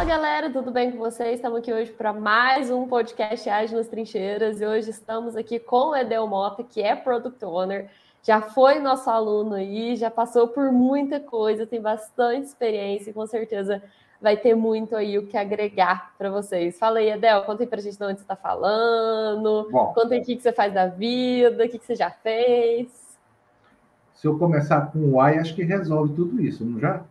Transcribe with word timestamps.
Fala 0.00 0.12
galera, 0.12 0.50
tudo 0.50 0.70
bem 0.70 0.90
com 0.92 0.96
vocês? 0.96 1.34
Estamos 1.34 1.58
aqui 1.58 1.70
hoje 1.70 1.92
para 1.92 2.10
mais 2.10 2.70
um 2.70 2.88
podcast 2.88 3.50
Ágil 3.50 3.76
nas 3.76 3.86
Trincheiras 3.86 4.58
e 4.58 4.64
hoje 4.64 4.88
estamos 4.88 5.36
aqui 5.36 5.58
com 5.58 5.90
o 5.90 5.94
Edel 5.94 6.26
Mota, 6.26 6.64
que 6.64 6.80
é 6.80 6.96
Product 6.96 7.44
Owner, 7.44 7.90
já 8.22 8.40
foi 8.40 8.78
nosso 8.78 9.10
aluno 9.10 9.56
aí, 9.56 9.94
já 9.96 10.10
passou 10.10 10.48
por 10.48 10.72
muita 10.72 11.20
coisa, 11.20 11.66
tem 11.66 11.82
bastante 11.82 12.46
experiência 12.46 13.10
e 13.10 13.12
com 13.12 13.26
certeza 13.26 13.82
vai 14.18 14.38
ter 14.38 14.54
muito 14.54 14.96
aí 14.96 15.18
o 15.18 15.26
que 15.26 15.36
agregar 15.36 16.14
para 16.16 16.30
vocês. 16.30 16.78
Fala 16.78 17.00
aí, 17.00 17.10
Edel, 17.10 17.42
conta 17.42 17.62
aí 17.62 17.66
para 17.66 17.80
a 17.80 17.82
gente 17.82 17.98
de 17.98 18.02
onde 18.04 18.20
você 18.20 18.24
está 18.24 18.36
falando, 18.36 19.68
Bom, 19.70 19.92
conta 19.92 20.14
aí 20.14 20.22
o 20.22 20.24
que 20.24 20.40
você 20.40 20.50
faz 20.50 20.72
da 20.72 20.86
vida, 20.86 21.62
o 21.62 21.68
que 21.68 21.78
você 21.78 21.94
já 21.94 22.10
fez. 22.10 23.18
Se 24.14 24.26
eu 24.26 24.38
começar 24.38 24.90
com 24.92 24.98
o 24.98 25.28
Y, 25.28 25.38
acho 25.38 25.54
que 25.54 25.62
resolve 25.62 26.14
tudo 26.14 26.40
isso, 26.40 26.64
não 26.64 26.80
já? 26.80 27.04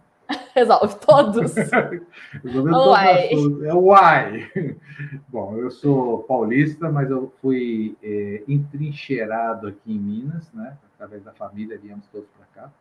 Resolve 0.59 0.95
todos. 0.99 1.54
Todos 2.44 3.63
é 3.63 3.73
o 3.73 3.95
Y. 3.95 4.76
Bom, 5.30 5.58
eu 5.58 5.72
sou 5.72 6.23
paulista, 6.23 6.91
mas 6.91 7.09
eu 7.09 7.32
fui 7.41 7.98
é, 8.04 8.44
entrincheirado 8.45 9.68
aqui 9.68 9.94
em 9.94 9.98
Minas, 9.98 10.52
né? 10.52 10.77
Através 10.94 11.23
da 11.23 11.32
família, 11.32 11.80
viemos 11.82 12.05
todos 12.08 12.27
para 12.32 12.63
cá. 12.63 12.72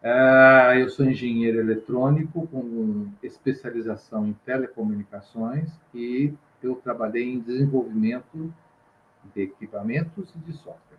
É, 0.00 0.80
eu 0.80 0.88
sou 0.88 1.04
engenheiro 1.06 1.58
eletrônico 1.58 2.46
com 2.46 3.08
especialização 3.20 4.28
em 4.28 4.32
telecomunicações 4.44 5.68
e 5.92 6.32
eu 6.62 6.76
trabalhei 6.76 7.24
em 7.24 7.40
desenvolvimento 7.40 8.54
de 9.34 9.42
equipamentos 9.42 10.32
e 10.36 10.38
de 10.38 10.52
software. 10.52 10.95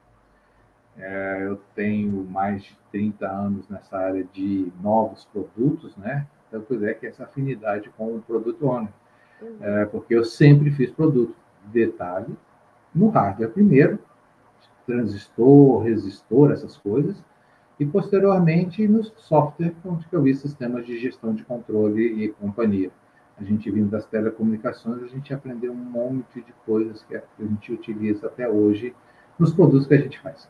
É, 0.97 1.43
eu 1.45 1.61
tenho 1.75 2.23
mais 2.25 2.63
de 2.63 2.77
30 2.91 3.27
anos 3.27 3.69
nessa 3.69 3.97
área 3.97 4.23
de 4.33 4.71
novos 4.81 5.25
produtos, 5.25 5.95
né? 5.97 6.25
Então, 6.47 6.63
pois 6.67 6.81
é, 6.81 6.93
que 6.93 7.05
essa 7.05 7.23
afinidade 7.23 7.89
com 7.97 8.15
o 8.15 8.21
produto 8.21 8.67
owner. 8.67 8.91
Uhum. 9.41 9.57
É, 9.61 9.85
porque 9.85 10.15
eu 10.15 10.23
sempre 10.23 10.71
fiz 10.71 10.91
produto. 10.91 11.35
Detalhe, 11.65 12.33
no 12.95 13.09
hardware 13.09 13.51
primeiro, 13.51 13.99
transistor, 14.85 15.83
resistor, 15.83 16.51
essas 16.51 16.77
coisas, 16.77 17.21
e 17.79 17.85
posteriormente 17.85 18.87
no 18.87 19.03
software, 19.03 19.75
onde 19.85 20.07
eu 20.11 20.21
vi 20.21 20.33
sistemas 20.33 20.85
de 20.85 20.97
gestão 20.97 21.35
de 21.35 21.43
controle 21.43 22.23
e 22.23 22.29
companhia. 22.29 22.89
A 23.37 23.43
gente 23.43 23.69
vindo 23.69 23.89
das 23.89 24.05
telecomunicações, 24.05 25.03
a 25.03 25.07
gente 25.07 25.31
aprendeu 25.33 25.71
um 25.71 25.75
monte 25.75 26.41
de 26.41 26.53
coisas 26.65 27.03
que 27.03 27.15
a 27.15 27.21
gente 27.39 27.71
utiliza 27.71 28.27
até 28.27 28.49
hoje 28.49 28.95
nos 29.37 29.53
produtos 29.53 29.85
que 29.85 29.93
a 29.93 29.99
gente 29.99 30.19
faz. 30.19 30.49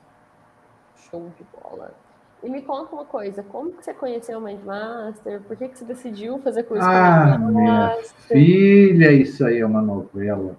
Show 0.97 1.31
de 1.37 1.45
bola. 1.53 1.93
E 2.43 2.49
me 2.49 2.61
conta 2.61 2.93
uma 2.93 3.05
coisa, 3.05 3.41
como 3.41 3.71
que 3.71 3.83
você 3.83 3.93
conheceu 3.93 4.37
o 4.37 4.41
Mindmaster? 4.41 5.41
Por 5.41 5.57
que, 5.57 5.69
que 5.69 5.77
você 5.77 5.85
decidiu 5.85 6.37
fazer 6.39 6.63
curso 6.63 6.85
ah, 6.85 7.35
com 7.39 7.47
minha 7.47 7.97
filha, 8.27 9.11
isso 9.11 9.43
aí 9.43 9.59
é 9.59 9.65
uma 9.65 9.81
novela. 9.81 10.55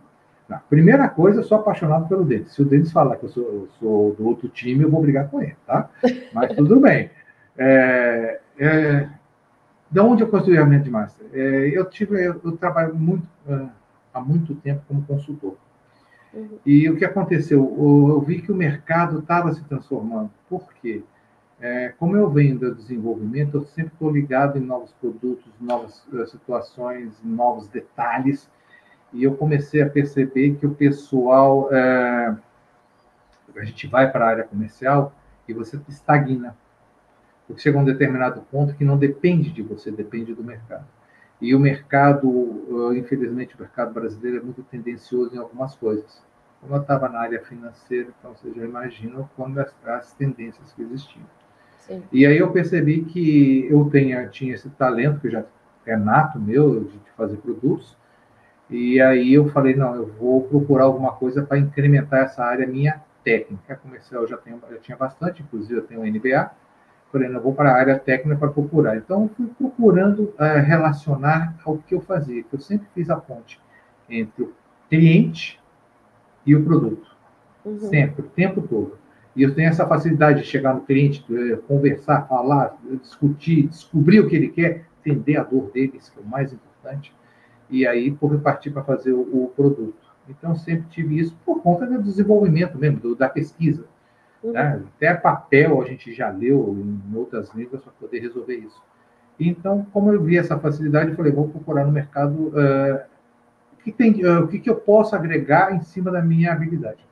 Não, 0.48 0.58
primeira 0.68 1.08
coisa, 1.08 1.40
eu 1.40 1.44
sou 1.44 1.58
apaixonado 1.58 2.08
pelo 2.08 2.24
Denis. 2.24 2.52
Se 2.52 2.62
o 2.62 2.64
Denis 2.64 2.90
falar 2.90 3.16
que 3.16 3.26
eu 3.26 3.28
sou, 3.28 3.44
eu 3.44 3.68
sou, 3.78 4.14
do 4.14 4.26
outro 4.26 4.48
time, 4.48 4.82
eu 4.82 4.90
vou 4.90 5.00
brigar 5.00 5.28
com 5.28 5.40
ele, 5.40 5.56
tá? 5.66 5.88
Mas 6.32 6.54
tudo 6.56 6.80
bem. 6.80 7.10
É, 7.56 8.40
é, 8.58 9.08
de 9.90 10.00
onde 10.00 10.22
eu 10.22 10.28
construí 10.28 10.58
a 10.58 10.64
Mindmaster? 10.64 11.26
É, 11.32 11.70
eu, 11.72 11.84
tive, 11.84 12.26
eu, 12.26 12.40
eu 12.44 12.56
trabalho 12.56 12.94
muito, 12.94 13.26
uh, 13.46 13.68
há 14.12 14.20
muito 14.20 14.54
tempo 14.56 14.82
como 14.88 15.02
consultor. 15.02 15.56
Uhum. 16.32 16.58
E 16.64 16.88
o 16.90 16.96
que 16.96 17.04
aconteceu? 17.04 17.58
Eu 17.60 18.20
vi 18.20 18.42
que 18.42 18.52
o 18.52 18.54
mercado 18.54 19.20
estava 19.20 19.52
se 19.52 19.62
transformando. 19.64 20.30
Por 20.48 20.72
quê? 20.74 21.02
É, 21.60 21.92
como 21.98 22.16
eu 22.16 22.30
venho 22.30 22.58
do 22.58 22.74
desenvolvimento, 22.74 23.56
eu 23.56 23.64
sempre 23.64 23.92
estou 23.92 24.10
ligado 24.10 24.58
em 24.58 24.60
novos 24.60 24.92
produtos, 24.92 25.50
novas 25.60 26.04
eh, 26.14 26.26
situações, 26.26 27.12
novos 27.24 27.66
detalhes. 27.68 28.48
E 29.12 29.24
eu 29.24 29.34
comecei 29.34 29.82
a 29.82 29.88
perceber 29.88 30.54
que 30.56 30.66
o 30.66 30.74
pessoal. 30.74 31.68
É, 31.72 32.36
a 33.56 33.64
gente 33.64 33.88
vai 33.88 34.08
para 34.10 34.24
a 34.24 34.28
área 34.28 34.44
comercial 34.44 35.12
e 35.48 35.52
você 35.52 35.80
estagna. 35.88 36.56
Porque 37.46 37.62
chega 37.62 37.78
a 37.78 37.80
um 37.80 37.84
determinado 37.84 38.42
ponto 38.52 38.74
que 38.74 38.84
não 38.84 38.96
depende 38.96 39.50
de 39.50 39.62
você, 39.62 39.90
depende 39.90 40.34
do 40.34 40.44
mercado. 40.44 40.86
E 41.40 41.54
o 41.54 41.60
mercado, 41.60 42.92
infelizmente, 42.96 43.54
o 43.54 43.60
mercado 43.60 43.92
brasileiro 43.92 44.38
é 44.38 44.40
muito 44.40 44.62
tendencioso 44.64 45.34
em 45.34 45.38
algumas 45.38 45.74
coisas. 45.76 46.22
Como 46.60 46.74
eu 46.74 46.80
estava 46.80 47.08
na 47.08 47.20
área 47.20 47.40
financeira, 47.40 48.08
então 48.18 48.34
você 48.34 48.52
já 48.52 48.64
imagina 48.64 49.28
quando 49.36 49.58
as, 49.58 49.72
as 49.84 50.12
tendências 50.14 50.72
que 50.72 50.82
existiam. 50.82 51.24
Sim. 51.78 52.02
E 52.12 52.26
aí 52.26 52.38
eu 52.38 52.50
percebi 52.50 53.04
que 53.04 53.66
eu 53.70 53.88
tenha, 53.88 54.26
tinha 54.28 54.54
esse 54.54 54.68
talento, 54.70 55.20
que 55.20 55.30
já 55.30 55.44
é 55.86 55.96
nato 55.96 56.38
meu, 56.40 56.84
de 56.84 56.98
fazer 57.16 57.36
produtos, 57.36 57.96
e 58.68 59.00
aí 59.00 59.32
eu 59.32 59.48
falei, 59.48 59.74
não, 59.74 59.94
eu 59.94 60.06
vou 60.06 60.42
procurar 60.42 60.84
alguma 60.84 61.12
coisa 61.12 61.42
para 61.42 61.58
incrementar 61.58 62.24
essa 62.24 62.44
área 62.44 62.66
minha 62.66 63.00
técnica. 63.24 63.76
Comercial 63.76 64.22
eu 64.22 64.28
já, 64.28 64.36
tenho, 64.36 64.60
já 64.70 64.76
tinha 64.78 64.96
bastante, 64.96 65.42
inclusive 65.42 65.80
eu 65.80 65.86
tenho 65.86 66.00
um 66.00 66.06
MBA, 66.06 66.50
Falei, 67.10 67.28
não, 67.28 67.40
vou 67.40 67.54
para 67.54 67.70
a 67.70 67.76
área 67.76 67.98
técnica 67.98 68.38
para 68.38 68.48
procurar. 68.50 68.96
Então, 68.96 69.30
fui 69.36 69.46
procurando 69.58 70.24
uh, 70.24 70.62
relacionar 70.64 71.56
ao 71.64 71.78
que 71.78 71.94
eu 71.94 72.00
fazia, 72.00 72.42
que 72.42 72.54
eu 72.54 72.60
sempre 72.60 72.86
fiz 72.94 73.08
a 73.08 73.16
ponte 73.16 73.58
entre 74.08 74.42
o 74.42 74.52
cliente 74.90 75.58
e 76.44 76.54
o 76.54 76.64
produto. 76.64 77.16
Uhum. 77.64 77.78
Sempre, 77.80 78.22
o 78.22 78.28
tempo 78.28 78.62
todo. 78.62 78.98
E 79.34 79.42
eu 79.42 79.54
tenho 79.54 79.68
essa 79.68 79.86
facilidade 79.86 80.42
de 80.42 80.48
chegar 80.48 80.74
no 80.74 80.80
cliente, 80.80 81.24
conversar, 81.68 82.26
falar, 82.26 82.76
discutir, 83.00 83.68
descobrir 83.68 84.20
o 84.20 84.28
que 84.28 84.34
ele 84.34 84.48
quer, 84.48 84.86
entender 85.04 85.36
a 85.36 85.44
dor 85.44 85.70
deles, 85.70 86.08
que 86.08 86.18
é 86.18 86.22
o 86.22 86.26
mais 86.26 86.52
importante, 86.52 87.14
e 87.70 87.86
aí 87.86 88.10
por 88.10 88.36
partir 88.40 88.70
para 88.70 88.82
fazer 88.82 89.12
o, 89.12 89.20
o, 89.20 89.52
produto. 89.54 90.08
Então, 90.28 90.56
sempre 90.56 90.88
tive 90.90 91.20
isso 91.20 91.36
por 91.44 91.62
conta 91.62 91.86
do 91.86 92.02
desenvolvimento 92.02 92.76
mesmo, 92.76 92.98
do, 92.98 93.14
da 93.14 93.28
pesquisa. 93.28 93.84
Uhum. 94.42 94.52
Né? 94.52 94.82
Até 94.96 95.14
papel 95.14 95.80
a 95.80 95.84
gente 95.84 96.12
já 96.12 96.30
leu 96.30 96.76
em 96.78 97.16
outras 97.16 97.52
línguas 97.54 97.82
para 97.82 97.92
poder 97.92 98.20
resolver 98.20 98.56
isso. 98.56 98.80
Então, 99.38 99.86
como 99.92 100.12
eu 100.12 100.22
vi 100.22 100.36
essa 100.36 100.58
facilidade, 100.58 101.10
eu 101.10 101.16
falei, 101.16 101.32
vou 101.32 101.48
procurar 101.48 101.84
no 101.84 101.92
mercado 101.92 102.48
uh, 102.48 103.00
o, 103.72 103.82
que 103.82 103.92
tem, 103.92 104.24
uh, 104.24 104.44
o 104.44 104.48
que, 104.48 104.58
que 104.58 104.68
eu 104.68 104.76
posso 104.76 105.14
agregar 105.14 105.74
em 105.74 105.80
cima 105.82 106.10
da 106.10 106.20
minha 106.20 106.52
habilidade. 106.52 107.06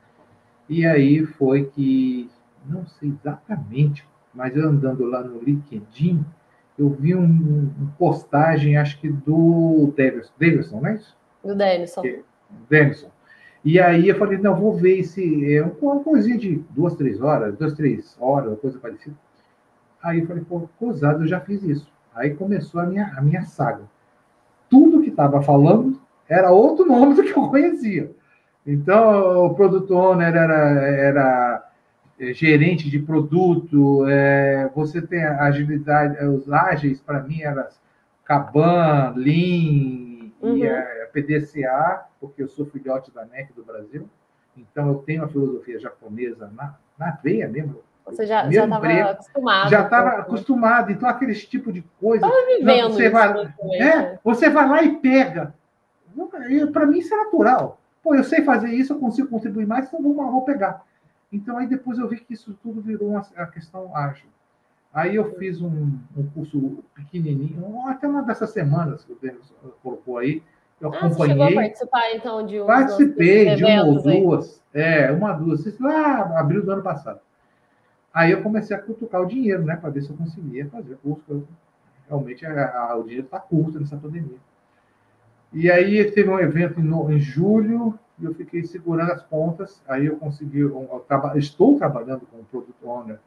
E 0.67 0.85
aí 0.85 1.25
foi 1.25 1.65
que, 1.65 2.29
não 2.65 2.85
sei 2.85 3.09
exatamente, 3.09 4.05
mas 4.33 4.55
eu 4.55 4.67
andando 4.67 5.05
lá 5.05 5.23
no 5.23 5.41
LinkedIn, 5.41 6.25
eu 6.77 6.89
vi 6.89 7.15
um, 7.15 7.23
um 7.23 7.87
postagem, 7.97 8.77
acho 8.77 8.99
que 8.99 9.09
do 9.09 9.93
Davidson, 9.97 10.33
Davidson 10.37 10.81
não 10.81 10.87
é 10.87 10.95
isso? 10.95 11.17
Do. 12.01 12.25
Davidson. 12.69 13.09
E 13.63 13.79
aí 13.79 14.07
eu 14.07 14.15
falei, 14.17 14.37
não, 14.37 14.55
vou 14.55 14.73
ver 14.73 15.03
se 15.03 15.53
é 15.53 15.63
uma 15.81 15.99
coisinha 16.03 16.37
de 16.37 16.63
duas, 16.69 16.95
três 16.95 17.21
horas, 17.21 17.55
duas, 17.57 17.73
três 17.73 18.15
horas, 18.19 18.49
uma 18.49 18.57
coisa 18.57 18.79
parecida. 18.79 19.15
Aí 20.01 20.19
eu 20.19 20.27
falei, 20.27 20.43
pô, 20.47 20.69
cozado, 20.79 21.23
eu 21.23 21.27
já 21.27 21.39
fiz 21.39 21.63
isso. 21.63 21.87
Aí 22.15 22.33
começou 22.33 22.81
a 22.81 22.85
minha, 22.85 23.13
a 23.17 23.21
minha 23.21 23.43
saga. 23.43 23.83
Tudo 24.69 25.01
que 25.01 25.09
estava 25.09 25.41
falando 25.41 25.99
era 26.29 26.51
outro 26.51 26.85
nome 26.87 27.15
do 27.15 27.23
que 27.23 27.31
eu 27.31 27.49
conhecia. 27.49 28.11
Então, 28.65 29.45
o 29.45 29.55
produto 29.55 29.93
owner 29.93 30.35
era, 30.35 30.81
era 30.81 31.71
é, 32.19 32.33
gerente 32.33 32.89
de 32.89 32.99
produto, 32.99 34.05
é, 34.07 34.69
você 34.75 35.01
tem 35.01 35.23
agilidade, 35.23 36.23
os 36.25 36.51
ágeis, 36.51 36.99
para 36.99 37.21
mim, 37.21 37.41
era 37.41 37.69
Kaban, 38.25 39.13
Lean, 39.15 40.31
uhum. 40.41 40.57
e 40.57 40.65
é, 40.65 40.96
PDCA, 41.21 42.05
porque 42.19 42.43
eu 42.43 42.47
sou 42.47 42.65
filhote 42.65 43.11
da 43.11 43.25
NEC 43.25 43.53
do 43.53 43.63
Brasil, 43.63 44.07
então 44.55 44.87
eu 44.89 44.95
tenho 44.99 45.23
a 45.23 45.27
filosofia 45.27 45.79
japonesa 45.79 46.51
na, 46.55 46.75
na 46.97 47.11
veia 47.11 47.47
mesmo. 47.47 47.81
Você 48.05 48.25
já 48.25 48.47
estava 48.47 49.11
acostumado. 49.11 49.69
Já 49.69 49.83
estava 49.83 50.09
acostumado. 50.11 50.91
Então, 50.91 51.09
aquele 51.09 51.35
tipo 51.35 51.73
de 51.73 51.81
coisa. 51.99 52.25
Estava 52.25 52.45
vivendo 52.45 52.93
você 52.93 53.09
vai, 53.09 53.53
é, 53.73 54.19
você 54.23 54.49
vai 54.49 54.69
lá 54.69 54.83
e 54.83 54.97
pega. 54.97 55.53
Para 56.71 56.85
mim, 56.85 56.99
isso 56.99 57.13
é 57.13 57.17
natural. 57.17 57.79
Pô, 58.01 58.15
eu 58.15 58.23
sei 58.23 58.43
fazer 58.43 58.69
isso, 58.69 58.93
eu 58.93 58.99
consigo 58.99 59.27
contribuir 59.27 59.67
mais, 59.67 59.87
então 59.87 60.01
vou, 60.01 60.15
vou 60.15 60.41
pegar. 60.43 60.85
Então, 61.31 61.57
aí 61.57 61.67
depois 61.67 61.99
eu 61.99 62.07
vi 62.07 62.17
que 62.17 62.33
isso 62.33 62.57
tudo 62.63 62.81
virou 62.81 63.09
uma, 63.09 63.27
a 63.35 63.45
questão 63.47 63.93
ágil. 63.95 64.29
Aí 64.93 65.15
eu 65.15 65.35
fiz 65.35 65.61
um, 65.61 65.99
um 66.15 66.27
curso 66.33 66.83
pequenininho, 66.95 67.85
até 67.87 68.07
uma 68.07 68.23
dessas 68.23 68.51
semanas 68.51 69.03
que 69.03 69.11
o 69.11 69.17
Denis 69.21 69.53
colocou 69.83 70.17
aí, 70.17 70.41
eu 70.79 70.93
ah, 70.93 70.97
acompanhei. 70.97 71.09
Você 71.09 71.27
chegou 71.27 71.47
a 71.47 71.53
participar, 71.53 72.15
então, 72.15 72.45
de 72.45 72.61
um 72.61 72.65
Participei 72.65 73.55
de 73.55 73.65
uma 73.65 73.83
ou 73.83 74.01
duas. 74.01 74.61
Aí. 74.73 74.81
É, 74.81 75.11
uma, 75.11 75.33
duas. 75.33 75.79
Lá, 75.79 76.39
abril 76.39 76.63
do 76.63 76.71
ano 76.71 76.83
passado. 76.83 77.19
Aí 78.13 78.31
eu 78.31 78.41
comecei 78.41 78.75
a 78.75 78.79
cutucar 78.81 79.21
o 79.21 79.25
dinheiro, 79.25 79.63
né? 79.63 79.75
Para 79.75 79.89
ver 79.89 80.01
se 80.01 80.09
eu 80.09 80.17
conseguia 80.17 80.67
fazer 80.67 80.97
curso. 80.97 81.47
Realmente 82.07 82.45
a, 82.45 82.79
a, 82.79 82.95
o 82.95 83.03
dinheiro 83.03 83.25
está 83.25 83.39
curto 83.39 83.79
nessa 83.79 83.97
pandemia. 83.97 84.37
E 85.51 85.69
aí 85.69 86.09
teve 86.11 86.29
um 86.29 86.39
evento 86.39 86.79
em, 86.79 87.15
em 87.15 87.19
julho 87.19 87.97
e 88.19 88.25
eu 88.25 88.33
fiquei 88.33 88.63
segurando 88.63 89.11
as 89.11 89.23
pontas. 89.23 89.81
Aí 89.87 90.05
eu 90.05 90.17
consegui. 90.17 90.59
Eu, 90.59 90.87
eu 90.91 91.05
traba, 91.07 91.37
estou 91.37 91.77
trabalhando 91.77 92.21
com 92.31 92.37
o 92.37 92.45
Product 92.45 92.85
Owner. 92.85 93.19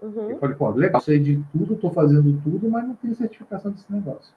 Uhum. 0.00 0.30
Eu 0.30 0.38
falei, 0.38 0.56
pô, 0.56 0.70
legal, 0.70 1.00
sei 1.00 1.18
de 1.18 1.42
tudo, 1.52 1.74
estou 1.74 1.90
fazendo 1.90 2.40
tudo, 2.42 2.70
mas 2.70 2.86
não 2.86 2.94
tenho 2.94 3.16
certificação 3.16 3.72
desse 3.72 3.92
negócio. 3.92 4.32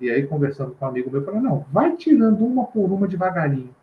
E 0.00 0.10
aí, 0.10 0.26
conversando 0.26 0.72
com 0.72 0.84
um 0.84 0.88
amigo 0.88 1.10
meu, 1.10 1.20
eu 1.20 1.24
falei, 1.24 1.40
não, 1.40 1.64
vai 1.72 1.96
tirando 1.96 2.44
uma 2.44 2.64
por 2.64 2.90
uma 2.90 3.06
devagarinho. 3.06 3.74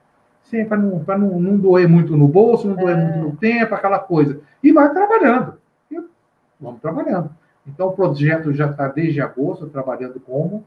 Sempre 0.43 0.69
para 1.05 1.17
não, 1.17 1.29
não, 1.29 1.39
não 1.39 1.57
doer 1.57 1.87
muito 1.87 2.17
no 2.17 2.27
bolso, 2.27 2.67
não 2.67 2.75
doer 2.75 2.97
é. 2.97 3.01
muito 3.01 3.17
no 3.19 3.37
tempo, 3.37 3.73
aquela 3.73 3.99
coisa. 3.99 4.39
E 4.61 4.71
vai 4.71 4.91
trabalhando. 4.91 5.55
E 5.89 5.99
vamos 6.59 6.81
trabalhando. 6.81 7.29
Então, 7.65 7.87
o 7.87 7.93
projeto 7.93 8.53
já 8.53 8.69
está 8.69 8.87
desde 8.87 9.21
agosto, 9.21 9.69
trabalhando 9.69 10.19
como. 10.19 10.65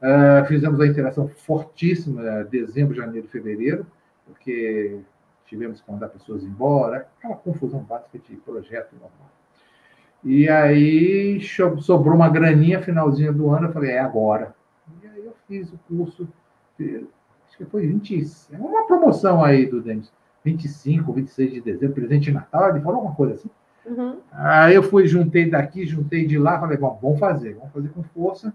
Uh, 0.00 0.44
fizemos 0.46 0.80
a 0.80 0.86
interação 0.86 1.26
fortíssima, 1.28 2.20
uh, 2.20 2.44
dezembro, 2.48 2.94
janeiro, 2.94 3.26
fevereiro, 3.28 3.86
porque 4.26 5.00
tivemos 5.46 5.80
que 5.80 5.90
mandar 5.90 6.08
pessoas 6.08 6.44
embora, 6.44 7.08
aquela 7.18 7.36
confusão 7.36 7.80
básica 7.80 8.18
de 8.18 8.36
projeto 8.36 8.92
normal. 8.92 9.30
E 10.22 10.48
aí 10.48 11.40
sobrou 11.80 12.14
uma 12.14 12.28
graninha 12.28 12.82
finalzinho 12.82 13.32
do 13.32 13.50
ano, 13.50 13.68
eu 13.68 13.72
falei, 13.72 13.92
é 13.92 14.00
agora. 14.00 14.54
Fiz 15.46 15.72
o 15.72 15.78
curso, 15.88 16.28
acho 16.78 17.56
que 17.56 17.64
foi 17.66 17.86
20, 17.86 18.22
é 18.52 18.56
uma 18.56 18.86
promoção 18.86 19.42
aí 19.42 19.66
do 19.66 19.80
Denis, 19.80 20.12
25, 20.44 21.12
26 21.12 21.52
de 21.52 21.60
dezembro, 21.60 21.94
presente 21.94 22.24
de 22.24 22.32
Natal, 22.32 22.70
ele 22.70 22.80
falou 22.80 22.96
alguma 22.96 23.14
coisa 23.14 23.34
assim. 23.34 23.50
Uhum. 23.86 24.18
Aí 24.32 24.74
eu 24.74 24.82
fui, 24.82 25.06
juntei 25.06 25.48
daqui, 25.48 25.86
juntei 25.86 26.26
de 26.26 26.38
lá, 26.38 26.58
falei, 26.58 26.76
bom, 26.76 26.98
vamos 27.00 27.18
fazer, 27.18 27.54
vamos 27.54 27.72
fazer 27.72 27.88
com 27.90 28.02
força. 28.02 28.52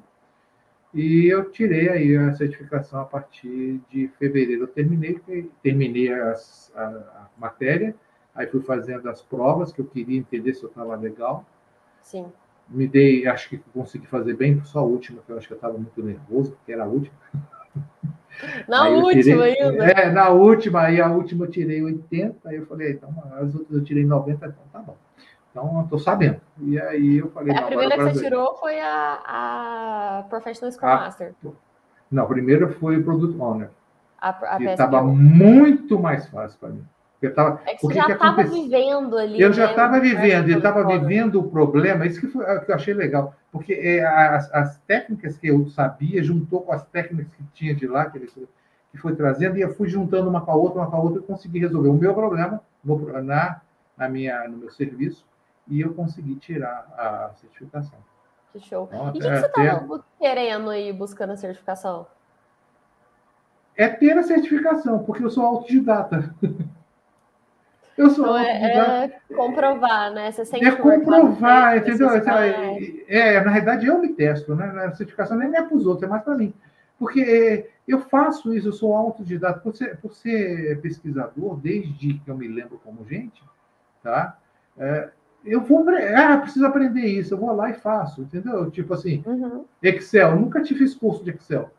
E 0.94 1.28
eu 1.28 1.52
tirei 1.52 1.88
aí 1.88 2.18
a 2.18 2.34
certificação 2.34 3.02
a 3.02 3.06
partir 3.06 3.80
de 3.92 4.08
fevereiro. 4.18 4.64
Eu 4.64 4.68
terminei, 4.68 5.20
terminei 5.62 6.12
as, 6.12 6.72
a, 6.76 6.84
a 6.84 7.30
matéria, 7.38 7.96
aí 8.34 8.48
fui 8.48 8.62
fazendo 8.62 9.08
as 9.08 9.22
provas 9.22 9.72
que 9.72 9.81
eu 9.81 9.86
queria 9.86 10.18
entender 10.18 10.56
se 10.56 10.64
eu 10.64 10.70
estava 10.70 10.96
legal. 10.96 11.46
Sim. 12.02 12.31
Me 12.69 12.88
dei, 12.88 13.27
acho 13.27 13.50
que 13.50 13.57
consegui 13.74 14.06
fazer 14.07 14.36
bem, 14.36 14.62
só 14.63 14.80
a 14.80 14.83
última, 14.83 15.21
que 15.25 15.31
eu 15.31 15.38
acho 15.38 15.48
que 15.48 15.54
eu 15.54 15.57
estava 15.57 15.77
muito 15.77 16.04
nervoso, 16.04 16.51
porque 16.51 16.71
era 16.71 16.83
a 16.83 16.88
última. 16.88 17.16
Na 18.68 18.83
aí 18.83 18.94
última 18.94 19.21
tirei, 19.21 19.62
ainda? 19.62 19.86
É, 19.86 20.12
na 20.12 20.30
última, 20.30 20.81
aí 20.83 21.01
a 21.01 21.12
última 21.12 21.45
eu 21.45 21.51
tirei 21.51 21.83
80, 21.83 22.48
aí 22.48 22.56
eu 22.56 22.66
falei, 22.66 22.94
então 22.94 23.10
as 23.33 23.54
outras 23.54 23.77
eu 23.77 23.83
tirei 23.83 24.06
90, 24.06 24.45
então 24.45 24.63
tá 24.71 24.80
bom. 24.80 24.95
Então, 25.51 25.77
eu 25.77 25.83
estou 25.83 26.00
sabendo. 26.00 26.39
E 26.62 26.80
aí 26.80 27.18
eu 27.18 27.30
falei. 27.31 27.54
É, 27.54 27.57
a 27.57 27.63
primeira 27.63 27.98
que 27.98 28.04
você 28.04 28.24
tirou 28.24 28.56
foi 28.56 28.80
a, 28.80 29.19
a 29.25 30.24
Professional 30.30 30.71
Scrum 30.71 30.88
a, 30.88 30.95
Master. 30.95 31.33
Não, 32.12 32.24
a 32.24 32.27
primeira 32.27 32.69
foi 32.69 32.98
o 32.98 33.04
Product 33.04 33.39
Owner. 33.39 33.69
A, 34.21 34.30
a 34.30 34.57
que 34.57 34.66
estava 34.66 35.04
muito 35.04 36.00
mais 36.00 36.27
fácil 36.27 36.60
para 36.60 36.69
mim. 36.69 36.86
Eu 37.21 37.33
tava, 37.33 37.62
é 37.66 37.75
que 37.75 37.81
você 37.81 37.95
já 37.95 38.07
estava 38.07 38.44
vivendo 38.44 39.18
ali. 39.18 39.42
Eu 39.42 39.50
né? 39.50 39.56
já 39.56 39.69
estava 39.69 40.00
vivendo, 40.00 40.50
eu 40.50 40.57
estava 40.57 40.88
vivendo 40.88 41.39
o 41.39 41.50
problema, 41.50 42.06
isso 42.06 42.21
que, 42.21 42.27
foi, 42.27 42.45
que 42.62 42.71
eu 42.71 42.75
achei 42.75 42.94
legal, 42.94 43.36
porque 43.51 43.74
é, 43.74 44.06
as, 44.06 44.54
as, 44.54 44.77
técnicas 44.80 45.38
que 45.38 45.48
eu 45.48 45.68
sabia, 45.68 46.24
juntou 46.24 46.62
com 46.62 46.71
as 46.71 46.86
técnicas 46.86 47.33
que 47.33 47.44
tinha 47.54 47.75
de 47.75 47.86
lá, 47.88 48.10
que 48.10 48.18
ele 48.18 48.30
que 48.92 48.98
foi 48.98 49.16
trazendo, 49.16 49.57
e 49.57 49.62
eu 49.62 49.74
fui 49.75 49.88
juntando 49.88 50.30
uma 50.30 50.42
com 50.42 50.51
a 50.51 50.56
outra, 50.56 50.80
uma 50.80 50.89
com 50.89 50.95
a 50.95 51.00
outra, 51.00 51.19
e 51.19 51.24
consegui 51.24 51.60
resolver 51.60 51.89
o 51.89 51.94
meu 51.94 52.13
problema 52.13 52.62
no, 52.83 53.21
na, 53.21 53.62
na 53.98 54.10
minha, 54.10 54.48
no 54.48 54.57
meu 54.57 54.71
serviço, 54.71 55.25
e 55.68 55.81
eu 55.81 55.94
consegui 55.94 56.36
tirar 56.36 56.88
a 56.98 57.31
certificação. 57.36 58.00
Que 58.54 58.60
show. 58.60 58.89
Então, 58.92 59.07
e 59.07 59.10
o 59.10 59.13
que, 59.13 59.19
que 59.19 59.25
você 59.25 59.45
estava 59.45 60.06
querendo 60.18 60.69
aí 60.69 60.92
buscando 60.92 61.33
a 61.33 61.38
certificação? 61.38 62.07
É 63.75 63.88
ter 63.88 64.18
a 64.18 64.24
certificação, 64.24 65.00
porque 65.04 65.24
eu 65.24 65.30
sou 65.30 65.45
autodidata. 65.45 66.33
Eu 68.00 68.10
sou 68.12 68.24
então, 68.25 68.38
é, 68.38 69.04
é, 69.04 69.36
comprovar, 69.36 70.13
né? 70.13 70.31
Você 70.31 70.56
é 70.56 70.72
comprovar, 70.72 71.78
entendeu? 71.78 72.10
É, 72.10 73.36
é, 73.36 73.44
na 73.44 73.51
realidade, 73.51 73.86
eu 73.86 74.00
me 74.00 74.13
testo, 74.13 74.56
né? 74.56 74.68
A 74.86 74.96
certificação 74.96 75.38
nem 75.38 75.54
é 75.54 75.62
para 75.62 75.75
os 75.75 75.86
outros, 75.86 76.04
é 76.04 76.07
mais 76.07 76.24
para 76.24 76.38
mim. 76.38 76.54
Porque 76.98 77.69
eu 77.86 78.00
faço 78.00 78.54
isso, 78.54 78.69
eu 78.69 78.72
sou 78.72 78.96
autodidata. 78.96 79.60
Por 79.60 79.75
ser, 79.75 79.98
por 79.98 80.13
ser 80.13 80.80
pesquisador, 80.80 81.57
desde 81.57 82.13
que 82.13 82.31
eu 82.31 82.38
me 82.38 82.48
lembro 82.48 82.80
como 82.86 83.06
gente, 83.06 83.44
tá? 84.02 84.38
É, 84.78 85.10
eu 85.44 85.60
vou, 85.60 85.86
ah, 85.90 86.38
preciso 86.38 86.66
aprender 86.66 87.06
isso, 87.06 87.34
eu 87.34 87.38
vou 87.38 87.54
lá 87.54 87.69
e 87.69 87.74
faço, 87.74 88.22
entendeu? 88.22 88.72
Tipo 88.72 88.94
assim, 88.94 89.22
uhum. 89.28 89.66
Excel, 89.84 90.38
nunca 90.38 90.62
te 90.62 90.74
fiz 90.74 90.95
curso 90.95 91.22
de 91.22 91.31
Excel. 91.31 91.69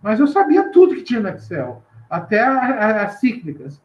Mas 0.00 0.18
eu 0.18 0.26
sabia 0.26 0.70
tudo 0.70 0.94
que 0.94 1.02
tinha 1.02 1.20
no 1.20 1.28
Excel, 1.28 1.82
até 2.08 2.40
as 2.40 3.20
cíclicas. 3.20 3.84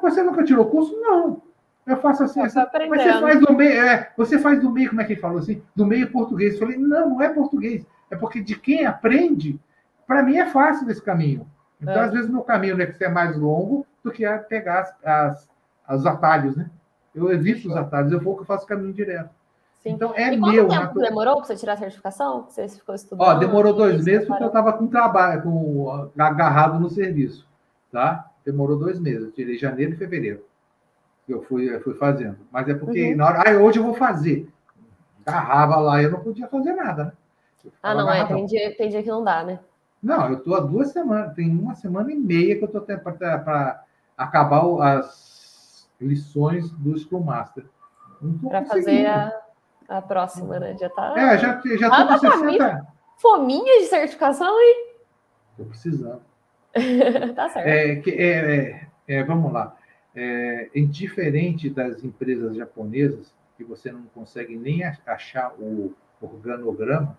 Você 0.00 0.22
nunca 0.22 0.44
tirou 0.44 0.66
curso? 0.66 0.94
Não. 1.00 1.42
Eu 1.86 1.98
faço 1.98 2.24
assim, 2.24 2.40
assim 2.40 2.58
mas 2.88 3.02
você 3.02 3.20
faz 3.20 3.40
do 3.40 3.52
meio, 3.52 3.72
é, 3.72 4.10
você 4.16 4.38
faz 4.38 4.60
do 4.60 4.70
meio, 4.70 4.88
como 4.88 5.02
é 5.02 5.04
que 5.04 5.12
ele 5.12 5.20
falou 5.20 5.38
assim? 5.38 5.62
Do 5.76 5.84
meio 5.84 6.10
português. 6.10 6.54
Eu 6.54 6.60
falei, 6.60 6.78
não, 6.78 7.10
não 7.10 7.22
é 7.22 7.28
português. 7.28 7.84
É 8.10 8.16
porque 8.16 8.40
de 8.40 8.54
quem 8.58 8.86
aprende, 8.86 9.60
para 10.06 10.22
mim 10.22 10.36
é 10.36 10.46
fácil 10.46 10.88
esse 10.90 11.02
caminho. 11.02 11.46
Então, 11.80 11.94
é. 11.94 12.00
às 12.00 12.12
vezes, 12.12 12.30
meu 12.30 12.42
caminho 12.42 12.80
Excel 12.80 13.10
é 13.10 13.12
mais 13.12 13.36
longo 13.36 13.86
do 14.02 14.10
que 14.10 14.26
pegar 14.48 14.80
as, 14.80 15.04
as, 15.04 15.50
os 15.98 16.06
atalhos, 16.06 16.56
né? 16.56 16.70
Eu 17.14 17.30
evito 17.30 17.68
os 17.68 17.76
atalhos, 17.76 18.12
eu 18.12 18.20
vou 18.20 18.34
que 18.34 18.42
eu 18.42 18.46
faço 18.46 18.66
caminho 18.66 18.92
direto. 18.92 19.30
Sim. 19.82 19.90
Então 19.90 20.14
é 20.14 20.32
e 20.32 20.40
meu. 20.40 20.66
Quanto 20.66 20.80
tempo 20.80 21.00
demorou 21.00 21.36
para 21.36 21.44
você 21.44 21.56
tirar 21.56 21.74
a 21.74 21.76
certificação? 21.76 22.46
Você 22.48 22.66
ficou 22.68 22.94
estudando? 22.94 23.26
Ó, 23.26 23.34
demorou 23.34 23.74
dois 23.74 24.02
meses 24.02 24.26
porque 24.26 24.42
eu 24.42 24.48
estava 24.48 24.72
com 24.72 24.86
trabalho, 24.86 25.42
com 25.42 26.10
agarrado 26.18 26.80
no 26.80 26.88
serviço, 26.88 27.46
tá? 27.92 28.30
Demorou 28.44 28.78
dois 28.78 28.98
meses. 28.98 29.22
Eu 29.24 29.32
tirei 29.32 29.56
janeiro 29.56 29.92
e 29.92 29.96
fevereiro. 29.96 30.44
Eu 31.28 31.42
fui, 31.42 31.74
eu 31.74 31.80
fui 31.80 31.94
fazendo. 31.94 32.38
Mas 32.50 32.68
é 32.68 32.74
porque 32.74 33.10
uhum. 33.10 33.16
na 33.16 33.26
hora, 33.26 33.50
ah, 33.50 33.62
hoje 33.62 33.78
eu 33.78 33.84
vou 33.84 33.94
fazer. 33.94 34.48
Agarrava 35.24 35.76
lá 35.76 36.02
eu 36.02 36.10
não 36.10 36.20
podia 36.20 36.46
fazer 36.48 36.74
nada, 36.74 37.04
né? 37.04 37.12
Ah, 37.82 37.94
não, 37.94 38.12
é. 38.12 38.26
Tem 38.26 38.44
dia, 38.44 38.76
tem 38.76 38.90
dia 38.90 39.02
que 39.02 39.08
não 39.08 39.24
dá, 39.24 39.42
né? 39.42 39.58
Não, 40.02 40.28
eu 40.28 40.36
estou 40.36 40.54
há 40.54 40.60
duas 40.60 40.88
semanas, 40.88 41.34
tem 41.34 41.50
uma 41.50 41.74
semana 41.74 42.12
e 42.12 42.14
meia 42.14 42.58
que 42.58 42.64
eu 42.64 42.66
estou 42.66 42.82
para 42.82 43.84
acabar 44.18 44.62
as 44.82 45.88
lições 45.98 46.70
do 46.72 46.96
Scrum 46.98 47.20
Master. 47.20 47.64
Para 48.46 48.66
fazer 48.66 49.06
a, 49.06 49.32
a 49.88 50.02
próxima, 50.02 50.58
né? 50.58 50.76
Já 50.78 50.90
tá. 50.90 51.14
É, 51.16 51.38
já, 51.38 51.60
já 51.78 51.88
ah, 51.88 52.18
tô 52.18 52.20
com 52.20 52.38
60. 52.38 52.86
Fominha 53.16 53.80
de 53.80 53.86
certificação, 53.86 54.60
hein? 54.60 54.94
Tô 55.56 55.64
precisando. 55.64 56.20
tá 57.34 57.48
certo. 57.50 57.66
É, 57.66 58.02
é, 58.10 58.16
é, 58.16 58.88
é, 59.08 59.24
vamos 59.24 59.52
lá. 59.52 59.76
É, 60.14 60.70
indiferente 60.74 61.68
das 61.68 62.04
empresas 62.04 62.56
japonesas, 62.56 63.32
que 63.56 63.64
você 63.64 63.90
não 63.92 64.02
consegue 64.14 64.56
nem 64.56 64.82
achar 65.06 65.54
o 65.58 65.94
organograma, 66.20 67.16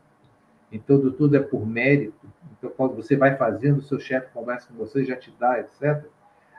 então 0.71 0.99
tudo, 1.11 1.35
é 1.35 1.39
por 1.39 1.65
mérito. 1.65 2.27
Então, 2.57 2.69
quando 2.75 2.95
você 2.95 3.15
vai 3.15 3.35
fazendo, 3.37 3.79
o 3.79 3.83
seu 3.83 3.99
chefe 3.99 4.27
conversa 4.33 4.67
com 4.67 4.75
você, 4.75 5.03
já 5.05 5.15
te 5.15 5.33
dá, 5.39 5.59
etc. 5.59 6.05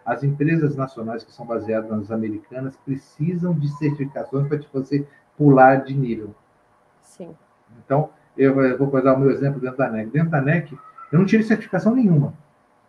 As 0.05 0.23
empresas 0.23 0.77
nacionais 0.77 1.25
que 1.25 1.33
são 1.33 1.45
baseadas 1.45 1.91
nas 1.91 2.11
americanas 2.11 2.77
precisam 2.77 3.53
de 3.53 3.69
certificações 3.77 4.47
para 4.49 4.59
você 4.73 5.07
pular 5.37 5.85
de 5.85 5.95
nível. 5.95 6.35
Sim. 7.03 7.35
Então, 7.85 8.11
eu 8.37 8.55
vou 8.79 9.03
dar 9.03 9.15
o 9.15 9.21
meu 9.21 9.31
exemplo 9.31 9.61
dentro 9.61 9.77
da 9.77 9.91
NEC. 9.91 10.11
Dentro 10.11 10.31
da 10.31 10.41
NEC, 10.41 10.73
eu 11.13 11.19
não 11.19 11.27
tive 11.27 11.43
certificação 11.43 11.95
nenhuma. 11.95 12.33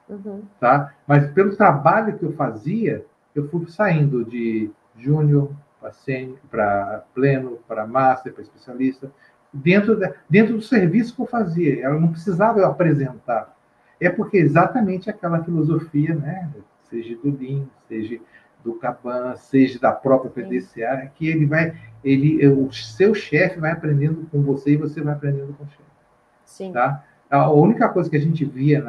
Uhum. 0.10 0.44
Tá? 0.60 0.94
Mas 1.06 1.32
pelo 1.32 1.56
trabalho 1.56 2.18
que 2.18 2.24
eu 2.24 2.34
fazia, 2.34 3.06
eu 3.36 3.48
fui 3.50 3.68
saindo 3.68 4.24
de 4.26 4.72
júnior 4.98 5.52
para 6.50 7.04
pleno, 7.14 7.60
para 7.68 7.86
master, 7.86 8.34
para 8.34 8.42
especialista, 8.42 9.12
dentro, 9.54 9.98
da, 9.98 10.14
dentro 10.30 10.56
do 10.56 10.62
serviço 10.62 11.16
que 11.16 11.22
eu 11.22 11.28
fazia. 11.28 11.80
Eu 11.80 12.00
não 12.00 12.12
precisava 12.12 12.60
eu 12.60 12.66
apresentar. 12.66 13.56
É 14.00 14.10
porque 14.10 14.38
exatamente 14.38 15.10
aquela 15.10 15.44
filosofia, 15.44 16.16
né? 16.16 16.50
seja 16.90 17.16
do 17.18 17.38
Lean, 17.38 17.66
seja 17.88 18.20
do 18.64 18.76
Caban, 18.76 19.36
seja 19.36 19.80
da 19.80 19.92
própria 19.92 20.32
PDCA, 20.32 21.12
que 21.16 21.28
ele 21.28 21.46
vai, 21.46 21.76
ele, 22.04 22.46
o 22.48 22.72
seu 22.72 23.14
chefe 23.14 23.60
vai 23.60 23.72
aprendendo 23.72 24.28
com 24.32 24.42
você 24.42 24.72
e 24.72 24.78
você 24.78 25.02
vai 25.02 25.14
aprendendo 25.14 25.54
com 25.54 25.64
o 25.64 25.68
chefe. 25.68 25.84
Sim. 26.46 26.72
Tá? 26.72 27.04
A 27.30 27.52
única 27.52 27.90
coisa 27.90 28.10
que 28.10 28.16
a 28.16 28.22
gente 28.22 28.46
via 28.46 28.82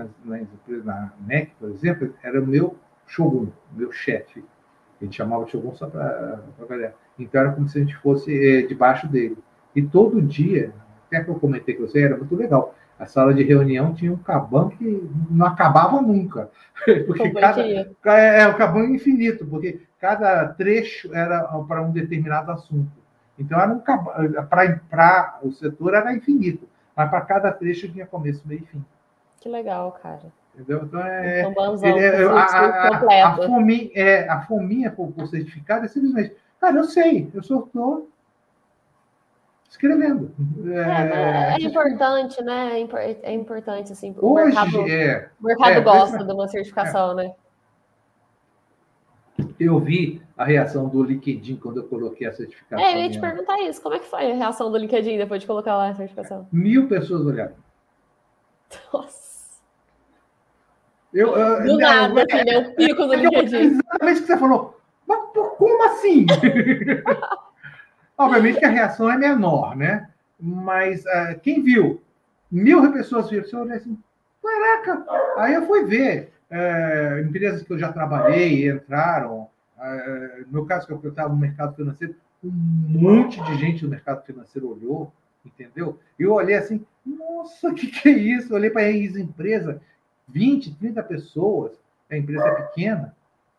na, 0.85 1.13
MEC, 1.27 1.53
por 1.59 1.71
exemplo, 1.71 2.15
era 2.23 2.41
o 2.41 2.47
meu 2.47 2.77
shogun, 3.07 3.49
meu 3.73 3.91
chefe. 3.91 4.45
A 5.01 5.05
gente 5.05 5.17
chamava 5.17 5.45
de 5.45 5.53
shogun 5.53 5.75
só 5.75 5.87
para 5.89 6.41
galera. 6.69 6.95
Então 7.19 7.41
era 7.41 7.53
como 7.53 7.69
se 7.69 7.79
a 7.79 7.81
gente 7.81 7.97
fosse 7.97 8.33
é, 8.33 8.63
debaixo 8.63 9.09
dele. 9.09 9.37
E 9.75 9.83
todo 9.83 10.23
dia, 10.23 10.73
até 11.07 11.23
que 11.23 11.31
eu 11.31 11.35
comentei 11.35 11.75
com 11.75 11.87
você, 11.87 12.03
era 12.03 12.17
muito 12.17 12.35
legal 12.37 12.75
a 12.99 13.07
sala 13.07 13.33
de 13.33 13.45
reunião 13.45 13.95
tinha 13.95 14.13
um 14.13 14.17
cabão 14.17 14.69
que 14.71 15.09
não 15.31 15.47
acabava 15.47 16.03
nunca. 16.03 16.51
Porque 17.07 17.31
cada, 17.31 17.63
é, 17.63 18.41
é 18.41 18.49
o 18.49 18.57
cabão 18.57 18.85
infinito, 18.85 19.47
porque 19.47 19.81
cada 20.01 20.47
trecho 20.49 21.15
era 21.15 21.43
para 21.67 21.83
um 21.83 21.93
determinado 21.93 22.51
assunto. 22.51 22.91
Então 23.39 23.59
era 23.61 23.73
um 23.73 23.81
para 23.81 25.39
o 25.43 25.53
setor 25.53 25.95
era 25.95 26.13
infinito, 26.13 26.69
mas 26.99 27.11
para 27.11 27.21
cada 27.21 27.53
trecho 27.53 27.89
tinha 27.89 28.05
começo, 28.05 28.43
meio 28.45 28.61
e 28.61 28.67
fim. 28.67 28.85
Que 29.41 29.49
legal, 29.49 29.93
cara. 30.03 30.33
Entendeu? 30.53 30.83
Então 30.85 31.01
é, 31.01 31.47
um 31.47 31.87
ele, 31.87 32.01
é 32.01 32.25
a, 32.25 32.33
a, 32.33 33.29
a, 33.29 33.37
fominha, 33.37 33.91
é, 33.95 34.29
a 34.29 34.41
fominha 34.41 34.91
por, 34.91 35.13
por 35.13 35.29
certificado 35.29 35.85
é 35.85 35.89
simplesmente, 35.89 36.35
cara, 36.61 36.77
eu 36.77 36.85
sei, 36.85 37.31
eu 37.33 37.41
sou 37.41 37.59
autor, 37.59 38.09
escrevendo. 39.71 40.35
É, 40.67 41.53
é, 41.53 41.63
é 41.63 41.63
importante, 41.63 42.43
né? 42.43 42.81
É, 42.81 43.31
é 43.31 43.33
importante, 43.33 43.93
assim. 43.93 44.13
O 44.19 44.33
Hoje, 44.33 44.47
mercado, 44.47 44.81
é, 44.89 45.31
o 45.41 45.47
mercado 45.47 45.71
é, 45.71 45.81
gosta 45.81 46.25
de 46.25 46.33
uma 46.33 46.49
certificação, 46.49 47.15
né? 47.15 47.33
Eu 49.59 49.79
vi 49.81 50.23
a 50.37 50.45
reação 50.45 50.89
do 50.89 51.03
LinkedIn 51.03 51.57
quando 51.57 51.79
eu 51.79 51.85
coloquei 51.85 52.27
a 52.27 52.33
certificação. 52.33 52.85
É, 52.85 52.95
eu 52.95 52.99
ia 53.01 53.11
te 53.11 53.21
perguntar 53.21 53.61
isso. 53.63 53.83
Como 53.83 53.95
é 53.95 53.99
que 53.99 54.07
foi 54.07 54.31
a 54.31 54.35
reação 54.35 54.71
do 54.71 54.79
LinkedIn 54.79 55.19
depois 55.19 55.41
de 55.41 55.47
colocar 55.47 55.77
lá 55.77 55.89
a 55.89 55.95
certificação? 55.95 56.47
Mil 56.53 56.89
pessoas 56.89 57.27
olharam. 57.27 57.55
Nossa. 58.93 59.29
Eu, 61.13 61.33
do 61.65 61.79
nada, 61.79 62.23
assim, 62.23 62.45
né? 62.45 62.59
O 62.59 62.75
pico 62.75 63.07
do 63.07 63.15
LinkedIn. 63.15 63.57
Exatamente 63.57 64.19
o 64.19 64.23
que 64.23 64.27
você 64.27 64.37
falou. 64.37 64.79
Mas 65.07 65.21
como 65.57 65.85
assim? 65.87 66.27
Obviamente 68.17 68.59
que 68.59 68.65
a 68.65 68.71
reação 68.71 69.11
é 69.11 69.17
menor, 69.17 69.77
né? 69.77 70.09
Mas 70.39 71.05
uh, 71.05 71.39
quem 71.43 71.63
viu? 71.63 72.03
Mil 72.51 72.93
pessoas 72.93 73.31
viram. 73.31 73.45
Você 73.45 73.57
olha 73.57 73.75
assim, 73.77 73.99
caraca! 74.43 75.05
Aí 75.37 75.55
eu 75.55 75.67
fui 75.67 75.85
ver. 75.85 76.33
Uh, 76.51 77.21
empresas 77.21 77.63
que 77.63 77.73
eu 77.73 77.79
já 77.79 77.93
trabalhei 77.93 78.71
entraram. 78.71 79.49
Uh, 79.77 80.47
no 80.47 80.53
meu 80.53 80.67
caso, 80.67 80.87
que 80.87 80.93
eu 80.93 81.11
estava 81.11 81.29
no 81.29 81.37
mercado 81.37 81.75
financeiro, 81.75 82.15
um 82.43 82.51
monte 82.51 83.43
de 83.45 83.57
gente 83.57 83.85
no 83.85 83.91
mercado 83.91 84.25
financeiro 84.25 84.71
olhou, 84.71 85.13
entendeu? 85.45 85.99
Eu 86.19 86.33
olhei 86.33 86.57
assim, 86.57 86.85
nossa, 87.05 87.69
o 87.69 87.75
que, 87.75 87.87
que 87.87 88.09
é 88.09 88.13
isso? 88.13 88.53
Eu 88.53 88.57
olhei 88.57 88.71
para 88.71 88.83
a 88.83 88.93
empresa, 88.93 89.81
20, 90.29 90.75
30 90.77 91.03
pessoas, 91.03 91.73
a 92.11 92.17
empresa 92.17 92.47
é 92.47 92.55
pequena. 92.63 93.15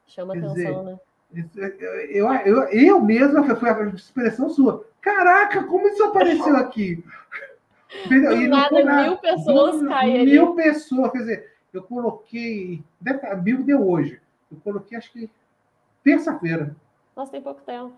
Chama 0.07 0.33
atenção, 0.33 0.53
dizer, 0.55 0.83
né? 0.83 0.99
Eu, 2.09 2.33
eu, 2.33 2.63
eu 2.69 3.01
mesmo, 3.01 3.55
foi 3.55 3.69
a 3.69 3.83
expressão 3.89 4.49
sua. 4.49 4.85
Caraca, 4.99 5.63
como 5.63 5.87
isso 5.87 6.03
apareceu 6.03 6.57
aqui? 6.57 7.03
Do 8.07 8.15
e 8.15 8.47
nada, 8.47 8.83
nada, 8.83 9.03
mil 9.03 9.17
pessoas 9.17 9.87
caem 9.87 10.25
Mil 10.25 10.53
pessoas, 10.53 11.11
quer 11.11 11.17
dizer, 11.19 11.51
eu 11.73 11.83
coloquei. 11.83 12.83
Deve, 12.99 13.35
mil 13.37 13.63
deu 13.63 13.87
hoje. 13.87 14.21
Eu 14.51 14.57
coloquei, 14.63 14.97
acho 14.97 15.11
que 15.11 15.29
terça-feira. 16.03 16.75
Nossa, 17.15 17.31
tem 17.31 17.41
pouco 17.41 17.61
tempo. 17.61 17.93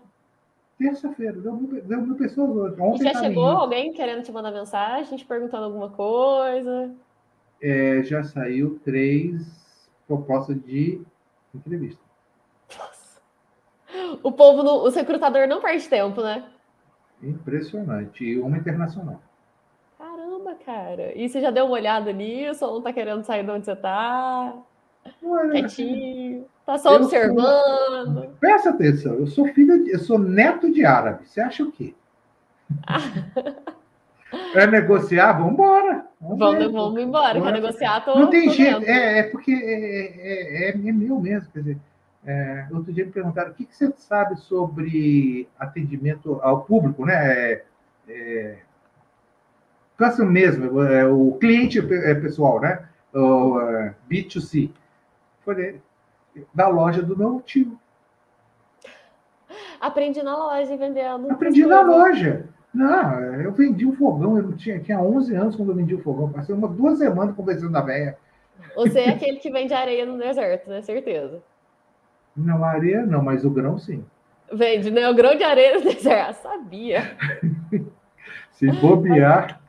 Terça-feira, 0.78 1.40
deu, 1.40 1.56
deu 1.56 2.02
mil 2.02 2.16
pessoas 2.16 2.50
hoje. 2.50 2.80
Ontem 2.80 3.08
e 3.08 3.12
já 3.12 3.20
chegou 3.20 3.44
alguém 3.44 3.92
querendo 3.92 4.22
te 4.22 4.32
mandar 4.32 4.50
mensagem, 4.50 5.16
te 5.16 5.24
perguntando 5.24 5.64
alguma 5.64 5.90
coisa? 5.90 6.94
É, 7.60 8.02
já 8.02 8.22
saiu 8.24 8.80
três 8.84 9.80
propostas 10.06 10.60
de 10.64 11.00
entrevista. 11.54 12.02
O 14.22 14.32
povo, 14.32 14.62
no, 14.62 14.86
o 14.86 14.90
recrutador 14.90 15.46
não 15.46 15.60
perde 15.60 15.88
tempo, 15.88 16.22
né? 16.22 16.50
Impressionante. 17.22 18.24
E 18.24 18.38
uma 18.40 18.56
internacional. 18.56 19.22
Caramba, 20.42 20.56
cara. 20.64 21.12
E 21.16 21.28
você 21.28 21.40
já 21.40 21.50
deu 21.50 21.66
uma 21.66 21.74
olhada 21.74 22.12
nisso 22.12 22.64
ou 22.64 22.74
não 22.74 22.82
tá 22.82 22.92
querendo 22.92 23.22
sair 23.22 23.44
de 23.44 23.50
onde 23.50 23.64
você 23.64 23.76
tá? 23.76 24.54
Olha, 25.24 25.50
Quietinho. 25.52 26.44
Tá 26.66 26.78
só 26.78 26.96
observando. 26.96 28.14
Sou... 28.14 28.32
Presta 28.40 28.70
atenção, 28.70 29.14
eu 29.14 29.26
sou 29.26 29.46
filho, 29.48 29.82
de... 29.84 29.92
eu 29.92 29.98
sou 29.98 30.18
neto 30.18 30.70
de 30.72 30.84
árabe. 30.84 31.26
Você 31.26 31.40
acha 31.40 31.62
o 31.62 31.72
quê? 31.72 31.94
é 34.54 34.66
negociar? 34.66 35.32
Vamos 35.32 35.52
embora. 35.52 36.06
Vamos, 36.20 36.72
vamos 36.72 37.02
embora. 37.02 37.40
Quer 37.40 37.52
negociar, 37.52 38.04
tô. 38.04 38.18
Não 38.18 38.30
tem 38.30 38.50
jeito. 38.50 38.84
É, 38.84 39.20
é, 39.20 39.22
porque 39.24 39.52
é, 39.52 40.68
é, 40.68 40.70
é, 40.70 40.74
meu 40.76 41.18
mesmo. 41.18 41.50
Quer 41.52 41.58
dizer, 41.60 41.78
é, 42.24 42.66
outro 42.70 42.92
dia 42.92 43.04
me 43.04 43.12
perguntaram 43.12 43.50
o 43.50 43.54
que, 43.54 43.64
que, 43.64 43.74
você 43.74 43.92
sabe 43.96 44.36
sobre 44.36 45.48
atendimento 45.58 46.38
ao 46.42 46.62
público, 46.62 47.04
né? 47.04 47.62
É, 48.08 48.58
é, 50.04 50.24
mesmo, 50.24 50.82
é, 50.82 51.06
o 51.06 51.32
cliente 51.40 51.78
é, 51.78 52.14
pessoal, 52.14 52.60
né? 52.60 52.86
O 53.14 53.60
é, 53.60 53.94
B2C. 54.10 54.70
Falei, 55.44 55.80
da 56.54 56.68
loja 56.68 57.02
do 57.02 57.16
meu 57.16 57.40
tio. 57.40 57.78
Aprendi 59.80 60.22
na 60.22 60.36
loja 60.36 60.76
vendendo. 60.76 61.30
Aprendi 61.30 61.66
na 61.66 61.80
loja. 61.80 62.48
Não, 62.72 63.20
eu 63.34 63.52
vendi 63.52 63.84
um 63.84 63.92
fogão, 63.92 64.38
eu 64.38 64.56
tinha, 64.56 64.80
tinha 64.80 64.98
11 64.98 65.34
anos 65.34 65.56
quando 65.56 65.70
eu 65.70 65.74
vendi 65.74 65.94
o 65.94 65.98
um 65.98 66.02
fogão. 66.02 66.32
Passei 66.32 66.54
umas 66.54 66.70
duas 66.70 66.98
semanas 66.98 67.36
conversando 67.36 67.70
na 67.70 67.82
véia. 67.82 68.16
Você 68.74 69.00
é 69.00 69.10
aquele 69.10 69.38
que 69.38 69.50
vende 69.50 69.74
areia 69.74 70.06
no 70.06 70.16
deserto, 70.18 70.70
né? 70.70 70.80
Certeza. 70.80 71.42
Não, 72.34 72.64
areia 72.64 73.04
não, 73.04 73.22
mas 73.22 73.44
o 73.44 73.50
grão 73.50 73.78
sim. 73.78 74.04
Vende, 74.50 74.90
né? 74.90 75.08
O 75.08 75.14
grão 75.14 75.36
de 75.36 75.44
areia 75.44 75.78
no 75.78 75.84
deserto. 75.92 76.42
Sabia. 76.42 77.16
Se 78.52 78.70
bobear. 78.72 79.60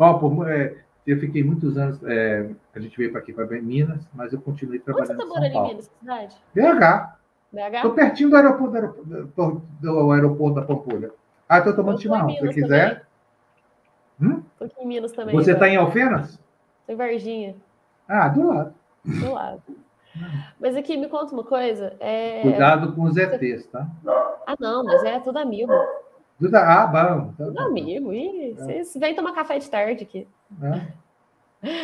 Ó, 0.00 0.14
por, 0.14 0.50
é, 0.50 0.78
eu 1.06 1.20
fiquei 1.20 1.44
muitos 1.44 1.76
anos. 1.76 2.02
É, 2.04 2.48
a 2.74 2.80
gente 2.80 2.96
veio 2.96 3.12
para 3.12 3.20
aqui, 3.20 3.34
para 3.34 3.46
Minas, 3.60 4.00
mas 4.14 4.32
eu 4.32 4.40
continuei 4.40 4.78
trabalhando. 4.78 5.10
Onde 5.10 5.22
você 5.22 5.28
está 5.28 5.40
morando 5.40 5.54
em 5.54 5.68
Minas? 5.68 5.90
cidade? 6.00 6.36
BH. 6.54 7.18
BH? 7.52 7.74
Estou 7.74 7.92
pertinho 7.92 8.30
do 8.30 8.36
aeroporto, 8.36 8.70
do 8.70 8.76
aeroporto, 9.14 9.62
do 9.78 10.12
aeroporto 10.12 10.54
da 10.54 10.62
Pampulha. 10.66 11.10
Ah, 11.46 11.58
estou 11.58 11.76
tomando 11.76 12.00
chimarrão. 12.00 12.30
Se 12.30 12.48
quiser. 12.48 13.06
Hum? 14.22 14.42
Estou 14.52 14.66
aqui 14.66 14.80
em 14.80 14.86
Minas 14.86 15.12
também. 15.12 15.34
Você 15.34 15.52
está 15.52 15.68
então. 15.68 15.82
em 15.82 15.84
Alfenas? 15.84 16.30
Estou 16.80 16.94
em 16.94 16.96
Varginha. 16.96 17.56
Ah, 18.08 18.28
do 18.28 18.48
lado. 18.48 18.74
Do 19.04 19.32
lado. 19.32 19.62
Mas 20.58 20.76
aqui, 20.76 20.96
me 20.96 21.08
conta 21.08 21.34
uma 21.34 21.44
coisa. 21.44 21.94
É... 22.00 22.40
Cuidado 22.40 22.94
com 22.94 23.02
os 23.02 23.16
ETs, 23.16 23.66
tá? 23.66 23.86
Ah, 24.46 24.56
não, 24.58 24.82
mas 24.82 25.04
é 25.04 25.20
tudo 25.20 25.38
amigo. 25.38 25.72
Tudo... 26.40 26.54
Ah, 26.56 26.86
bom. 26.86 27.32
Tá 27.36 27.44
tudo 27.44 27.60
amigo. 27.60 28.12
Ih, 28.12 28.52
é. 28.52 28.54
vocês 28.54 28.94
vêm 28.96 29.14
tomar 29.14 29.32
café 29.32 29.58
de 29.58 29.70
tarde 29.70 30.04
aqui. 30.04 30.26
É. 30.62 31.00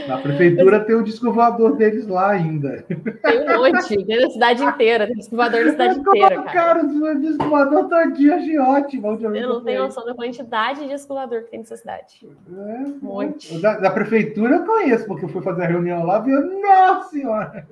Na 0.09 0.17
prefeitura 0.17 0.81
tem 0.81 0.97
o 0.97 1.05
disco 1.05 1.31
voador 1.31 1.77
deles 1.77 2.07
lá 2.07 2.31
ainda. 2.31 2.83
Tem 2.89 2.97
um 2.97 3.59
monte, 3.59 4.05
tem 4.07 4.21
na 4.23 4.31
cidade 4.31 4.65
inteira, 4.65 5.07
tem 5.07 5.17
disco 5.17 5.37
voador 5.37 5.65
na 5.67 5.71
cidade 5.73 5.99
inteira, 6.01 6.43
cara. 6.43 6.53
Cara, 6.53 6.85
o 6.85 7.21
disco 7.21 7.45
voador 7.45 7.87
todinho, 7.87 8.35
achei 8.35 8.59
ótimo. 8.59 9.19
Eu 9.21 9.49
não 9.49 9.63
tenho 9.63 9.83
noção 9.83 10.07
da 10.07 10.15
quantidade 10.15 10.81
de 10.81 10.89
disco 10.89 11.13
voador 11.13 11.43
que 11.43 11.51
tem 11.51 11.61
nessa 11.61 11.77
cidade. 11.77 12.27
É, 12.51 12.89
um 12.89 12.99
monte. 13.03 13.61
Da, 13.61 13.79
da, 13.79 13.91
prefeitura 13.91 14.57
eu 14.57 14.65
conheço, 14.65 15.07
porque 15.07 15.27
eu 15.27 15.29
fui 15.29 15.43
fazer 15.43 15.65
a 15.65 15.69
reunião 15.69 16.05
lá 16.05 16.25
e 16.27 16.31
eu, 16.31 16.61
nossa 16.63 17.11
senhora! 17.11 17.69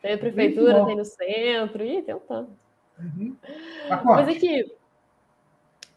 Tem 0.00 0.14
a 0.14 0.18
prefeitura, 0.18 0.86
tem 0.86 0.96
no 0.96 1.04
centro, 1.04 1.84
e 1.84 2.00
tem 2.00 2.14
um 2.14 2.20
tanto. 2.20 2.50
Uhum. 3.00 3.34
Mas 4.04 4.28
aqui, 4.28 4.72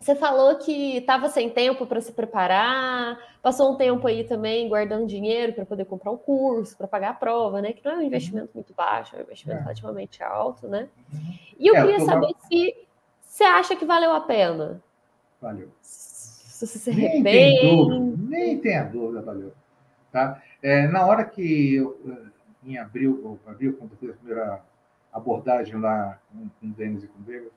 você 0.03 0.15
falou 0.15 0.55
que 0.57 0.97
estava 0.97 1.29
sem 1.29 1.49
tempo 1.49 1.85
para 1.85 2.01
se 2.01 2.11
preparar, 2.11 3.17
passou 3.41 3.73
um 3.73 3.77
tempo 3.77 4.05
aí 4.05 4.23
também 4.23 4.67
guardando 4.67 5.07
dinheiro 5.07 5.53
para 5.53 5.65
poder 5.65 5.85
comprar 5.85 6.11
um 6.11 6.17
curso, 6.17 6.77
para 6.77 6.87
pagar 6.87 7.11
a 7.11 7.13
prova, 7.13 7.61
né? 7.61 7.71
Que 7.71 7.83
não 7.85 7.93
é 7.93 7.95
um 7.95 7.99
uhum. 7.99 8.05
investimento 8.05 8.51
muito 8.53 8.73
baixo, 8.73 9.15
é 9.15 9.19
um 9.19 9.21
investimento 9.21 9.59
é. 9.59 9.63
relativamente 9.63 10.21
alto, 10.21 10.67
né? 10.67 10.89
Uhum. 11.13 11.33
E 11.57 11.67
eu 11.67 11.75
é, 11.75 11.81
queria 11.81 11.97
eu 11.99 12.05
saber 12.05 12.27
lá... 12.27 12.39
se 12.47 12.75
você 13.21 13.43
acha 13.43 13.75
que 13.75 13.85
valeu 13.85 14.11
a 14.11 14.21
pena. 14.21 14.81
Valeu. 15.41 15.71
Se 15.81 16.67
você 16.67 16.79
se 16.79 16.89
arrepende. 16.89 17.23
Nem 17.23 17.59
tem 17.59 17.77
dúvida, 17.77 18.23
nem 18.29 18.57
tenha 18.59 18.83
dúvida, 18.83 19.21
valeu. 19.21 19.53
Tá? 20.11 20.41
É, 20.61 20.87
na 20.87 21.05
hora 21.05 21.23
que 21.25 21.75
eu, 21.75 21.99
em 22.63 22.77
abril, 22.77 23.39
abril, 23.47 23.77
quando 23.77 23.91
eu 23.93 23.97
fiz 23.97 24.09
a 24.09 24.13
primeira 24.13 24.61
abordagem 25.11 25.79
lá 25.79 26.19
com, 26.31 26.49
com 26.59 26.67
o 26.67 26.69
Denis 26.71 27.03
e 27.03 27.07
com 27.07 27.19
o 27.19 27.23
Vegas, 27.23 27.51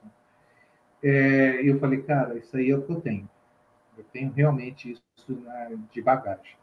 é, 1.03 1.61
eu 1.69 1.79
falei, 1.79 2.01
cara, 2.01 2.37
isso 2.37 2.55
aí 2.55 2.71
é 2.71 2.77
o 2.77 2.81
que 2.81 2.91
eu 2.91 3.01
tenho. 3.01 3.29
Eu 3.97 4.03
tenho 4.11 4.31
realmente 4.31 4.91
isso 4.91 5.41
na, 5.43 5.69
de 5.91 6.01
bagagem. 6.01 6.55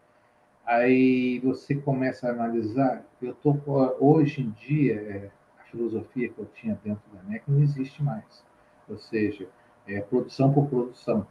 Aí 0.66 1.40
você 1.40 1.74
começa 1.74 2.28
a 2.28 2.30
analisar, 2.30 3.04
eu 3.20 3.34
tô 3.34 3.54
hoje 4.00 4.42
em 4.42 4.50
dia 4.50 4.94
é, 4.94 5.30
a 5.60 5.64
filosofia 5.64 6.28
que 6.28 6.38
eu 6.38 6.46
tinha 6.54 6.78
dentro 6.82 7.02
da 7.12 7.22
NEC 7.24 7.42
não 7.46 7.62
existe 7.62 8.02
mais. 8.02 8.44
Ou 8.88 8.98
seja, 8.98 9.46
é 9.86 10.00
produção 10.00 10.52
por 10.52 10.66
produção. 10.68 11.26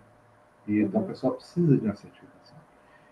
E 0.68 0.80
então 0.80 1.02
uhum. 1.02 1.08
o 1.08 1.10
pessoal 1.10 1.34
precisa 1.34 1.78
de 1.78 1.84
uma 1.84 1.96
certificação. 1.96 2.58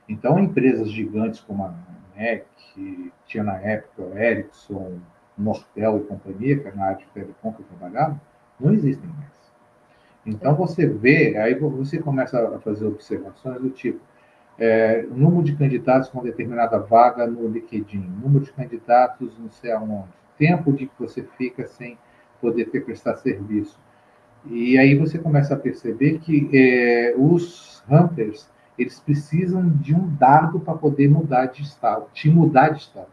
Então 0.08 0.40
empresas 0.40 0.92
gigantes 0.92 1.40
como 1.40 1.66
a 1.66 1.74
NEC, 2.16 2.46
que 2.74 3.12
tinha 3.26 3.44
na 3.44 3.58
época 3.58 4.04
o 4.04 4.18
Ericsson, 4.18 5.00
Nortel 5.38 5.98
e 5.98 6.04
companhia, 6.04 6.60
que 6.60 6.68
era 6.68 6.76
na 6.76 6.86
área 6.86 6.98
de 6.98 7.06
telecom 7.08 7.54
que 7.54 7.62
eu 7.62 7.66
trabalhava, 7.66 8.22
não 8.60 8.72
existem 8.74 9.10
mais. 9.10 9.41
Então 10.26 10.56
você 10.56 10.86
vê, 10.86 11.38
aí 11.38 11.56
você 11.56 11.98
começa 11.98 12.56
a 12.56 12.60
fazer 12.60 12.86
observações 12.86 13.60
do 13.62 13.70
tipo 13.70 14.00
é, 14.60 15.04
número 15.04 15.44
de 15.44 15.56
candidatos 15.56 16.10
com 16.10 16.22
determinada 16.22 16.78
vaga 16.78 17.26
no 17.26 17.48
LinkedIn, 17.48 18.00
número 18.22 18.46
de 18.46 18.52
candidatos 18.52 19.36
não 19.40 19.50
sei 19.50 19.72
aonde, 19.72 20.10
tempo 20.38 20.72
de 20.72 20.86
que 20.86 20.94
você 21.00 21.24
fica 21.38 21.66
sem 21.68 21.98
poder 22.40 22.66
ter 22.66 22.82
prestar 22.82 23.16
serviço. 23.18 23.80
E 24.46 24.78
aí 24.78 24.96
você 24.96 25.18
começa 25.18 25.54
a 25.54 25.58
perceber 25.58 26.20
que 26.20 26.50
é, 26.54 27.14
os 27.18 27.84
hunters 27.90 28.50
eles 28.78 29.00
precisam 29.00 29.70
de 29.70 29.94
um 29.94 30.08
dado 30.16 30.60
para 30.60 30.74
poder 30.74 31.10
mudar 31.10 31.48
de 31.48 31.62
estado, 31.62 32.08
te 32.14 32.30
mudar 32.30 32.70
de 32.70 32.82
estado. 32.82 33.10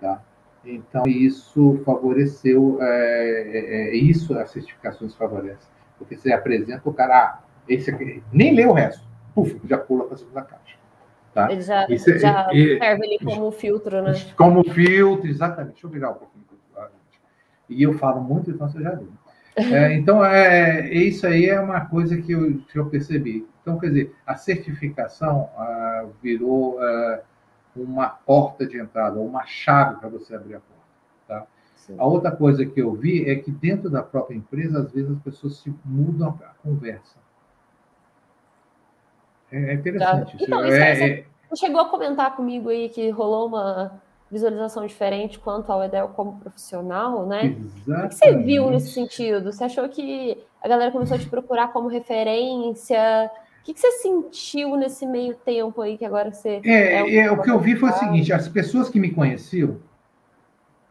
Tá? 0.00 0.22
Então, 0.64 1.04
isso 1.06 1.80
favoreceu, 1.84 2.78
é, 2.80 2.86
é, 2.86 3.90
é, 3.90 3.96
isso 3.96 4.36
as 4.36 4.50
certificações 4.50 5.14
favorecem. 5.14 5.68
Porque 6.00 6.16
você 6.16 6.32
apresenta 6.32 6.88
o 6.88 6.94
cara, 6.94 7.14
ah, 7.14 7.38
esse 7.68 7.90
aqui, 7.90 8.22
nem 8.32 8.54
lê 8.54 8.66
o 8.66 8.72
resto. 8.72 9.06
Puf, 9.34 9.60
já 9.68 9.78
pula 9.78 10.06
para 10.06 10.14
a 10.14 10.18
segunda 10.18 10.42
caixa. 10.42 10.76
Tá? 11.34 11.52
Ele 11.52 11.60
já, 11.60 11.86
Isso, 11.88 12.18
já 12.18 12.48
é, 12.50 12.78
serve 12.78 13.04
ali 13.04 13.18
como 13.22 13.52
filtro, 13.52 14.02
né? 14.02 14.14
Como 14.36 14.64
filtro, 14.64 15.28
exatamente. 15.28 15.74
Deixa 15.74 15.86
eu 15.86 15.90
virar 15.90 16.10
um 16.10 16.14
pouquinho. 16.14 16.40
E 17.68 17.84
eu 17.84 17.92
falo 17.94 18.20
muito, 18.20 18.50
então 18.50 18.68
você 18.68 18.82
já 18.82 18.94
viu. 18.94 19.12
É, 19.56 19.92
então, 19.94 20.24
é, 20.24 20.88
isso 20.94 21.26
aí 21.26 21.46
é 21.46 21.60
uma 21.60 21.84
coisa 21.84 22.16
que 22.16 22.32
eu, 22.32 22.58
que 22.70 22.78
eu 22.78 22.86
percebi. 22.86 23.46
Então, 23.60 23.78
quer 23.78 23.88
dizer, 23.88 24.14
a 24.24 24.36
certificação 24.36 25.50
ah, 25.56 26.06
virou 26.22 26.78
ah, 26.80 27.20
uma 27.76 28.08
porta 28.08 28.64
de 28.64 28.78
entrada, 28.78 29.18
uma 29.18 29.44
chave 29.44 29.98
para 29.98 30.08
você 30.08 30.34
abrir 30.34 30.54
a 30.54 30.60
porta. 30.60 30.69
Tá? 31.88 31.94
A 31.98 32.06
outra 32.06 32.30
coisa 32.30 32.64
que 32.64 32.80
eu 32.80 32.92
vi 32.92 33.28
é 33.28 33.36
que 33.36 33.50
dentro 33.50 33.90
da 33.90 34.02
própria 34.02 34.36
empresa, 34.36 34.80
às 34.80 34.92
vezes 34.92 35.10
as 35.10 35.22
pessoas 35.22 35.56
se 35.56 35.74
mudam 35.84 36.38
a 36.42 36.54
conversa. 36.62 37.18
É, 39.50 39.70
é 39.70 39.74
interessante. 39.74 40.38
Tá. 40.38 40.44
Então, 40.44 40.64
isso, 40.66 40.76
é, 40.76 40.94
você, 40.94 41.26
é... 41.50 41.56
chegou 41.56 41.80
a 41.80 41.88
comentar 41.88 42.36
comigo 42.36 42.68
aí 42.68 42.88
que 42.88 43.10
rolou 43.10 43.48
uma 43.48 44.00
visualização 44.30 44.86
diferente 44.86 45.38
quanto 45.38 45.72
ao 45.72 45.82
Edel 45.82 46.08
como 46.08 46.38
profissional, 46.38 47.26
né? 47.26 47.46
Exatamente. 47.46 48.06
O 48.06 48.08
que 48.08 48.14
você 48.14 48.36
viu 48.36 48.70
nesse 48.70 48.92
sentido? 48.92 49.52
Você 49.52 49.64
achou 49.64 49.88
que 49.88 50.38
a 50.62 50.68
galera 50.68 50.92
começou 50.92 51.16
a 51.16 51.18
te 51.18 51.28
procurar 51.28 51.72
como 51.72 51.88
referência? 51.88 53.30
O 53.60 53.64
que 53.64 53.78
você 53.78 53.90
sentiu 53.92 54.76
nesse 54.76 55.04
meio 55.04 55.34
tempo 55.34 55.82
aí 55.82 55.98
que 55.98 56.04
agora 56.04 56.30
você. 56.30 56.60
É, 56.64 57.02
é, 57.02 57.16
é 57.16 57.32
o 57.32 57.42
que 57.42 57.50
eu 57.50 57.58
vi 57.58 57.74
foi 57.74 57.90
o 57.90 57.94
seguinte: 57.94 58.32
as 58.32 58.48
pessoas 58.48 58.88
que 58.88 59.00
me 59.00 59.10
conheciam, 59.10 59.78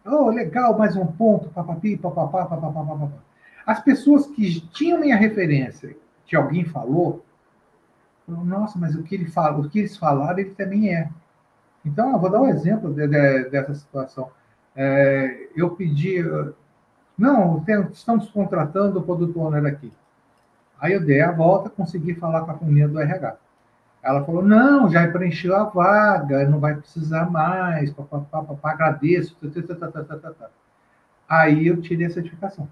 oh, 0.05 0.29
legal, 0.29 0.77
mais 0.77 0.95
um 0.95 1.05
ponto, 1.05 1.49
papapi, 1.49 1.97
papapá, 1.97 2.45
papapá, 2.45 2.83
papapá. 2.83 3.17
As 3.65 3.81
pessoas 3.81 4.27
que 4.27 4.61
tinham 4.71 4.99
minha 4.99 5.15
referência, 5.15 5.95
que 6.25 6.35
alguém 6.35 6.65
falou, 6.65 7.23
nossa, 8.27 8.77
mas 8.77 8.95
o 8.95 9.03
que 9.03 9.15
ele 9.15 9.25
fala, 9.25 9.57
o 9.57 9.69
que 9.69 9.79
eles 9.79 9.97
falaram, 9.97 10.39
ele 10.39 10.51
também 10.51 10.93
é. 10.93 11.09
Então, 11.85 12.11
eu 12.11 12.19
vou 12.19 12.29
dar 12.29 12.41
um 12.41 12.47
exemplo 12.47 12.93
de, 12.93 13.07
de, 13.07 13.49
dessa 13.49 13.73
situação. 13.73 14.29
É, 14.75 15.49
eu 15.55 15.71
pedi, 15.71 16.23
não, 17.17 17.63
estamos 17.91 18.29
contratando 18.29 18.99
o 18.99 19.03
produto 19.03 19.39
owner 19.39 19.65
aqui. 19.65 19.91
Aí 20.79 20.93
eu 20.93 21.05
dei 21.05 21.21
a 21.21 21.31
volta, 21.31 21.69
consegui 21.69 22.15
falar 22.15 22.41
com 22.41 22.51
a 22.51 22.67
menina 22.67 22.87
do 22.87 22.99
RH. 22.99 23.37
Ela 24.01 24.23
falou: 24.23 24.43
não, 24.43 24.89
já 24.89 25.07
preencheu 25.11 25.55
a 25.55 25.65
vaga, 25.65 26.47
não 26.47 26.59
vai 26.59 26.75
precisar 26.75 27.29
mais, 27.29 27.91
papapá, 27.91 28.43
papá, 28.43 28.71
agradeço. 28.71 29.35
Tá, 29.79 29.91
tá, 29.91 30.15
tá, 30.15 30.49
Aí 31.27 31.67
eu 31.67 31.81
tirei 31.81 32.07
a 32.07 32.09
certificação. 32.09 32.67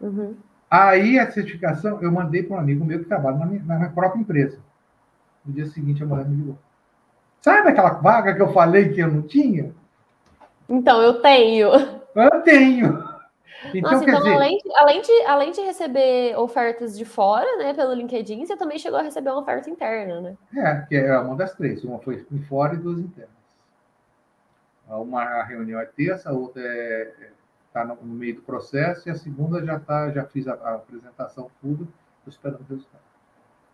Uhum. 0.00 0.36
Aí 0.70 1.18
a 1.18 1.30
certificação 1.30 2.00
eu 2.00 2.10
mandei 2.10 2.42
para 2.42 2.56
um 2.56 2.60
amigo 2.60 2.84
meu 2.84 3.00
que 3.00 3.04
trabalha 3.04 3.36
na 3.36 3.46
minha, 3.46 3.62
na 3.62 3.76
minha 3.76 3.90
própria 3.90 4.20
empresa. 4.20 4.58
No 5.44 5.52
dia 5.52 5.66
seguinte 5.66 6.02
a 6.02 6.06
mulher 6.06 6.26
me 6.26 6.36
ligou. 6.36 6.58
Sabe 7.42 7.68
aquela 7.68 7.90
vaga 7.90 8.34
que 8.34 8.40
eu 8.40 8.52
falei 8.52 8.90
que 8.90 9.00
eu 9.00 9.10
não 9.10 9.22
tinha? 9.22 9.74
Então, 10.68 11.02
eu 11.02 11.20
tenho. 11.20 11.70
Eu 12.14 12.42
tenho. 12.42 13.11
Então, 13.74 13.92
Nossa, 13.92 14.04
então 14.04 14.18
dizer... 14.18 14.34
além, 14.34 14.58
de, 14.58 14.76
além, 14.76 15.02
de, 15.02 15.22
além 15.26 15.52
de 15.52 15.60
receber 15.60 16.36
ofertas 16.38 16.96
de 16.96 17.04
fora, 17.04 17.58
né, 17.58 17.72
pelo 17.74 17.94
LinkedIn, 17.94 18.44
você 18.44 18.56
também 18.56 18.78
chegou 18.78 18.98
a 18.98 19.02
receber 19.02 19.30
uma 19.30 19.40
oferta 19.40 19.70
interna, 19.70 20.20
né? 20.20 20.36
É, 20.56 20.86
que 20.88 20.96
é 20.96 21.18
uma 21.18 21.36
das 21.36 21.54
três. 21.54 21.84
Uma 21.84 21.98
foi 21.98 22.26
de 22.28 22.42
fora 22.46 22.74
e 22.74 22.78
duas 22.78 22.98
internas. 22.98 23.42
Uma 24.88 25.42
reunião 25.44 25.80
é 25.80 25.86
terça, 25.86 26.30
a 26.30 26.32
outra 26.32 26.62
é, 26.62 27.30
está 27.66 27.84
no, 27.84 27.94
no, 27.96 28.14
meio 28.14 28.36
do 28.36 28.42
processo, 28.42 29.08
e 29.08 29.12
a 29.12 29.14
segunda 29.14 29.64
já 29.64 29.78
tá, 29.78 30.10
já 30.10 30.24
fiz 30.24 30.46
a, 30.46 30.54
a 30.54 30.74
apresentação 30.74 31.50
tudo, 31.60 31.88
estou 32.18 32.30
esperando 32.30 32.60
o 32.60 32.66
resultado. 32.68 33.02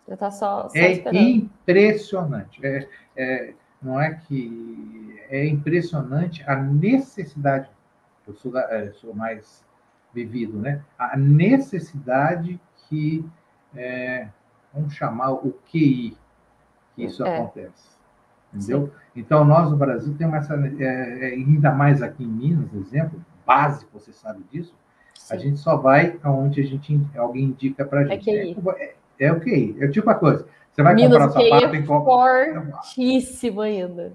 Já 0.06 0.14
está 0.14 0.30
só, 0.30 0.68
só 0.68 0.78
é 0.78 0.92
esperando. 0.92 1.18
impressionante. 1.18 2.64
É, 2.64 2.88
é, 3.16 3.54
não 3.82 4.00
é 4.00 4.14
que 4.14 5.20
é 5.28 5.46
impressionante 5.46 6.42
a 6.46 6.56
necessidade. 6.56 7.68
Eu 8.26 8.34
sou, 8.34 8.52
da, 8.52 8.62
eu 8.84 8.94
sou 8.94 9.14
mais 9.14 9.64
vivido, 10.12 10.58
né? 10.58 10.82
A 10.98 11.16
necessidade 11.16 12.60
que 12.88 13.24
é, 13.74 14.28
vamos 14.72 14.94
chamar 14.94 15.32
o 15.32 15.52
QI 15.70 16.16
que 16.94 17.04
isso 17.04 17.24
é. 17.24 17.36
acontece, 17.36 17.96
entendeu? 18.52 18.86
Sim. 18.86 18.92
Então 19.20 19.44
nós 19.44 19.70
no 19.70 19.76
Brasil 19.76 20.14
temos 20.16 20.36
essa, 20.36 20.54
é, 20.54 21.30
é, 21.30 21.34
ainda 21.34 21.70
mais 21.70 22.02
aqui 22.02 22.24
em 22.24 22.28
Minas, 22.28 22.72
exemplo 22.74 23.24
básico, 23.46 23.98
você 23.98 24.12
sabe 24.12 24.44
disso. 24.52 24.74
Sim. 25.14 25.34
A 25.34 25.38
gente 25.38 25.58
só 25.58 25.76
vai 25.76 26.18
aonde 26.22 26.60
a 26.60 26.64
gente 26.64 27.00
alguém 27.16 27.44
indica 27.44 27.84
para 27.84 28.02
é 28.02 28.08
gente. 28.08 28.30
É, 28.30 28.54
QI. 28.54 28.56
É, 28.76 29.26
é 29.26 29.32
o 29.32 29.40
QI. 29.40 29.76
É 29.80 29.88
tipo 29.88 30.10
a 30.10 30.14
coisa. 30.14 30.46
Você 30.70 30.82
vai 30.82 30.94
Minas, 30.94 31.10
comprar 31.12 31.28
o 31.28 31.32
sapato 31.32 31.74
é 31.74 31.78
em 31.78 31.84
fortíssimo 31.84 33.60
ainda. 33.62 34.12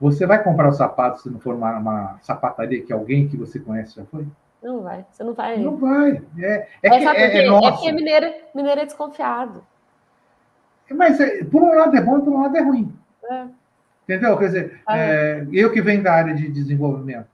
Você 0.00 0.26
vai 0.26 0.42
comprar 0.42 0.68
o 0.68 0.72
sapato 0.72 1.20
se 1.20 1.28
não 1.28 1.40
for 1.40 1.54
uma, 1.56 1.76
uma, 1.76 2.18
sapataria 2.22 2.80
que 2.82 2.92
alguém 2.92 3.28
que 3.28 3.36
você 3.36 3.58
conhece 3.58 3.96
já 3.96 4.04
foi? 4.06 4.26
Não 4.62 4.82
vai. 4.82 5.06
Você 5.10 5.24
não 5.24 5.34
vai. 5.34 5.58
Não 5.58 5.76
vai. 5.76 6.22
É, 6.38 6.68
é, 6.82 6.88
é, 6.88 6.90
que, 6.90 7.06
é, 7.06 7.36
é, 7.38 7.46
é 7.46 7.60
porque 7.70 7.92
mineiro, 7.92 8.32
mineiro 8.54 8.80
é 8.80 8.84
desconfiado. 8.84 9.64
Mas 10.90 11.20
é, 11.20 11.44
por 11.44 11.62
um 11.62 11.74
lado 11.74 11.96
é 11.96 12.00
bom 12.00 12.18
e 12.18 12.22
por 12.22 12.32
um 12.32 12.42
lado 12.42 12.56
é 12.56 12.62
ruim. 12.62 12.92
É. 13.30 13.46
Entendeu? 14.04 14.36
Quer 14.38 14.46
dizer, 14.46 14.80
é, 14.88 15.46
eu 15.52 15.70
que 15.70 15.82
venho 15.82 16.02
da 16.02 16.14
área 16.14 16.34
de 16.34 16.48
desenvolvimento, 16.48 17.28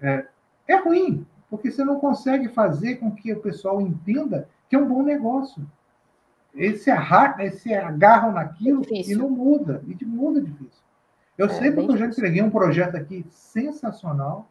é, 0.00 0.24
é 0.68 0.76
ruim, 0.76 1.26
porque 1.50 1.70
você 1.70 1.84
não 1.84 1.98
consegue 1.98 2.48
fazer 2.48 2.96
com 2.96 3.10
que 3.10 3.32
o 3.32 3.40
pessoal 3.40 3.80
entenda 3.80 4.48
que 4.68 4.76
é 4.76 4.78
um 4.78 4.86
bom 4.86 5.02
negócio. 5.02 5.66
Eles 6.54 6.82
se, 6.82 6.90
agarram, 6.90 7.40
eles 7.40 7.60
se 7.60 7.74
agarram 7.74 8.32
naquilo 8.32 8.82
e 8.88 9.14
não 9.16 9.28
muda. 9.28 9.82
E 9.88 10.04
muda 10.04 10.40
difícil. 10.40 10.84
Eu 11.36 11.46
é, 11.46 11.48
sei 11.48 11.72
porque 11.72 11.92
eu 11.92 11.96
já 11.96 12.06
entreguei 12.06 12.40
um 12.42 12.50
projeto 12.50 12.96
aqui 12.96 13.26
sensacional. 13.28 14.48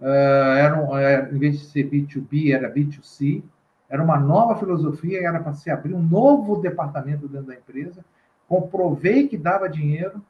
Uh, 0.00 0.04
era 0.04 0.80
um, 0.80 0.96
era, 0.96 1.34
em 1.34 1.38
vez 1.38 1.58
de 1.58 1.66
ser 1.66 1.88
B2B, 1.90 2.54
era 2.54 2.72
B2C. 2.72 3.42
Era 3.88 4.02
uma 4.02 4.18
nova 4.18 4.56
filosofia, 4.56 5.26
era 5.26 5.40
para 5.40 5.54
se 5.54 5.70
abrir 5.70 5.94
um 5.94 6.02
novo 6.02 6.60
departamento 6.60 7.26
dentro 7.26 7.46
da 7.46 7.54
empresa. 7.54 8.04
Comprovei 8.46 9.26
que 9.28 9.36
dava 9.36 9.68
dinheiro. 9.68 10.22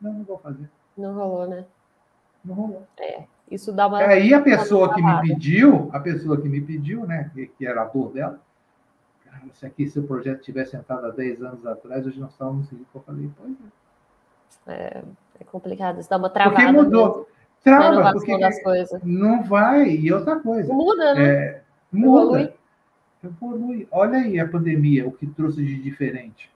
Não, 0.00 0.12
não 0.12 0.24
vou 0.24 0.38
fazer. 0.38 0.70
Não 0.96 1.14
rolou, 1.14 1.48
né? 1.48 1.64
Não 2.44 2.54
rolou. 2.54 2.86
É, 2.98 3.24
isso 3.50 3.72
dá 3.72 3.86
uma. 3.86 3.98
Aí 3.98 4.32
a 4.32 4.40
pessoa 4.40 4.94
que 4.94 5.02
me 5.02 5.20
pediu, 5.22 5.90
a 5.92 6.00
pessoa 6.00 6.40
que 6.40 6.48
me 6.48 6.60
pediu, 6.60 7.06
né, 7.06 7.30
que, 7.34 7.46
que 7.46 7.66
era 7.66 7.82
a 7.82 7.84
dor 7.84 8.12
dela, 8.12 8.40
se 9.52 9.66
aqui 9.66 9.88
seu 9.88 10.02
projeto 10.04 10.42
tivesse 10.42 10.76
entrado 10.76 11.06
há 11.06 11.10
10 11.10 11.42
anos 11.42 11.66
atrás, 11.66 12.06
hoje 12.06 12.18
nós 12.20 12.32
estávamos 12.32 12.68
seguindo 12.68 12.86
eu 12.94 13.00
falei, 13.02 13.30
pois 13.36 13.56
é. 14.66 14.72
é. 14.72 15.04
É 15.40 15.44
complicado, 15.44 15.98
isso 15.98 16.10
dá 16.10 16.18
uma 16.18 16.28
travada. 16.28 16.54
Porque 16.54 16.70
mudou. 16.70 17.26
Trava, 17.62 18.12
porque 18.12 18.36
não 19.04 19.42
vai. 19.42 19.90
E 19.90 20.12
outra 20.12 20.36
coisa. 20.40 20.72
Muda, 20.72 21.14
né? 21.14 21.24
É, 21.24 21.62
muda. 21.92 22.54
Evolui. 23.22 23.86
Olha 23.90 24.18
aí 24.18 24.40
a 24.40 24.48
pandemia, 24.48 25.06
o 25.06 25.12
que 25.12 25.26
trouxe 25.26 25.62
de 25.62 25.80
diferente. 25.82 26.50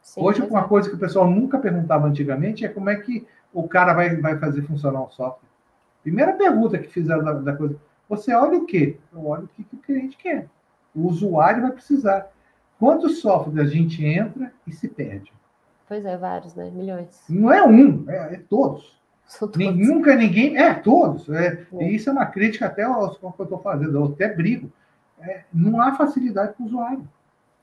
Sim, 0.00 0.22
Hoje, 0.22 0.40
uma 0.42 0.60
é. 0.60 0.68
coisa 0.68 0.88
que 0.88 0.96
o 0.96 0.98
pessoal 0.98 1.30
nunca 1.30 1.58
perguntava 1.58 2.06
antigamente 2.06 2.64
é 2.64 2.68
como 2.68 2.88
é 2.88 2.96
que 2.96 3.26
o 3.52 3.68
cara 3.68 3.92
vai, 3.92 4.16
vai 4.16 4.38
fazer 4.38 4.62
funcionar 4.62 5.02
o 5.02 5.10
software. 5.10 5.48
Primeira 6.02 6.32
pergunta 6.32 6.78
que 6.78 6.88
fizeram 6.88 7.22
da, 7.22 7.32
da 7.34 7.56
coisa. 7.56 7.76
Você 8.08 8.32
olha 8.32 8.56
o 8.58 8.64
quê? 8.64 8.96
Eu 9.12 9.26
olho 9.26 9.44
o 9.44 9.48
que, 9.48 9.62
que 9.62 9.76
o 9.76 9.80
cliente 9.80 10.16
quer. 10.16 10.48
O 10.94 11.06
usuário 11.06 11.62
vai 11.62 11.72
precisar. 11.72 12.30
Quantos 12.78 13.20
softwares 13.20 13.60
a 13.60 13.70
gente 13.70 14.02
entra 14.02 14.50
e 14.66 14.72
se 14.72 14.88
perde? 14.88 15.30
Pois 15.86 16.04
é, 16.06 16.16
vários, 16.16 16.54
né? 16.54 16.70
Milhões. 16.70 17.22
Não 17.28 17.52
é 17.52 17.62
um, 17.62 18.08
é, 18.08 18.34
é 18.34 18.42
todos. 18.48 18.97
Nunca 19.74 20.14
ninguém. 20.16 20.56
É, 20.56 20.74
todos. 20.74 21.28
É, 21.28 21.66
é. 21.72 21.84
E 21.84 21.94
isso 21.94 22.08
é 22.08 22.12
uma 22.12 22.26
crítica 22.26 22.66
até 22.66 22.82
aos 22.82 23.18
que 23.18 23.24
eu 23.24 23.34
estou 23.40 23.58
fazendo, 23.58 23.96
eu 23.96 24.04
até 24.06 24.32
brigo. 24.34 24.70
É, 25.20 25.42
não 25.52 25.80
há 25.80 25.94
facilidade 25.94 26.54
para 26.54 26.62
o 26.62 26.66
usuário. 26.66 27.08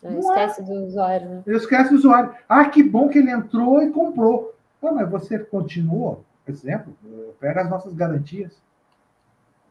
É, 0.04 0.20
esquece 0.20 0.64
do 0.64 0.74
usuário, 0.86 1.30
né? 1.30 1.44
Esquece 1.48 1.90
do 1.90 1.96
usuário. 1.96 2.34
Ah, 2.48 2.66
que 2.66 2.84
bom 2.84 3.08
que 3.08 3.18
ele 3.18 3.32
entrou 3.32 3.82
e 3.82 3.92
comprou. 3.92 4.54
Ah, 4.84 4.92
mas 4.92 5.10
você 5.10 5.40
continuou, 5.40 6.24
exemplo, 6.48 6.96
pega 7.40 7.62
as 7.62 7.70
nossas 7.70 7.94
garantias. 7.94 8.54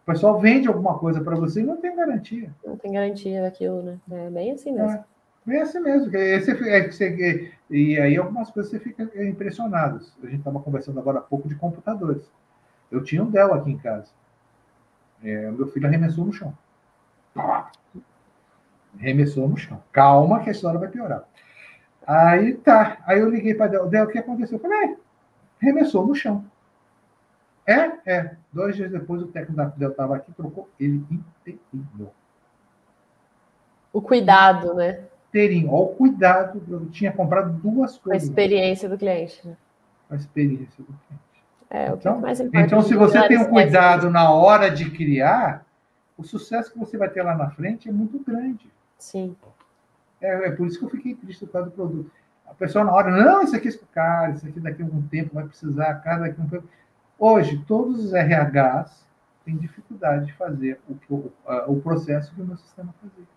O 0.02 0.06
pessoal 0.06 0.40
vende 0.40 0.66
alguma 0.66 0.98
coisa 0.98 1.20
para 1.22 1.36
você 1.36 1.60
e 1.60 1.64
não 1.64 1.76
tem 1.76 1.94
garantia. 1.94 2.50
Não 2.64 2.76
tem 2.76 2.92
garantia 2.92 3.42
daquilo, 3.42 3.82
né? 3.82 3.98
É 4.10 4.30
bem 4.30 4.50
assim 4.50 4.72
mesmo. 4.72 4.90
É, 4.90 5.04
bem 5.44 5.60
assim 5.60 5.80
mesmo. 5.80 6.14
Esse, 6.16 6.50
é, 6.68 6.90
você, 6.90 7.52
e 7.70 7.98
aí 7.98 8.16
algumas 8.16 8.50
coisas 8.50 8.70
você 8.70 8.78
fica 8.78 9.02
impressionado. 9.24 10.00
A 10.22 10.26
gente 10.26 10.38
estava 10.38 10.60
conversando 10.60 10.98
agora 10.98 11.18
há 11.18 11.22
pouco 11.22 11.48
de 11.48 11.54
computadores. 11.54 12.30
Eu 12.90 13.02
tinha 13.02 13.22
um 13.22 13.30
Dell 13.30 13.54
aqui 13.54 13.70
em 13.70 13.78
casa. 13.78 14.10
É, 15.22 15.50
meu 15.50 15.66
filho 15.68 15.86
arremessou 15.86 16.24
no 16.24 16.32
chão. 16.32 16.56
Arremessou 18.98 19.48
no 19.48 19.56
chão. 19.56 19.82
Calma 19.92 20.42
que 20.42 20.48
a 20.48 20.52
história 20.52 20.78
vai 20.78 20.88
piorar. 20.88 21.24
Aí 22.06 22.54
tá. 22.54 22.98
Aí 23.06 23.20
eu 23.20 23.30
liguei 23.30 23.54
para 23.54 23.68
Dell. 23.68 23.88
Dell, 23.88 24.04
o 24.04 24.08
que 24.08 24.18
aconteceu? 24.18 24.58
Eu 24.58 24.62
falei, 24.62 24.96
arremessou 25.60 26.06
no 26.06 26.14
chão. 26.14 26.44
É, 27.66 27.90
é. 28.04 28.36
Dois 28.52 28.76
dias 28.76 28.90
depois, 28.90 29.22
o 29.22 29.28
técnico 29.28 29.56
da 29.56 29.70
Fidel 29.70 29.90
estava 29.90 30.16
aqui, 30.16 30.32
trocou 30.32 30.68
ele 30.78 31.04
inteirinho. 31.10 32.10
O 33.92 34.02
cuidado, 34.02 34.74
né? 34.74 35.04
Terem, 35.34 35.68
ó, 35.68 35.82
o 35.82 35.88
cuidado, 35.88 36.62
eu 36.68 36.86
tinha 36.90 37.10
comprado 37.10 37.52
duas 37.54 37.98
coisas. 37.98 38.22
A 38.22 38.30
experiência 38.30 38.88
do 38.88 38.96
cliente. 38.96 39.44
Né? 39.44 39.56
A 40.08 40.14
experiência 40.14 40.78
do 40.78 40.84
cliente. 40.84 41.24
É, 41.68 41.90
o 41.90 41.96
então, 41.96 42.12
que 42.12 42.18
é 42.18 42.22
mais 42.22 42.38
importante. 42.38 42.66
Então, 42.66 42.82
se 42.82 42.94
você 42.94 43.26
tem 43.26 43.38
um 43.38 43.46
cuidado 43.46 44.08
na 44.08 44.30
hora 44.30 44.70
de 44.70 44.88
criar, 44.92 45.66
o 46.16 46.22
sucesso 46.22 46.72
que 46.72 46.78
você 46.78 46.96
vai 46.96 47.08
ter 47.08 47.24
lá 47.24 47.36
na 47.36 47.50
frente 47.50 47.88
é 47.88 47.92
muito 47.92 48.16
grande. 48.20 48.70
Sim. 48.96 49.34
É, 50.20 50.46
é 50.46 50.50
por 50.52 50.68
isso 50.68 50.78
que 50.78 50.84
eu 50.84 50.90
fiquei 50.90 51.16
triste 51.16 51.44
por 51.46 51.52
causa 51.52 51.68
do 51.68 51.74
produto. 51.74 52.12
A 52.46 52.54
pessoa 52.54 52.84
na 52.84 52.92
hora, 52.92 53.10
não, 53.10 53.42
isso 53.42 53.56
aqui 53.56 53.66
é 53.66 53.78
cara, 53.92 54.30
isso 54.30 54.46
aqui 54.46 54.60
daqui 54.60 54.82
a 54.82 54.84
algum 54.84 55.02
tempo 55.02 55.34
vai 55.34 55.48
precisar, 55.48 55.94
cada 55.94 56.28
daqui 56.28 56.40
a 56.40 56.44
um 56.44 56.48
tempo. 56.48 56.68
Hoje, 57.18 57.60
todos 57.66 58.04
os 58.04 58.12
RHs 58.12 59.04
têm 59.44 59.56
dificuldade 59.56 60.26
de 60.26 60.32
fazer 60.34 60.78
o, 60.88 60.94
o, 61.12 61.32
o 61.72 61.80
processo 61.80 62.32
que 62.32 62.40
o 62.40 62.46
meu 62.46 62.56
sistema 62.56 62.94
fazia. 63.02 63.33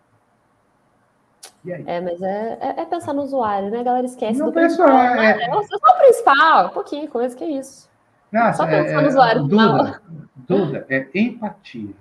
É, 1.72 2.02
mas 2.02 2.22
é, 2.22 2.58
é, 2.62 2.82
é, 2.82 2.86
pensar 2.86 3.14
no 3.14 3.24
usuário, 3.24 3.70
né? 3.70 3.80
A 3.80 3.84
galera 3.84 4.06
esquece 4.06 4.40
não 4.40 4.48
do 4.48 4.54
principal. 4.54 4.90
É, 4.90 5.32
é, 5.32 5.46
é, 5.46 5.64
só 5.64 5.76
o 5.76 5.98
principal, 5.98 6.68
um 6.68 6.70
pouquinho, 6.70 7.08
coisa 7.10 7.36
que 7.36 7.44
é 7.44 7.50
isso. 7.50 7.90
Nossa, 8.32 8.54
só 8.54 8.66
pensar 8.66 9.00
é, 9.00 9.02
no 9.02 9.08
usuário. 9.08 9.44
Duda, 9.44 10.02
Duda, 10.36 10.86
é 10.90 11.08
empatia. 11.16 11.94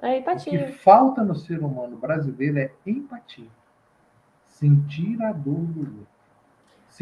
É 0.00 0.18
empatia. 0.18 0.60
O 0.60 0.66
que 0.66 0.72
falta 0.72 1.22
no 1.22 1.34
ser 1.34 1.60
humano 1.60 1.96
brasileiro 1.96 2.58
é 2.58 2.70
empatia. 2.86 3.48
Sentir 4.46 5.22
a 5.22 5.32
dor 5.32 5.54
do 5.54 5.80
outro. 5.80 6.11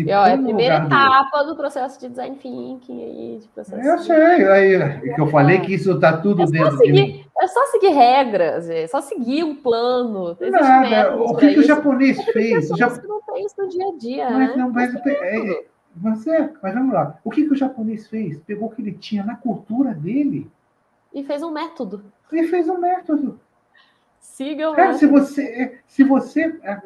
E, 0.02 0.12
ó, 0.12 0.26
é 0.26 0.34
a 0.34 0.38
primeira 0.38 0.76
etapa 0.84 1.42
do 1.44 1.56
processo 1.56 2.00
de 2.00 2.08
design 2.08 2.36
thinking 2.36 3.02
aí, 3.02 3.38
de 3.40 3.48
processo. 3.48 3.80
Eu 3.80 3.98
sei, 3.98 4.48
aí 4.48 5.14
que 5.14 5.20
eu 5.20 5.26
falei 5.28 5.60
que 5.60 5.74
isso 5.74 5.92
está 5.92 6.16
tudo 6.16 6.42
é 6.42 6.46
dentro 6.46 6.76
seguir, 6.78 7.12
de. 7.12 7.30
É 7.40 7.46
só 7.46 7.64
seguir 7.66 7.90
regras, 7.90 8.68
é 8.68 8.86
só 8.86 9.00
seguir 9.00 9.44
um 9.44 9.54
plano. 9.54 10.36
Nada. 10.40 11.16
O 11.16 11.34
que, 11.36 11.54
que 11.54 11.60
o 11.60 11.64
japonês 11.64 12.22
fez? 12.24 12.70
O 12.70 12.76
japonês 12.76 13.08
não 13.08 13.22
tem 13.22 13.44
isso 13.44 13.54
no 13.58 13.68
dia 13.68 13.86
a 13.86 13.98
dia, 13.98 14.30
mas 14.30 14.48
né? 14.48 14.56
Não, 14.56 14.70
mas, 14.70 14.94
é, 14.94 15.64
mas, 15.96 16.26
é, 16.26 16.50
mas 16.62 16.74
vamos 16.74 16.92
lá. 16.92 17.18
O 17.24 17.30
que, 17.30 17.44
que 17.44 17.52
o 17.52 17.56
japonês 17.56 18.06
fez? 18.08 18.38
Pegou 18.40 18.68
o 18.68 18.70
que 18.70 18.82
ele 18.82 18.92
tinha 18.92 19.24
na 19.24 19.36
cultura 19.36 19.94
dele 19.94 20.50
e 21.12 21.24
fez 21.24 21.42
um 21.42 21.50
método. 21.50 22.02
E 22.32 22.46
fez 22.46 22.68
um 22.68 22.78
método. 22.78 23.40
Siga 24.20 24.70
o 24.70 24.74
Cara, 24.74 24.92
método. 24.92 24.98
se 24.98 25.06
você, 25.06 25.78
se 25.86 26.04
você 26.04 26.58
é, 26.62 26.80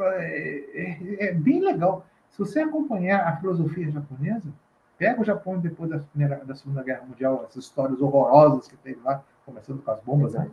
é, 0.75 1.29
é 1.29 1.33
bem 1.33 1.61
legal. 1.61 2.07
Se 2.35 2.41
você 2.41 2.59
acompanhar 2.59 3.29
a 3.29 3.37
filosofia 3.37 3.89
japonesa, 3.93 4.53
pega 4.99 5.21
o 5.21 5.25
Japão 5.25 5.57
depois 5.61 5.89
da, 5.89 6.01
primeira, 6.01 6.45
da 6.45 6.57
Segunda 6.57 6.83
Guerra 6.83 7.05
Mundial, 7.07 7.45
essas 7.49 7.63
histórias 7.63 8.03
horrorosas 8.03 8.67
que 8.67 8.77
teve 8.79 8.99
lá, 9.05 9.23
começando 9.47 9.81
com 9.81 9.91
as 9.93 10.01
bombas, 10.01 10.35
né? 10.35 10.51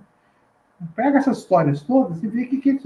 Pega 0.96 1.18
essas 1.18 1.40
histórias 1.40 1.82
todas 1.82 2.22
e 2.22 2.28
vê 2.28 2.46
que, 2.46 2.58
que 2.58 2.80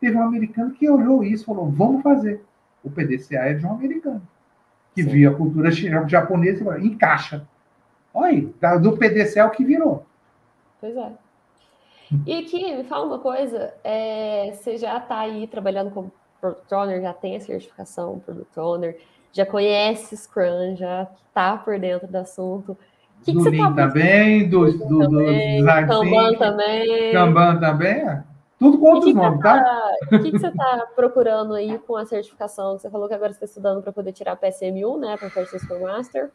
teve 0.00 0.16
um 0.16 0.22
americano 0.22 0.70
que 0.70 0.88
olhou 0.88 1.24
isso 1.24 1.42
e 1.42 1.46
falou: 1.46 1.68
vamos 1.68 2.00
fazer. 2.00 2.44
O 2.84 2.88
PDCA 2.88 3.40
é 3.40 3.54
de 3.54 3.66
um 3.66 3.72
americano, 3.72 4.22
que 4.94 5.02
Sim. 5.02 5.08
via 5.08 5.30
a 5.30 5.34
cultura 5.34 5.72
japonesa 5.72 6.60
e 6.60 6.64
falou: 6.64 6.78
encaixa. 6.78 7.44
Olha, 8.14 8.48
do 8.80 8.96
PDCA 8.96 9.40
é 9.40 9.44
o 9.44 9.50
que 9.50 9.64
virou. 9.64 10.06
Pois 10.80 10.96
é. 10.96 11.12
E 12.24 12.38
aqui, 12.38 12.76
me 12.76 12.84
fala 12.84 13.04
uma 13.04 13.18
coisa: 13.18 13.74
é, 13.82 14.52
você 14.52 14.76
já 14.76 14.96
está 14.98 15.18
aí 15.18 15.48
trabalhando 15.48 15.90
como 15.90 16.12
Product 16.40 16.74
Owner, 16.74 17.02
já 17.02 17.12
tem 17.12 17.36
a 17.36 17.40
certificação 17.40 18.18
Product 18.20 18.60
Owner, 18.60 18.98
já 19.32 19.46
conhece 19.46 20.16
Scrum, 20.16 20.76
já 20.76 21.08
está 21.28 21.56
por 21.56 21.78
dentro 21.78 22.08
do 22.08 22.16
assunto. 22.16 22.76
Que 23.24 23.32
do 23.32 23.42
que 23.42 23.50
Lean 23.50 23.74
tá 23.74 23.86
também, 23.86 24.48
do, 24.48 24.70
do, 24.72 25.08
do 25.08 25.24
Design 25.24 25.88
Kanban 25.88 26.34
também. 26.34 27.12
Kanban 27.12 27.60
também, 27.60 28.08
é. 28.08 28.24
Tudo 28.58 28.78
com 28.78 28.86
outros 28.86 29.14
nomes, 29.14 29.40
tá? 29.40 29.62
tá? 29.62 29.92
O 30.02 30.08
que, 30.08 30.32
que 30.32 30.38
você 30.38 30.48
está 30.48 30.86
procurando 30.96 31.54
aí 31.54 31.78
com 31.78 31.96
a 31.96 32.04
certificação? 32.04 32.76
Você 32.76 32.90
falou 32.90 33.06
que 33.06 33.14
agora 33.14 33.32
você 33.32 33.36
está 33.36 33.46
estudando 33.46 33.82
para 33.82 33.92
poder 33.92 34.12
tirar 34.12 34.32
a 34.32 34.36
PSM1, 34.36 34.98
né? 34.98 35.16
Para 35.16 35.30
ser 35.30 35.60
Scrum 35.60 35.82
Master. 35.82 36.30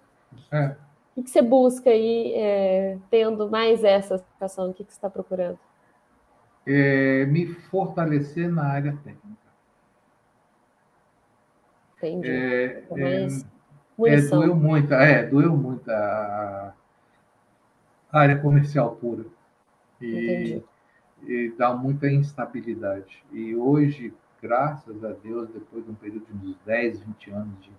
É. 0.49 0.67
O 0.67 1.15
que, 1.15 1.23
que 1.23 1.29
você 1.29 1.41
busca 1.41 1.89
aí, 1.89 2.33
é, 2.33 2.97
tendo 3.11 3.49
mais 3.49 3.83
essa 3.83 4.17
certificação? 4.17 4.69
O 4.69 4.73
que, 4.73 4.85
que 4.85 4.93
você 4.93 4.97
está 4.97 5.09
procurando? 5.09 5.59
É, 6.65 7.25
me 7.25 7.45
fortalecer 7.45 8.49
na 8.49 8.63
área 8.63 8.97
técnica. 9.03 9.42
Entendi. 12.07 12.27
É, 12.29 12.83
é, 12.97 14.13
é, 14.15 14.21
doeu 14.21 14.55
muito, 14.55 14.93
é, 14.93 15.25
doeu 15.25 15.55
muito 15.55 15.89
a, 15.89 16.73
a 18.11 18.19
área 18.19 18.37
comercial 18.39 18.95
pura. 18.95 19.25
E, 20.01 20.61
e, 21.25 21.53
dá 21.57 21.73
muita 21.73 22.11
instabilidade. 22.11 23.23
E 23.31 23.55
hoje, 23.55 24.13
graças 24.41 25.03
a 25.03 25.13
Deus, 25.23 25.49
depois 25.49 25.85
de 25.85 25.91
um 25.91 25.95
período 25.95 26.25
de 26.29 26.49
uns 26.49 26.57
10, 26.65 26.99
20 26.99 27.31
anos 27.31 27.61
de 27.61 27.71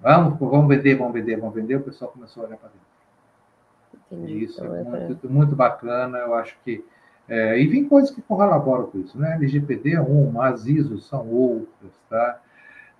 vamos, 0.00 0.38
vamos 0.38 0.68
vender, 0.68 0.94
vamos 0.96 1.12
vender, 1.12 1.36
vamos 1.36 1.54
vender, 1.54 1.76
o 1.76 1.82
pessoal 1.82 2.10
começou 2.10 2.42
a 2.42 2.46
olhar 2.46 2.56
para 2.56 2.70
dentro. 2.70 4.10
Entendi. 4.10 4.32
E 4.32 4.44
isso 4.44 4.64
então, 4.64 4.74
é, 4.74 4.80
é 4.80 5.06
muito, 5.06 5.30
muito 5.30 5.56
bacana, 5.56 6.18
eu 6.18 6.34
acho 6.34 6.56
que 6.64 6.82
é, 7.28 7.60
e 7.60 7.66
vem 7.68 7.88
coisas 7.88 8.10
que 8.10 8.20
correlaboram 8.22 8.90
com 8.90 8.98
isso, 8.98 9.16
né? 9.16 9.34
LGPD 9.34 9.94
é 9.94 10.00
uma, 10.00 10.48
as 10.48 10.66
ISO 10.66 10.98
são 10.98 11.28
outras, 11.28 11.92
tá? 12.08 12.40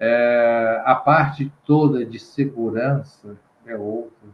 É, 0.02 0.82
a 0.86 0.94
parte 0.94 1.52
toda 1.66 2.06
de 2.06 2.18
segurança 2.18 3.36
é 3.66 3.76
outra. 3.76 4.28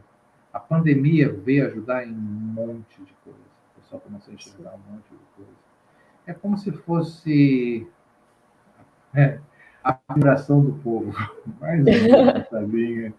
A 0.53 0.59
pandemia 0.61 1.29
veio 1.29 1.67
ajudar 1.67 2.07
em 2.07 2.11
um 2.11 2.15
monte 2.15 3.03
de 3.03 3.13
coisas. 3.23 3.41
O 3.75 3.81
pessoal 3.81 4.01
começou 4.01 4.31
a 4.31 4.35
enxergar 4.35 4.75
um 4.75 4.93
monte 4.93 5.09
de 5.09 5.19
coisa. 5.35 5.51
É 6.25 6.33
como 6.33 6.57
se 6.57 6.71
fosse 6.71 7.85
é, 9.13 9.39
a 9.83 9.99
vibração 10.13 10.61
do 10.61 10.71
povo. 10.75 11.13
Mais 11.59 11.85
essa 11.85 12.59
linha. 12.61 13.13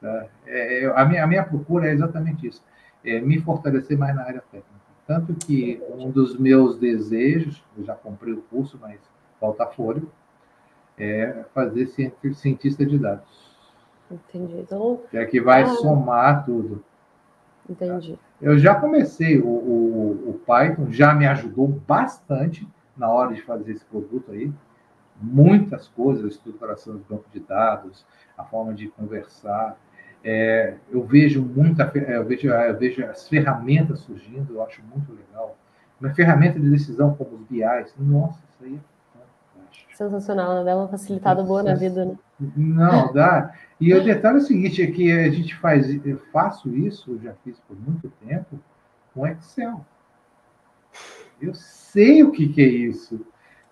Tá? 0.00 0.26
É, 0.44 0.84
é, 0.84 0.86
a, 0.86 1.04
minha, 1.04 1.22
a 1.22 1.26
minha 1.28 1.44
procura 1.44 1.86
é 1.86 1.92
exatamente 1.92 2.48
isso. 2.48 2.64
É 3.04 3.20
me 3.20 3.40
fortalecer 3.40 3.96
mais 3.96 4.14
na 4.14 4.22
área 4.22 4.40
técnica. 4.40 4.70
Tanto 5.06 5.34
que 5.34 5.80
um 5.90 6.10
dos 6.10 6.38
meus 6.38 6.78
desejos, 6.78 7.64
eu 7.76 7.84
já 7.84 7.94
comprei 7.94 8.32
o 8.32 8.42
curso, 8.42 8.78
mas 8.80 9.00
falta 9.40 9.66
fôlego, 9.66 10.10
é 10.98 11.44
fazer 11.54 11.86
cientista 12.34 12.84
de 12.84 12.98
dados. 12.98 13.52
Entendi. 14.10 14.58
Então, 14.58 15.00
é 15.12 15.24
que 15.24 15.40
vai 15.40 15.62
ah, 15.62 15.68
somar 15.68 16.44
tudo. 16.44 16.84
Entendi. 17.68 18.18
Eu 18.40 18.58
já 18.58 18.74
comecei, 18.74 19.38
o, 19.38 19.46
o, 19.46 20.30
o, 20.30 20.40
Python 20.44 20.90
já 20.90 21.14
me 21.14 21.26
ajudou 21.26 21.68
bastante 21.68 22.66
na 22.96 23.08
hora 23.08 23.32
de 23.32 23.40
fazer 23.42 23.72
esse 23.72 23.84
produto 23.84 24.32
aí. 24.32 24.52
Muitas 25.20 25.88
coisas, 25.88 26.24
a 26.24 26.28
estruturação 26.28 26.94
do 26.94 27.04
banco 27.08 27.24
de 27.32 27.40
dados, 27.40 28.04
a 28.36 28.44
forma 28.44 28.74
de 28.74 28.88
conversar. 28.88 29.78
É, 30.24 30.74
eu 30.90 31.02
vejo 31.04 31.42
muita, 31.42 31.90
eu 31.94 32.24
vejo, 32.24 32.48
eu 32.48 32.78
vejo 32.78 33.04
as 33.06 33.28
ferramentas 33.28 34.00
surgindo, 34.00 34.54
eu 34.54 34.62
acho 34.62 34.82
muito 34.82 35.12
legal. 35.12 35.56
Uma 36.00 36.10
ferramenta 36.10 36.58
de 36.58 36.68
decisão 36.68 37.14
como 37.14 37.36
os 37.36 37.42
BIs, 37.44 37.94
nossa, 37.98 38.40
isso 38.50 38.64
aí 38.64 38.74
é 38.74 38.91
Sensacional, 39.94 40.56
né? 40.56 40.64
Dá 40.64 40.76
uma 40.76 40.88
facilitada 40.88 41.42
boa 41.42 41.62
na 41.62 41.74
vida, 41.74 42.04
né? 42.04 42.14
Não, 42.56 43.12
dá. 43.12 43.52
E 43.80 43.92
o 43.94 44.02
detalhe 44.02 44.38
é 44.38 44.40
o 44.40 44.44
seguinte, 44.44 44.82
é 44.82 44.86
que 44.86 45.10
a 45.10 45.30
gente 45.30 45.54
faz, 45.56 45.88
eu 46.04 46.18
faço 46.32 46.68
isso, 46.74 47.12
eu 47.12 47.20
já 47.20 47.34
fiz 47.44 47.58
por 47.60 47.76
muito 47.78 48.12
tempo, 48.26 48.58
com 49.14 49.26
Excel. 49.26 49.84
Eu 51.40 51.54
sei 51.54 52.22
o 52.22 52.30
que, 52.30 52.48
que 52.48 52.62
é 52.62 52.66
isso. 52.66 53.20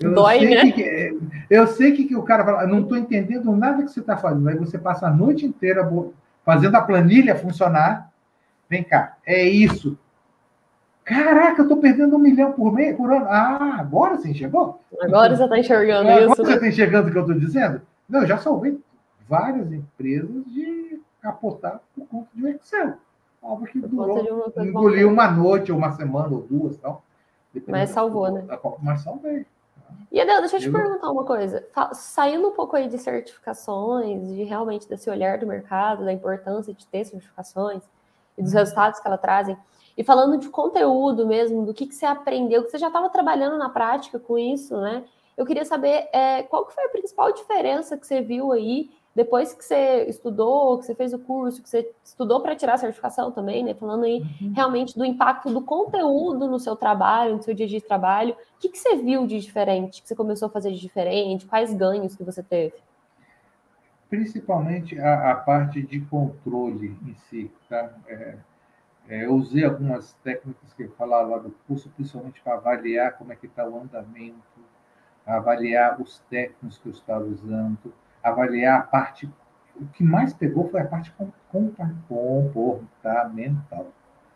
Eu 0.00 0.14
Dói, 0.14 0.38
sei 0.38 0.54
né? 0.54 0.72
Que 0.72 0.82
é, 0.82 1.12
eu 1.50 1.66
sei 1.66 1.92
que, 1.92 2.04
que 2.04 2.16
o 2.16 2.22
cara 2.22 2.44
fala, 2.44 2.66
não 2.66 2.80
estou 2.80 2.96
entendendo 2.96 3.54
nada 3.54 3.82
que 3.82 3.90
você 3.90 4.00
está 4.00 4.16
fazendo. 4.16 4.48
Aí 4.48 4.56
você 4.56 4.78
passa 4.78 5.06
a 5.06 5.14
noite 5.14 5.44
inteira 5.44 5.88
fazendo 6.44 6.74
a 6.74 6.82
planilha 6.82 7.36
funcionar. 7.36 8.10
Vem 8.68 8.82
cá, 8.82 9.16
é 9.26 9.44
isso. 9.44 9.98
Caraca, 11.10 11.60
eu 11.60 11.64
estou 11.64 11.78
perdendo 11.78 12.14
um 12.14 12.20
milhão 12.20 12.52
por 12.52 12.72
mês, 12.72 12.96
por 12.96 13.12
ano. 13.12 13.26
Ah, 13.28 13.78
agora 13.80 14.16
você 14.16 14.30
enxergou? 14.30 14.80
Agora 15.00 15.36
você 15.36 15.42
está 15.42 15.58
enxergando 15.58 16.08
agora 16.08 16.24
isso. 16.24 16.32
Agora 16.32 16.46
você 16.46 16.54
está 16.54 16.68
enxergando 16.68 17.08
o 17.08 17.12
que 17.12 17.18
eu 17.18 17.22
estou 17.22 17.38
dizendo? 17.38 17.82
Não, 18.08 18.20
eu 18.20 18.26
já 18.28 18.38
salvei 18.38 18.80
várias 19.28 19.72
empresas 19.72 20.44
de 20.46 21.00
capotar 21.20 21.80
por 21.96 22.06
conta 22.06 22.28
de 22.32 22.44
um 22.44 22.48
Excel. 22.48 22.94
Algo 23.42 23.66
que 23.66 23.80
durou, 23.80 24.52
engoliu 24.58 25.08
uma 25.08 25.28
noite, 25.30 25.72
ou 25.72 25.78
uma 25.78 25.90
semana, 25.92 26.28
ou 26.28 26.42
duas 26.42 26.76
tal. 26.76 27.02
Mas 27.66 27.90
salvou, 27.90 28.30
né? 28.30 28.44
Mas 28.80 29.00
salvei. 29.00 29.44
E 30.12 30.20
Adel, 30.20 30.40
deixa 30.40 30.56
eu 30.56 30.60
te 30.60 30.66
eu... 30.66 30.72
perguntar 30.72 31.10
uma 31.10 31.24
coisa. 31.24 31.66
Saindo 31.92 32.48
um 32.48 32.52
pouco 32.52 32.76
aí 32.76 32.86
de 32.86 32.98
certificações, 32.98 34.28
de 34.28 34.44
realmente 34.44 34.88
desse 34.88 35.10
olhar 35.10 35.38
do 35.38 35.46
mercado, 35.46 36.04
da 36.04 36.12
importância 36.12 36.72
de 36.72 36.86
ter 36.86 37.04
certificações 37.04 37.82
e 38.38 38.42
dos 38.42 38.52
resultados 38.52 39.00
que 39.00 39.08
elas 39.08 39.20
trazem, 39.20 39.56
e 40.00 40.02
falando 40.02 40.38
de 40.38 40.48
conteúdo 40.48 41.26
mesmo, 41.26 41.66
do 41.66 41.74
que, 41.74 41.86
que 41.86 41.94
você 41.94 42.06
aprendeu, 42.06 42.64
que 42.64 42.70
você 42.70 42.78
já 42.78 42.86
estava 42.86 43.10
trabalhando 43.10 43.58
na 43.58 43.68
prática 43.68 44.18
com 44.18 44.38
isso, 44.38 44.74
né? 44.80 45.04
Eu 45.36 45.44
queria 45.44 45.62
saber 45.62 46.08
é, 46.10 46.42
qual 46.44 46.64
que 46.64 46.72
foi 46.72 46.86
a 46.86 46.88
principal 46.88 47.30
diferença 47.34 47.98
que 47.98 48.06
você 48.06 48.22
viu 48.22 48.50
aí 48.50 48.90
depois 49.14 49.52
que 49.52 49.62
você 49.62 50.06
estudou, 50.08 50.78
que 50.78 50.86
você 50.86 50.94
fez 50.94 51.12
o 51.12 51.18
curso, 51.18 51.62
que 51.62 51.68
você 51.68 51.92
estudou 52.02 52.40
para 52.40 52.56
tirar 52.56 52.74
a 52.74 52.78
certificação 52.78 53.30
também, 53.30 53.62
né? 53.62 53.74
Falando 53.74 54.04
aí 54.04 54.22
uhum. 54.40 54.54
realmente 54.56 54.96
do 54.96 55.04
impacto 55.04 55.52
do 55.52 55.60
conteúdo 55.60 56.48
no 56.48 56.58
seu 56.58 56.74
trabalho, 56.74 57.36
no 57.36 57.42
seu 57.42 57.52
dia 57.52 57.66
a 57.66 57.68
dia 57.68 57.78
de 57.78 57.86
trabalho, 57.86 58.32
o 58.32 58.58
que, 58.58 58.70
que 58.70 58.78
você 58.78 58.96
viu 58.96 59.26
de 59.26 59.38
diferente, 59.38 60.00
que 60.00 60.08
você 60.08 60.16
começou 60.16 60.46
a 60.46 60.50
fazer 60.50 60.72
de 60.72 60.80
diferente, 60.80 61.44
quais 61.44 61.74
ganhos 61.74 62.16
que 62.16 62.24
você 62.24 62.42
teve? 62.42 62.72
Principalmente 64.08 64.98
a, 64.98 65.32
a 65.32 65.34
parte 65.34 65.82
de 65.82 66.00
controle 66.00 66.96
em 67.06 67.14
si, 67.28 67.50
tá? 67.68 67.92
É, 68.08 68.36
é, 69.08 69.24
eu 69.24 69.34
usei 69.34 69.64
algumas 69.64 70.12
técnicas 70.22 70.72
que 70.74 70.84
eu 70.84 70.90
falava 70.92 71.36
lá 71.36 71.38
do 71.38 71.50
curso, 71.66 71.90
principalmente 71.90 72.40
para 72.42 72.54
avaliar 72.54 73.18
como 73.18 73.32
é 73.32 73.36
que 73.36 73.46
está 73.46 73.66
o 73.66 73.80
andamento, 73.80 74.60
avaliar 75.26 76.00
os 76.00 76.20
técnicos 76.30 76.78
que 76.78 76.88
eu 76.88 76.92
estava 76.92 77.24
usando, 77.24 77.92
avaliar 78.22 78.80
a 78.80 78.82
parte. 78.82 79.28
O 79.76 79.86
que 79.86 80.04
mais 80.04 80.34
pegou 80.34 80.68
foi 80.68 80.80
a 80.80 80.86
parte 80.86 81.12
comportamental. 81.50 83.88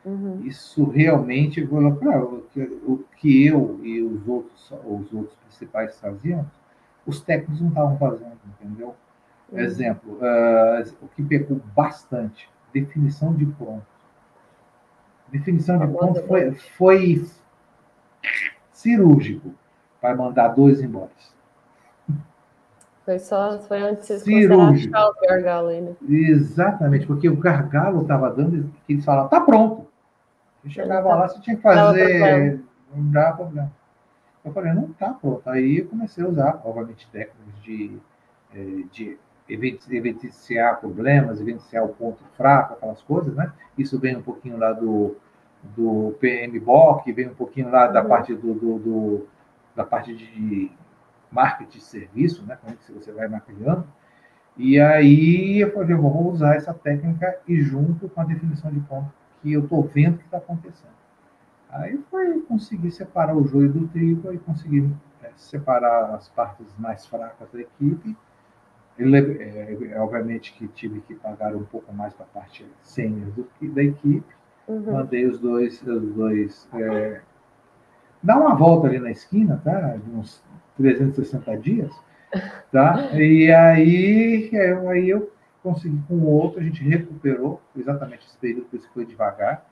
Uhum. 0.04 0.42
Isso 0.44 0.84
realmente, 0.84 1.62
o 1.62 3.04
que 3.16 3.46
eu 3.46 3.80
e 3.82 4.02
os 4.02 4.28
outros, 4.28 4.70
os 4.84 5.12
outros 5.12 5.36
principais 5.36 5.98
faziam, 5.98 6.48
os 7.06 7.20
técnicos 7.20 7.60
não 7.60 7.68
estavam 7.68 7.98
fazendo, 7.98 8.38
entendeu? 8.60 8.94
Uhum. 9.50 9.58
Exemplo, 9.58 10.14
uh, 10.14 10.82
o 11.02 11.08
que 11.08 11.22
pegou 11.22 11.60
bastante, 11.74 12.48
definição 12.72 13.34
de 13.34 13.46
ponto. 13.46 13.93
Definição 15.34 15.80
de 15.80 15.88
ponto 15.88 16.22
foi, 16.28 16.52
foi 16.52 17.26
cirúrgico 18.72 19.52
para 20.00 20.14
mandar 20.14 20.48
dois 20.48 20.80
embora. 20.80 21.10
Foi 23.04 23.18
só, 23.18 23.58
foi 23.58 23.82
antes 23.82 24.06
de 24.06 24.20
cirúrgico. 24.20 24.96
o 24.96 25.26
gargalo 25.26 25.68
aí, 25.68 25.80
né? 25.80 25.96
Exatamente, 26.08 27.04
porque 27.04 27.28
o 27.28 27.36
gargalo 27.36 28.02
estava 28.02 28.30
dando, 28.30 28.72
que 28.86 28.92
eles 28.92 29.04
falavam, 29.04 29.28
tá 29.28 29.40
pronto. 29.40 29.88
Você 30.62 30.70
chegava 30.70 31.08
tá, 31.08 31.14
lá, 31.16 31.28
você 31.28 31.40
tinha 31.40 31.56
que 31.56 31.62
fazer, 31.62 32.62
não 32.94 33.10
dá 33.10 33.32
problema. 33.32 33.72
Eu 34.44 34.52
falei, 34.52 34.72
não 34.72 34.92
tá 34.92 35.14
pronto. 35.14 35.42
Aí 35.50 35.78
eu 35.78 35.86
comecei 35.86 36.24
a 36.24 36.28
usar, 36.28 36.62
obviamente, 36.64 37.08
técnicas 37.10 37.60
de, 37.60 37.98
eh, 38.54 38.84
de 38.92 39.18
evidenciar 39.48 40.80
problemas, 40.80 41.40
evidenciar 41.40 41.84
o 41.84 41.88
ponto 41.88 42.24
fraco, 42.36 42.74
aquelas 42.74 43.02
coisas, 43.02 43.34
né? 43.34 43.52
Isso 43.76 43.98
vem 43.98 44.16
um 44.16 44.22
pouquinho 44.22 44.56
lá 44.56 44.72
do, 44.72 45.16
do 45.62 46.14
PMBOK, 46.20 47.12
vem 47.12 47.28
um 47.28 47.34
pouquinho 47.34 47.70
lá 47.70 47.86
da 47.86 48.02
uhum. 48.02 48.08
parte 48.08 48.34
do, 48.34 48.54
do, 48.54 48.78
do, 48.78 49.26
da 49.74 49.84
parte 49.84 50.14
de 50.14 50.70
marketing 51.30 51.78
de 51.78 51.84
serviço, 51.84 52.42
né? 52.44 52.56
Como 52.60 52.72
é 52.72 52.76
que 52.76 52.92
você 52.92 53.12
vai 53.12 53.28
mapeando. 53.28 53.86
E 54.56 54.78
aí 54.78 55.60
eu 55.60 55.72
falei, 55.72 55.94
eu 55.94 56.00
vou 56.00 56.30
usar 56.30 56.54
essa 56.54 56.72
técnica 56.72 57.38
e 57.46 57.60
junto 57.60 58.08
com 58.08 58.20
a 58.20 58.24
definição 58.24 58.70
de 58.70 58.80
ponto 58.80 59.12
que 59.42 59.52
eu 59.52 59.64
estou 59.64 59.82
vendo 59.82 60.18
que 60.18 60.24
está 60.24 60.38
acontecendo. 60.38 60.94
Aí 61.68 61.98
foi 62.08 62.40
conseguir 62.42 62.92
separar 62.92 63.36
o 63.36 63.44
joio 63.46 63.72
do 63.72 63.88
trigo 63.88 64.32
e 64.32 64.38
conseguir 64.38 64.88
é, 65.22 65.30
separar 65.36 66.14
as 66.14 66.28
partes 66.28 66.72
mais 66.78 67.04
fracas 67.04 67.50
da 67.50 67.60
equipe. 67.60 68.16
Ele, 68.98 69.16
é, 69.16 69.76
é, 69.90 70.00
obviamente 70.00 70.52
que 70.54 70.68
tive 70.68 71.00
que 71.00 71.14
pagar 71.14 71.54
um 71.54 71.64
pouco 71.64 71.92
mais 71.92 72.14
para 72.14 72.24
a 72.24 72.28
parte 72.28 72.64
sênior 72.82 73.28
da 73.60 73.82
equipe. 73.82 74.24
Uhum. 74.68 74.92
Mandei 74.92 75.26
os 75.26 75.38
dois, 75.38 75.82
os 75.82 76.14
dois 76.14 76.68
é, 76.74 77.20
dar 78.22 78.38
uma 78.38 78.54
volta 78.54 78.86
ali 78.86 78.98
na 78.98 79.10
esquina, 79.10 79.60
tá? 79.62 79.96
Uns 80.14 80.42
360 80.76 81.56
dias, 81.58 81.92
tá? 82.72 83.10
E 83.18 83.52
aí, 83.52 84.50
é, 84.52 84.72
aí 84.88 85.10
eu 85.10 85.30
consegui 85.62 86.00
com 86.06 86.14
o 86.14 86.26
outro, 86.26 86.60
a 86.60 86.62
gente 86.62 86.82
recuperou 86.82 87.60
exatamente 87.76 88.26
esse 88.26 88.36
período, 88.38 88.66
que 88.66 88.78
foi 88.94 89.04
devagar, 89.04 89.66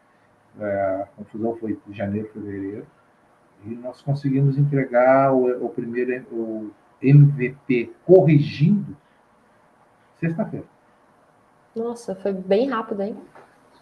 é, 0.59 1.03
a 1.03 1.09
confusão 1.17 1.57
foi 1.57 1.79
de 1.87 1.97
janeiro, 1.97 2.29
fevereiro, 2.33 2.87
e 3.65 3.75
nós 3.75 4.03
conseguimos 4.03 4.59
entregar 4.59 5.33
o, 5.33 5.67
o 5.67 5.69
primeiro 5.69 6.25
o 6.33 6.71
MVP 7.01 7.93
corrigindo 8.05 8.97
sexta-feira. 10.27 10.67
Nossa, 11.75 12.15
foi 12.15 12.33
bem 12.33 12.69
rápido, 12.69 13.03
hein? 13.03 13.17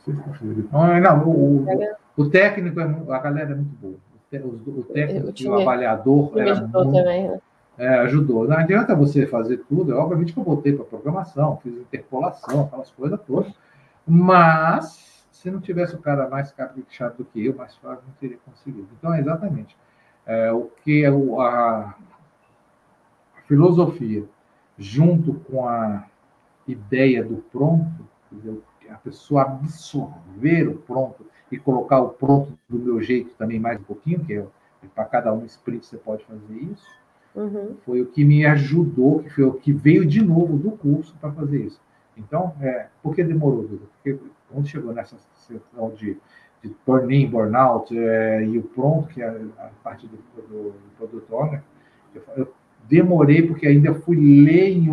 Sexta-feira. 0.05 0.65
Não, 0.73 1.01
não 1.01 1.29
o, 1.29 1.67
o, 1.67 1.97
o 2.17 2.31
técnico, 2.31 2.81
é, 2.81 2.85
a 2.85 3.19
galera 3.19 3.53
é 3.53 3.55
muito 3.55 3.77
boa 3.77 4.11
o, 4.39 4.85
técnico 4.85 5.33
e 5.41 5.49
o 5.49 5.55
avaliador 5.55 6.33
era 6.37 6.53
ajudou 6.53 6.85
muito, 6.85 6.99
também, 6.99 7.29
né? 7.29 7.41
é, 7.77 7.89
ajudou. 8.01 8.47
Não 8.47 8.57
adianta 8.57 8.95
você 8.95 9.27
fazer 9.27 9.59
tudo, 9.69 9.97
obviamente 9.97 10.33
que 10.33 10.39
eu 10.39 10.45
voltei 10.45 10.73
para 10.73 10.85
programação, 10.85 11.59
fiz 11.63 11.75
interpolação, 11.75 12.63
aquelas 12.63 12.91
coisas 12.91 13.19
todas, 13.27 13.53
mas 14.07 15.25
se 15.33 15.51
não 15.51 15.61
tivesse 15.61 15.95
o 15.95 15.99
cara 15.99 16.29
mais 16.29 16.53
caprichado 16.53 17.17
do 17.19 17.25
que 17.25 17.45
eu, 17.45 17.55
mais 17.57 17.75
fácil, 17.77 18.05
não 18.07 18.15
teria 18.21 18.39
conseguido. 18.45 18.89
Então, 18.99 19.13
é 19.13 19.21
exatamente 19.21 19.77
é, 20.27 20.53
o 20.53 20.71
que 20.85 21.05
é 21.05 21.09
a, 21.09 21.95
a 23.37 23.43
filosofia, 23.49 24.25
junto 24.79 25.35
com 25.35 25.67
a 25.67 26.05
ideia 26.67 27.25
do 27.25 27.37
pronto, 27.51 28.09
dizer, 28.31 28.59
a 28.89 28.97
pessoa 28.97 29.43
absorver 29.43 30.69
o 30.69 30.77
pronto, 30.79 31.27
e 31.51 31.59
colocar 31.59 32.01
o 32.01 32.11
pronto 32.11 32.57
do 32.69 32.79
meu 32.79 33.03
jeito 33.03 33.35
também 33.35 33.59
mais 33.59 33.81
um 33.81 33.85
pouquinho, 33.85 34.25
que 34.25 34.35
é, 34.35 34.47
para 34.95 35.05
cada 35.05 35.33
um 35.33 35.45
sprint 35.45 35.85
você 35.85 35.97
pode 35.97 36.25
fazer 36.25 36.55
isso. 36.55 36.87
Uhum. 37.35 37.77
Foi 37.85 38.01
o 38.01 38.07
que 38.07 38.25
me 38.25 38.45
ajudou, 38.45 39.23
que 39.23 39.31
foi 39.31 39.45
o 39.45 39.55
que 39.55 39.73
veio 39.73 40.07
de 40.07 40.23
novo 40.23 40.57
do 40.57 40.73
curso 40.73 41.15
para 41.21 41.33
fazer 41.33 41.65
isso. 41.67 41.81
Então, 42.17 42.55
é, 42.61 42.87
por 43.03 43.15
que 43.15 43.23
demorou, 43.23 43.67
Duda? 43.67 43.87
Porque 43.95 44.19
quando 44.51 44.67
chegou 44.67 44.93
nessa 44.93 45.17
situação 45.35 45.91
de, 45.95 46.17
de 46.63 46.75
burn-in, 46.87 47.29
burnout 47.29 47.97
é, 47.97 48.45
e 48.45 48.59
o 48.59 48.63
pronto, 48.63 49.09
que 49.09 49.23
é 49.23 49.29
a, 49.59 49.71
parte 49.83 50.07
do, 50.07 50.17
do, 50.43 50.71
do 50.71 50.91
produto 50.97 51.35
owner, 51.35 51.63
eu, 52.15 52.23
eu, 52.37 52.53
demorei 52.89 53.47
porque 53.47 53.67
ainda 53.67 53.95
fui 53.95 54.17
ler 54.17 54.71
em 54.71 54.91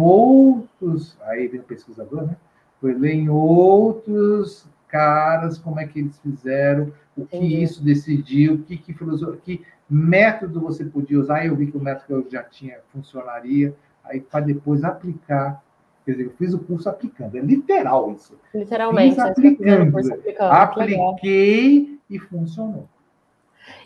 outros, 0.81 1.17
aí 1.21 1.47
vem 1.47 1.59
o 1.59 1.63
pesquisador, 1.63 2.25
né? 2.25 2.37
Fui 2.79 2.93
ler 2.93 3.13
em 3.13 3.29
outros 3.29 4.67
caras, 4.87 5.57
como 5.57 5.79
é 5.79 5.87
que 5.87 5.99
eles 5.99 6.17
fizeram, 6.19 6.93
o 7.15 7.25
que 7.25 7.37
Entendi. 7.37 7.63
isso 7.63 7.83
decidiu, 7.83 8.63
que, 8.63 8.77
que 8.77 8.93
que 8.93 9.65
método 9.89 10.61
você 10.61 10.85
podia 10.85 11.19
usar. 11.19 11.37
Aí 11.37 11.47
eu 11.47 11.55
vi 11.55 11.67
que 11.67 11.77
o 11.77 11.81
método 11.81 12.05
que 12.05 12.13
eu 12.13 12.31
já 12.31 12.43
tinha 12.43 12.79
funcionaria, 12.93 13.75
aí 14.03 14.21
para 14.21 14.45
depois 14.45 14.83
aplicar. 14.83 15.61
Quer 16.05 16.11
dizer, 16.11 16.25
eu 16.25 16.33
fiz 16.37 16.53
o 16.53 16.59
curso 16.59 16.89
aplicando, 16.89 17.37
é 17.37 17.41
literal 17.41 18.13
isso. 18.13 18.39
Literalmente, 18.53 19.15
fiz 19.15 19.25
aplicando, 19.25 19.97
aplicando. 19.97 20.51
Apliquei 20.51 21.99
e 22.09 22.19
funcionou. 22.19 22.87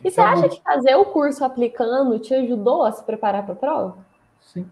E 0.03 0.07
então, 0.07 0.11
você 0.11 0.21
acha 0.21 0.49
que 0.49 0.61
fazer 0.61 0.95
o 0.95 1.05
curso 1.05 1.43
aplicando 1.43 2.19
te 2.19 2.33
ajudou 2.35 2.83
a 2.83 2.91
se 2.91 3.03
preparar 3.03 3.43
para 3.43 3.53
a 3.53 3.57
prova? 3.57 3.97
Sim. 4.39 4.69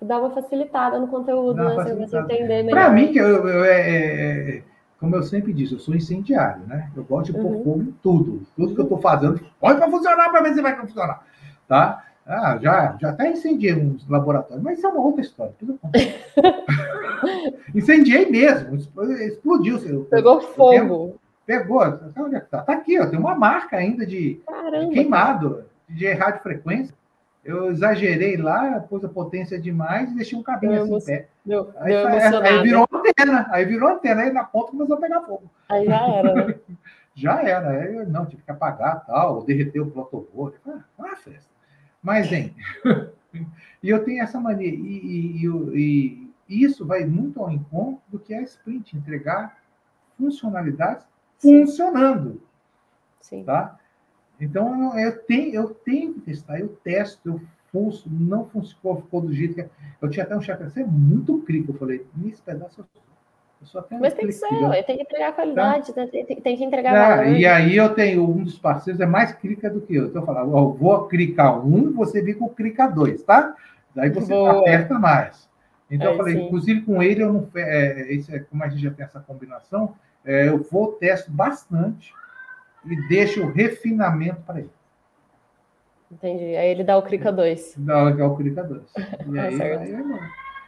Dá 0.00 0.18
uma 0.18 0.30
facilitada 0.30 0.98
no 0.98 1.08
conteúdo, 1.08 1.54
né? 1.54 1.74
Você 1.74 2.18
entender 2.18 2.62
melhor. 2.62 2.70
Para 2.70 2.90
mim, 2.90 3.12
que 3.12 3.18
eu, 3.18 3.48
eu 3.48 3.64
é, 3.64 3.80
é, 3.80 4.58
é 4.58 4.62
como 4.98 5.14
eu 5.14 5.22
sempre 5.22 5.52
disse, 5.52 5.74
eu 5.74 5.78
sou 5.78 5.94
incendiário, 5.94 6.66
né? 6.66 6.90
Eu 6.96 7.04
gosto 7.04 7.32
de 7.32 7.38
pôr 7.38 7.52
uhum. 7.52 7.64
fogo 7.64 7.82
em 7.82 7.94
tudo. 8.02 8.42
Tudo 8.56 8.74
que 8.74 8.80
eu 8.80 8.84
estou 8.84 8.98
fazendo, 8.98 9.40
pode 9.60 9.78
para 9.78 9.90
funcionar 9.90 10.30
para 10.30 10.42
ver 10.42 10.54
se 10.54 10.62
vai 10.62 10.76
funcionar. 10.76 11.24
Tá? 11.68 12.02
Ah, 12.26 12.58
já, 12.60 12.96
já 13.00 13.10
até 13.10 13.30
incendiei 13.30 13.74
uns 13.74 14.08
laboratórios, 14.08 14.64
mas 14.64 14.78
isso 14.78 14.86
é 14.86 14.90
uma 14.90 15.00
outra 15.00 15.20
história. 15.20 15.54
incendiei 17.74 18.28
mesmo, 18.28 18.74
explodiu. 18.74 20.04
Pegou 20.10 20.40
fogo. 20.40 21.20
pegou, 21.46 21.82
onde 22.18 22.34
é 22.34 22.40
que 22.40 22.50
tá? 22.50 22.62
Tá 22.62 22.72
aqui, 22.72 22.98
ó, 22.98 23.06
tem 23.06 23.18
uma 23.18 23.36
marca 23.36 23.76
ainda 23.76 24.04
de, 24.04 24.40
de 24.40 24.88
queimado, 24.92 25.64
de 25.88 26.12
radiofrequência. 26.12 26.92
Eu 27.46 27.70
exagerei 27.70 28.36
lá, 28.36 28.80
pus 28.80 29.04
a 29.04 29.08
potência 29.08 29.56
demais 29.56 30.10
e 30.10 30.16
deixei 30.16 30.36
um 30.36 30.42
cabinho 30.42 30.82
assim 30.82 30.96
em 30.96 31.04
pé. 31.04 31.28
Deu, 31.44 31.72
aí, 31.76 31.92
deu 31.92 32.40
aí, 32.42 32.62
virou 32.62 32.88
antena, 32.92 33.46
aí 33.52 33.64
virou 33.64 33.88
antena, 33.88 34.22
aí 34.22 34.32
na 34.32 34.42
ponta 34.42 34.72
começou 34.72 34.96
a 34.96 35.00
pegar 35.00 35.20
fogo. 35.20 35.48
Aí 35.68 35.86
já 35.86 36.08
era, 36.08 36.34
né? 36.34 36.54
já 37.14 37.42
era, 37.42 37.68
aí 37.70 38.06
não, 38.06 38.26
tive 38.26 38.42
que 38.42 38.50
apagar 38.50 39.06
tal, 39.06 39.44
derreter 39.44 39.78
o 39.78 39.88
protocolo. 39.88 40.54
Ah, 40.66 40.80
uma 40.98 41.14
festa. 41.14 41.48
Mas, 42.02 42.32
hein, 42.32 42.52
e 43.80 43.90
eu 43.90 44.04
tenho 44.04 44.24
essa 44.24 44.40
mania, 44.40 44.68
e, 44.68 44.74
e, 44.74 45.46
e, 45.46 46.32
e, 46.48 46.64
isso 46.64 46.84
vai 46.84 47.04
muito 47.04 47.40
ao 47.40 47.48
encontro 47.48 48.02
do 48.08 48.18
que 48.18 48.34
é 48.34 48.38
a 48.38 48.42
sprint, 48.42 48.96
entregar 48.96 49.56
funcionalidades 50.18 51.06
Sim. 51.38 51.64
funcionando. 51.64 52.42
Sim. 53.20 53.44
Tá? 53.44 53.78
Então, 54.40 54.98
eu 54.98 55.18
tenho, 55.24 55.54
eu 55.54 55.68
tenho 55.68 56.14
que 56.14 56.20
testar, 56.20 56.60
eu 56.60 56.68
testo, 56.84 57.28
eu 57.28 57.40
fuço, 57.72 58.08
não 58.10 58.46
funcionou, 58.46 59.02
ficou 59.02 59.20
do 59.20 59.32
jeito 59.32 59.54
que. 59.54 59.62
É. 59.62 59.68
Eu 60.00 60.10
tinha 60.10 60.24
até 60.24 60.36
um 60.36 60.40
chefe, 60.40 60.64
você 60.64 60.80
é 60.80 60.86
muito 60.86 61.38
crítico. 61.38 61.72
Eu 61.72 61.78
falei, 61.78 62.06
nesse 62.16 62.42
pedaço 62.42 62.80
eu 62.80 62.86
sou. 63.64 63.80
até 63.80 63.98
Mas 63.98 64.14
tem 64.14 64.26
que 64.26 64.32
ser, 64.32 64.46
eu 64.46 64.84
tenho 64.84 64.98
que 64.98 65.04
entregar 65.04 65.32
qualidade, 65.32 65.92
tá? 65.94 66.06
tem, 66.06 66.24
tem, 66.24 66.56
que 66.56 66.64
entregar 66.64 66.94
ah, 66.94 67.16
valor. 67.16 67.36
E 67.36 67.46
aí 67.46 67.76
eu 67.76 67.94
tenho 67.94 68.28
um 68.28 68.44
dos 68.44 68.58
parceiros, 68.58 69.00
é 69.00 69.06
mais 69.06 69.32
crica 69.32 69.70
do 69.70 69.80
que 69.80 69.94
eu. 69.94 70.06
Então 70.06 70.22
eu 70.22 70.26
falo, 70.26 70.58
eu 70.58 70.72
vou 70.74 71.08
clicar 71.08 71.66
um, 71.66 71.92
você 71.92 72.20
vem 72.20 72.34
com 72.34 72.48
clica 72.48 72.86
dois, 72.86 73.22
tá? 73.22 73.54
Daí 73.94 74.10
você 74.10 74.32
Boa. 74.32 74.60
aperta 74.60 74.98
mais. 74.98 75.46
Então, 75.90 76.12
eu 76.12 76.16
falei, 76.16 76.34
sim. 76.34 76.44
inclusive 76.44 76.82
com 76.82 77.02
ele, 77.02 77.22
eu 77.22 77.32
não, 77.32 77.48
é, 77.54 78.12
esse, 78.12 78.34
é, 78.34 78.40
como 78.40 78.62
a 78.64 78.68
gente 78.68 78.82
já 78.82 78.90
tem 78.90 79.04
essa 79.04 79.20
combinação, 79.20 79.94
é, 80.24 80.48
eu 80.48 80.58
vou, 80.58 80.92
testo 80.94 81.30
bastante 81.30 82.12
e 82.88 83.08
deixo 83.08 83.44
o 83.44 83.52
refinamento 83.52 84.42
para 84.42 84.60
ele. 84.60 84.70
Entendi. 86.10 86.56
Aí 86.56 86.68
ele 86.68 86.84
dá 86.84 86.96
o 86.96 87.02
Crica 87.02 87.32
2. 87.32 87.74
Dá 87.78 88.04
o 88.04 88.36
Crica 88.36 88.62
2. 88.62 88.82
E 89.32 89.38
aí, 89.38 89.60
aí, 89.60 89.94
aí, 89.94 90.04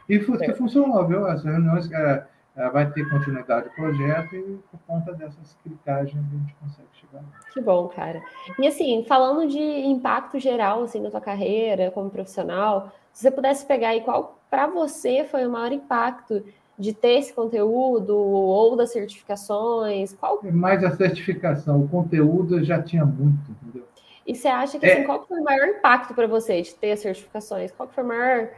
e 0.09 0.53
funcionou, 0.53 1.07
viu? 1.07 1.25
As 1.27 1.43
reuniões 1.43 1.89
é, 1.91 2.25
é, 2.55 2.69
vai 2.69 2.91
ter 2.91 3.07
continuidade 3.09 3.69
do 3.69 3.75
projeto 3.75 4.35
e 4.35 4.59
por 4.71 4.79
conta 4.87 5.13
dessas 5.13 5.55
clicagens 5.63 6.17
a 6.17 6.37
gente 6.37 6.55
consegue 6.55 6.87
chegar 6.93 7.19
lá. 7.19 7.39
Que 7.53 7.61
bom, 7.61 7.87
cara. 7.87 8.21
E 8.57 8.67
assim, 8.67 9.05
falando 9.07 9.47
de 9.47 9.59
impacto 9.59 10.39
geral 10.39 10.83
assim, 10.83 10.99
na 10.99 11.11
tua 11.11 11.21
carreira 11.21 11.91
como 11.91 12.09
profissional, 12.09 12.91
se 13.13 13.21
você 13.21 13.31
pudesse 13.31 13.65
pegar 13.65 13.89
aí 13.89 14.01
qual 14.01 14.39
para 14.49 14.65
você 14.65 15.23
foi 15.23 15.45
o 15.45 15.51
maior 15.51 15.71
impacto 15.71 16.43
de 16.79 16.93
ter 16.93 17.19
esse 17.19 17.33
conteúdo 17.33 18.17
ou 18.17 18.75
das 18.77 18.91
certificações? 18.91 20.13
Qual... 20.13 20.39
Mais 20.51 20.83
a 20.83 20.95
certificação, 20.95 21.81
o 21.81 21.89
conteúdo 21.89 22.59
eu 22.59 22.63
já 22.63 22.81
tinha 22.81 23.05
muito, 23.05 23.51
entendeu? 23.51 23.85
E 24.25 24.33
você 24.33 24.47
acha 24.47 24.79
que 24.79 24.85
é... 24.85 24.93
assim, 24.93 25.03
qual 25.03 25.25
foi 25.27 25.39
o 25.39 25.43
maior 25.43 25.67
impacto 25.67 26.13
para 26.13 26.25
você 26.25 26.61
de 26.61 26.73
ter 26.73 26.93
as 26.93 27.01
certificações? 27.01 27.71
Qual 27.71 27.89
foi 27.89 28.03
a 28.03 28.07
maior 28.07 28.49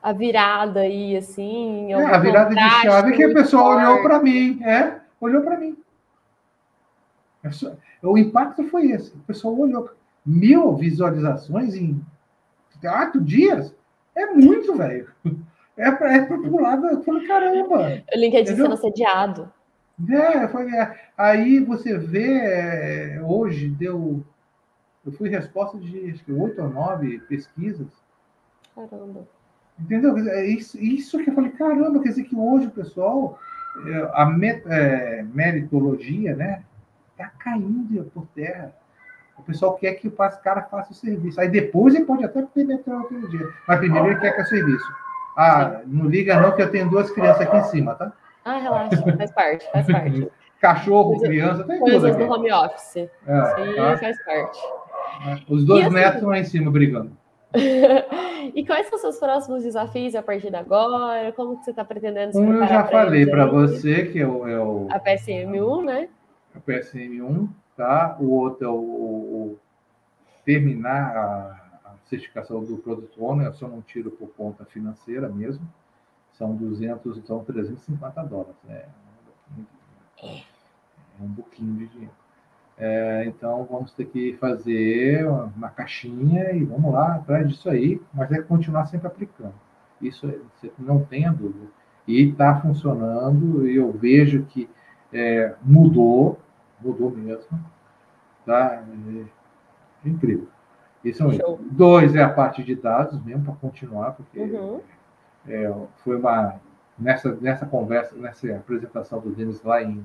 a 0.00 0.12
virada 0.12 0.80
aí, 0.80 1.16
assim? 1.16 1.92
É, 1.92 2.04
a 2.04 2.18
virada 2.18 2.54
de 2.54 2.70
chave 2.82 3.16
que 3.16 3.24
a 3.24 3.34
pessoa 3.34 3.76
olhou 3.76 4.02
para 4.02 4.20
mim, 4.22 4.62
é, 4.62 5.00
olhou 5.20 5.42
para 5.42 5.58
mim. 5.58 5.76
É 7.42 7.48
o 8.02 8.16
impacto 8.16 8.62
foi 8.64 8.90
esse. 8.92 9.14
O 9.14 9.20
pessoal 9.20 9.58
olhou. 9.58 9.90
Mil 10.24 10.76
visualizações 10.76 11.74
em 11.74 12.00
quatro 12.80 13.20
dias 13.20 13.74
é 14.14 14.26
muito, 14.26 14.76
velho. 14.76 15.08
É 15.78 15.92
para 15.92 16.12
é 16.12 16.24
pular. 16.24 16.82
Eu 16.82 17.02
falei, 17.04 17.26
caramba. 17.26 18.02
O 18.12 18.18
LinkedIn 18.18 18.56
sendo 18.56 18.74
assediado. 18.74 19.50
É, 20.10 20.48
foi, 20.48 20.70
é. 20.74 21.10
Aí 21.16 21.60
você 21.60 21.96
vê, 21.96 22.32
é, 22.32 23.20
hoje 23.22 23.68
deu. 23.68 24.22
Eu 25.06 25.12
fui 25.12 25.28
resposta 25.28 25.78
de 25.78 26.10
acho 26.10 26.24
que 26.24 26.32
oito 26.32 26.60
ou 26.60 26.68
nove 26.68 27.20
pesquisas. 27.20 27.86
Caramba. 28.74 29.26
Entendeu? 29.78 30.16
É 30.28 30.44
isso, 30.44 30.76
isso 30.78 31.22
que 31.22 31.30
eu 31.30 31.34
falei, 31.34 31.50
caramba, 31.52 32.02
quer 32.02 32.08
dizer 32.08 32.24
que 32.24 32.34
hoje 32.34 32.66
o 32.66 32.72
pessoal, 32.72 33.38
é, 33.86 34.10
a 34.12 34.26
met, 34.26 34.62
é, 34.66 35.22
meritologia, 35.32 36.34
né, 36.34 36.64
tá 37.16 37.30
caindo 37.38 38.04
por 38.12 38.26
terra. 38.34 38.74
O 39.38 39.42
pessoal 39.42 39.76
quer 39.76 39.94
que 39.94 40.08
o 40.08 40.10
cara 40.10 40.62
faça 40.62 40.90
o 40.90 40.94
serviço. 40.96 41.40
Aí 41.40 41.48
depois 41.48 41.94
ele 41.94 42.04
pode 42.04 42.24
até 42.24 42.42
penetrar 42.42 42.98
outro 42.98 43.28
dia. 43.28 43.48
Mas 43.68 43.78
primeiro 43.78 44.08
ele 44.08 44.18
quer 44.18 44.34
que 44.34 44.40
é 44.40 44.44
serviço. 44.44 45.07
Ah, 45.40 45.82
não 45.86 46.06
liga 46.06 46.40
não 46.40 46.50
que 46.50 46.60
eu 46.60 46.68
tenho 46.68 46.90
duas 46.90 47.12
crianças 47.12 47.42
aqui 47.42 47.56
em 47.56 47.62
cima, 47.62 47.94
tá? 47.94 48.12
Ah, 48.44 48.58
relaxa, 48.58 49.16
faz 49.16 49.30
parte, 49.30 49.70
faz 49.70 49.86
parte. 49.92 50.28
Cachorro, 50.60 51.20
criança, 51.20 51.62
tem 51.62 51.78
Coisas 51.78 52.16
do 52.16 52.24
home 52.24 52.52
office. 52.52 52.96
É, 52.96 53.06
Isso 53.06 53.54
aí 53.56 53.76
tá? 53.76 53.98
faz 53.98 54.24
parte. 54.24 54.60
Os 55.48 55.64
dois 55.64 55.86
assim, 55.86 55.94
netos 55.94 56.22
lá 56.22 56.38
em 56.40 56.44
cima 56.44 56.72
brigando. 56.72 57.16
e 58.52 58.66
quais 58.66 58.88
são 58.88 58.96
os 58.96 59.00
seus 59.00 59.18
próximos 59.20 59.62
desafios 59.62 60.16
a 60.16 60.22
partir 60.24 60.50
de 60.50 60.56
agora? 60.56 61.30
Como 61.30 61.56
que 61.56 61.64
você 61.64 61.70
está 61.70 61.84
pretendendo 61.84 62.32
se 62.32 62.38
Um 62.38 62.54
eu 62.54 62.66
já 62.66 62.84
falei 62.88 63.24
para 63.24 63.46
você, 63.46 64.06
que 64.06 64.20
é 64.20 64.26
o, 64.26 64.48
é 64.48 64.58
o... 64.58 64.88
A 64.90 64.98
PSM1, 64.98 65.84
né? 65.84 66.08
A 66.52 66.58
PSM1, 66.58 67.48
tá? 67.76 68.16
O 68.18 68.30
outro 68.32 68.66
é 68.66 68.68
o, 68.68 68.74
o 68.74 69.58
terminar 70.44 71.16
a, 71.16 71.20
a, 71.20 71.67
certificação 72.08 72.64
do 72.64 72.78
Product 72.78 73.20
Owner, 73.20 73.46
eu 73.46 73.54
só 73.54 73.68
não 73.68 73.82
tiro 73.82 74.10
por 74.10 74.28
conta 74.30 74.64
financeira 74.64 75.28
mesmo. 75.28 75.66
São 76.32 76.54
200, 76.54 77.18
então 77.18 77.44
350 77.44 78.22
dólares. 78.24 78.56
Né? 78.64 78.84
É 80.22 81.22
um 81.22 81.34
pouquinho 81.34 81.74
de 81.76 81.86
dinheiro. 81.88 82.12
É, 82.76 83.24
então 83.26 83.66
vamos 83.68 83.92
ter 83.92 84.04
que 84.04 84.36
fazer 84.36 85.26
uma 85.28 85.68
caixinha 85.68 86.52
e 86.52 86.64
vamos 86.64 86.92
lá 86.92 87.16
atrás 87.16 87.48
disso 87.48 87.68
aí, 87.68 88.00
mas 88.14 88.30
é 88.30 88.40
continuar 88.40 88.86
sempre 88.86 89.08
aplicando. 89.08 89.54
Isso 90.00 90.26
você 90.60 90.72
não 90.78 91.04
tenha 91.04 91.32
dúvida. 91.32 91.66
E 92.06 92.30
está 92.30 92.60
funcionando, 92.60 93.68
e 93.68 93.76
eu 93.76 93.92
vejo 93.92 94.44
que 94.44 94.70
é, 95.12 95.56
mudou, 95.60 96.38
mudou 96.80 97.10
mesmo. 97.10 97.58
Tá? 98.46 98.82
É, 100.04 100.08
incrível. 100.08 100.48
Isso 101.04 101.22
é 101.22 101.26
um 101.26 101.58
Dois 101.70 102.14
é 102.14 102.22
a 102.22 102.28
parte 102.28 102.62
de 102.62 102.74
dados 102.74 103.22
mesmo, 103.24 103.44
para 103.44 103.54
continuar, 103.54 104.12
porque 104.12 104.40
uhum. 104.40 104.80
é, 105.46 105.74
foi 106.04 106.16
uma. 106.16 106.56
Nessa, 106.98 107.32
nessa 107.40 107.64
conversa, 107.64 108.16
nessa 108.16 108.56
apresentação 108.56 109.20
do 109.20 109.30
Denis 109.30 109.62
lá 109.62 109.80
em 109.80 110.04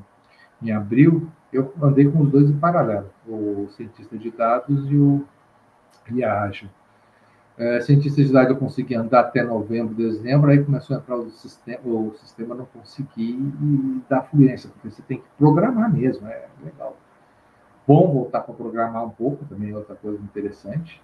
em 0.63 0.71
abril, 0.71 1.29
eu 1.51 1.73
andei 1.82 2.10
com 2.10 2.21
os 2.21 2.32
dois 2.32 2.49
em 2.49 2.58
paralelo, 2.58 3.10
o 3.27 3.67
cientista 3.71 4.17
de 4.17 4.32
dados 4.32 4.89
e, 4.89 4.95
o, 4.95 5.25
e 6.12 6.23
a 6.23 6.41
Ágil. 6.41 6.69
É, 7.58 7.82
cientista 7.82 8.23
de 8.23 8.32
dados 8.32 8.51
eu 8.51 8.58
consegui 8.58 8.95
andar 8.95 9.19
até 9.19 9.43
novembro, 9.43 9.93
dezembro, 9.93 10.49
aí 10.49 10.63
começou 10.63 10.95
a 10.95 10.99
entrar 10.99 11.17
o 11.17 11.29
sistema, 11.29 11.79
o 11.84 12.15
sistema 12.15 12.56
não 12.56 12.65
consegui 12.65 13.53
dar 14.10 14.23
fluência, 14.23 14.69
porque 14.69 14.89
você 14.89 15.01
tem 15.03 15.17
que 15.17 15.25
programar 15.38 15.93
mesmo, 15.93 16.25
é 16.27 16.47
legal. 16.63 16.97
Bom 17.88 18.12
voltar 18.12 18.41
para 18.41 18.54
programar 18.54 19.06
um 19.06 19.10
pouco, 19.10 19.46
também 19.46 19.72
é 19.72 19.76
outra 19.76 19.96
coisa 19.96 20.22
interessante. 20.22 21.02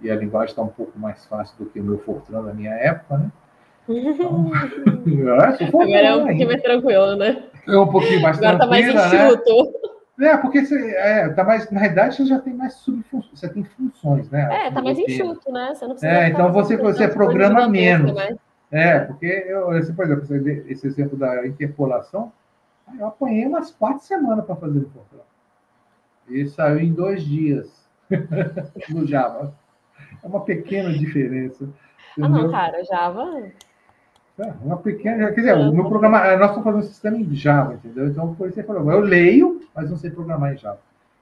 E 0.00 0.10
a 0.10 0.16
linguagem 0.16 0.50
está 0.50 0.62
um 0.62 0.68
pouco 0.68 0.98
mais 0.98 1.24
fácil 1.26 1.56
do 1.58 1.66
que 1.66 1.80
o 1.80 1.84
meu 1.84 1.98
Fortran 1.98 2.42
na 2.42 2.54
minha 2.54 2.72
época, 2.72 3.18
né? 3.18 3.32
Então, 3.88 4.50
é, 4.54 5.64
Agora 5.64 6.06
é 6.06 6.16
um 6.16 6.26
pouquinho 6.26 6.48
mais 6.48 6.62
tranquilo, 6.62 7.16
né? 7.16 7.42
É 7.66 7.78
um 7.78 7.88
pouquinho 7.88 8.22
mais 8.22 8.38
Agora 8.38 8.58
tranquilo. 8.58 8.90
Agora 8.90 9.08
tá 9.08 9.10
mais 9.10 9.32
enxuto. 9.32 9.72
Né? 10.18 10.28
É, 10.28 10.36
porque 10.36 10.64
você, 10.64 10.94
é, 10.96 11.28
tá 11.30 11.42
mais, 11.42 11.68
na 11.70 11.80
realidade 11.80 12.16
você 12.16 12.26
já 12.26 12.38
tem 12.38 12.54
mais 12.54 12.74
subfunções, 12.74 13.40
você 13.40 13.48
tem 13.48 13.64
funções, 13.64 14.30
né? 14.30 14.66
É, 14.66 14.70
tá 14.70 14.80
mais 14.80 14.98
enxuto, 14.98 15.50
né? 15.50 15.74
Você 15.74 15.84
não 15.86 15.90
precisa 15.92 16.12
é, 16.12 16.28
então 16.28 16.52
você, 16.52 16.76
você 16.76 17.08
programa 17.08 17.68
menos. 17.68 18.14
Né? 18.14 18.36
É, 18.70 19.00
porque 19.00 19.26
eu, 19.26 19.76
esse, 19.76 19.92
por 19.92 20.04
exemplo, 20.04 20.48
esse 20.68 20.86
exemplo 20.86 21.16
da 21.18 21.46
interpolação, 21.46 22.32
eu 22.98 23.06
apanhei 23.06 23.46
umas 23.46 23.72
quatro 23.72 24.04
semanas 24.04 24.44
para 24.44 24.56
fazer 24.56 24.78
o 24.78 24.90
Fortran. 24.90 25.18
E 26.28 26.46
saiu 26.48 26.80
em 26.80 26.92
dois 26.92 27.24
dias 27.24 27.68
no 28.88 29.06
Java. 29.06 29.54
É 30.22 30.26
uma 30.26 30.40
pequena 30.40 30.92
diferença. 30.92 31.68
Entendeu? 32.16 32.40
Ah, 32.40 32.42
não, 32.42 32.50
cara, 32.50 32.84
Java 32.84 33.50
é, 34.38 34.52
uma 34.62 34.76
pequena. 34.78 35.30
Quer 35.30 35.40
dizer, 35.40 35.54
o 35.54 35.72
meu 35.72 35.84
programa. 35.88 36.18
Nós 36.36 36.50
estamos 36.50 36.64
fazendo 36.64 36.80
um 36.80 36.82
sistema 36.82 37.16
em 37.16 37.34
Java, 37.34 37.74
entendeu? 37.74 38.08
Então, 38.08 38.34
por 38.34 38.48
isso 38.48 38.56
você 38.56 38.64
falou, 38.64 38.90
eu 38.90 39.00
leio, 39.00 39.60
mas 39.74 39.88
não 39.88 39.96
sei 39.96 40.10
programar 40.10 40.52
em 40.52 40.58
Java. 40.58 40.80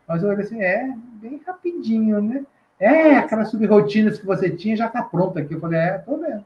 Mas 0.09 0.23
eu 0.23 0.31
olhei 0.31 0.45
assim, 0.45 0.63
é 0.63 0.91
bem 1.21 1.41
rapidinho, 1.47 2.23
né? 2.23 2.45
É, 2.81 3.17
aquelas 3.17 3.51
subrotinas 3.51 4.19
que 4.19 4.27
você 4.27 4.51
tinha 4.51 4.77
já 4.77 4.87
está 4.87 5.03
pronta 5.03 5.41
aqui. 5.41 5.55
Eu 5.55 5.61
falei, 5.61 5.79
é, 5.79 5.99
tô 5.99 6.17
vendo. 6.17 6.45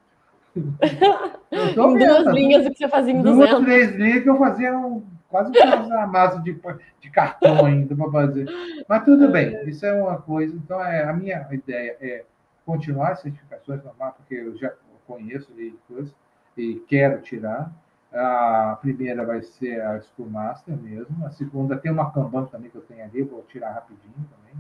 Eu 1.49 1.75
tô 1.75 1.91
em 1.93 1.99
duas 1.99 2.27
linhas 2.35 2.67
o 2.67 2.71
que 2.71 2.79
você 2.79 2.89
fazia 2.89 3.13
em 3.13 3.23
200. 3.23 3.51
Duas, 3.51 3.65
três 3.65 3.95
linhas 3.95 4.23
que 4.25 4.29
eu 4.29 4.37
fazia 4.37 4.77
um, 4.77 5.03
quase 5.29 5.53
uma 5.59 6.07
massa 6.07 6.41
de, 6.41 6.59
de 7.01 7.11
cartão 7.11 7.65
ainda 7.67 7.95
para 7.95 8.11
fazer. 8.11 8.47
Mas 8.89 9.05
tudo 9.05 9.29
bem, 9.29 9.69
isso 9.69 9.85
é 9.85 9.93
uma 9.93 10.21
coisa. 10.21 10.55
Então, 10.55 10.83
é, 10.83 11.05
a 11.05 11.13
minha 11.13 11.47
ideia 11.53 11.97
é 12.01 12.25
continuar 12.65 13.13
as 13.13 13.21
certificações 13.21 13.83
normal, 13.85 14.15
porque 14.17 14.35
eu 14.35 14.57
já 14.57 14.73
conheço 15.07 15.53
e 15.59 15.75
e 16.57 16.75
quero 16.89 17.21
tirar. 17.21 17.71
A 18.13 18.79
primeira 18.81 19.25
vai 19.27 19.43
ser 19.43 19.81
a 19.83 20.01
School 20.01 20.31
Master 20.31 20.75
mesmo. 20.77 21.27
A 21.27 21.31
segunda 21.31 21.77
tem 21.77 21.93
uma 21.93 22.11
Kanban 22.11 22.47
também 22.47 22.71
que 22.71 22.77
eu 22.77 22.83
tenho 22.83 23.05
ali, 23.05 23.23
vou 23.23 23.43
tirar 23.43 23.73
rapidinho 23.73 24.15
também. 24.15 24.55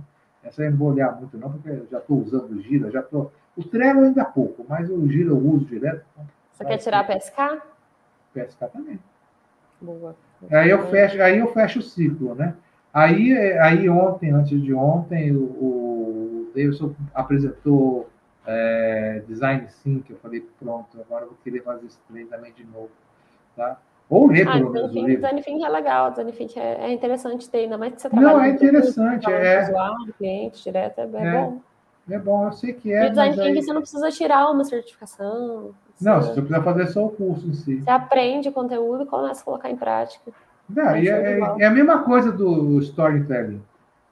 Essa 0.44 0.62
eu 0.62 0.70
não 0.70 0.78
vou 0.78 0.92
olhar 0.92 1.16
muito 1.16 1.38
não, 1.38 1.50
porque 1.50 1.70
eu 1.70 1.86
já 1.90 1.98
estou 1.98 2.18
usando 2.18 2.50
o 2.52 2.60
Gira, 2.60 2.90
já 2.90 3.00
estou... 3.00 3.32
O 3.56 3.64
Trello 3.64 4.04
ainda 4.04 4.20
é 4.20 4.24
pouco, 4.24 4.64
mas 4.68 4.90
o 4.90 5.08
Gira 5.08 5.30
eu 5.30 5.38
uso 5.38 5.64
direto. 5.64 6.04
Então 6.12 6.26
Você 6.52 6.64
quer 6.64 6.76
tirar 6.76 7.00
a 7.00 7.04
PSK? 7.04 7.62
PSK 8.34 8.66
também. 8.70 9.00
Boa. 9.80 10.14
Aí 10.50 10.70
eu 10.70 10.86
fecho, 10.88 11.20
aí 11.22 11.38
eu 11.38 11.52
fecho 11.52 11.78
o 11.78 11.82
ciclo, 11.82 12.34
né? 12.34 12.54
Aí, 12.92 13.32
aí 13.58 13.88
ontem, 13.88 14.30
antes 14.30 14.62
de 14.62 14.72
ontem, 14.72 15.30
o, 15.32 15.42
o 15.42 16.52
Davidson 16.54 16.94
apresentou 17.14 18.08
é, 18.46 19.22
design 19.26 19.68
Sync, 19.68 20.10
eu 20.10 20.16
falei, 20.16 20.46
pronto, 20.58 20.98
agora 21.00 21.24
eu 21.24 21.28
vou 21.28 21.38
querer 21.42 21.62
fazer 21.62 21.86
esse 21.86 21.98
treinamento 22.08 22.56
de 22.56 22.64
novo, 22.64 22.90
tá? 23.54 23.78
Ou 24.08 24.28
ler, 24.28 24.48
ah, 24.48 24.52
pelo 24.52 24.70
menos, 24.70 24.90
o 24.92 24.94
livro. 24.94 25.16
Design 25.16 25.42
Think 25.42 25.64
é 25.64 25.68
legal, 25.68 26.10
Design 26.10 26.32
Think 26.32 26.58
é, 26.58 26.86
é, 26.86 26.92
interessante 26.92 27.50
ter, 27.50 27.58
ainda 27.58 27.76
mais 27.76 27.94
que 27.94 28.02
você 28.02 28.08
trabalha... 28.08 28.34
Não, 28.34 28.42
é 28.42 28.48
interessante, 28.50 29.30
é... 29.30 29.62
Usuário, 29.64 30.14
cliente, 30.14 30.62
direto, 30.62 30.98
é, 31.00 31.02
é, 31.02 31.26
é, 31.26 31.32
bom. 31.32 31.60
É 32.08 32.18
bom, 32.18 32.46
eu 32.46 32.52
sei 32.52 32.72
que 32.72 32.92
é, 32.92 33.06
E 33.06 33.08
Design 33.10 33.34
Thinking 33.34 33.48
aí... 33.48 33.62
você 33.62 33.72
não 33.72 33.80
precisa 33.80 34.10
tirar 34.10 34.48
uma 34.50 34.64
certificação. 34.64 35.74
Não, 36.00 36.20
você 36.20 36.32
precisa 36.32 36.62
fazer 36.62 36.86
só 36.88 37.06
o 37.06 37.10
curso 37.10 37.48
em 37.48 37.54
si. 37.54 37.80
Você 37.80 37.90
aprende 37.90 38.48
o 38.48 38.52
conteúdo 38.52 39.04
e 39.04 39.06
começa 39.06 39.40
a 39.40 39.44
colocar 39.44 39.70
em 39.70 39.76
prática. 39.76 40.30
Não, 40.68 40.90
é, 40.90 41.06
é, 41.06 41.40
é, 41.58 41.66
a 41.66 41.70
mesma 41.70 42.02
coisa 42.02 42.30
do 42.32 42.78
storytelling. 42.80 43.62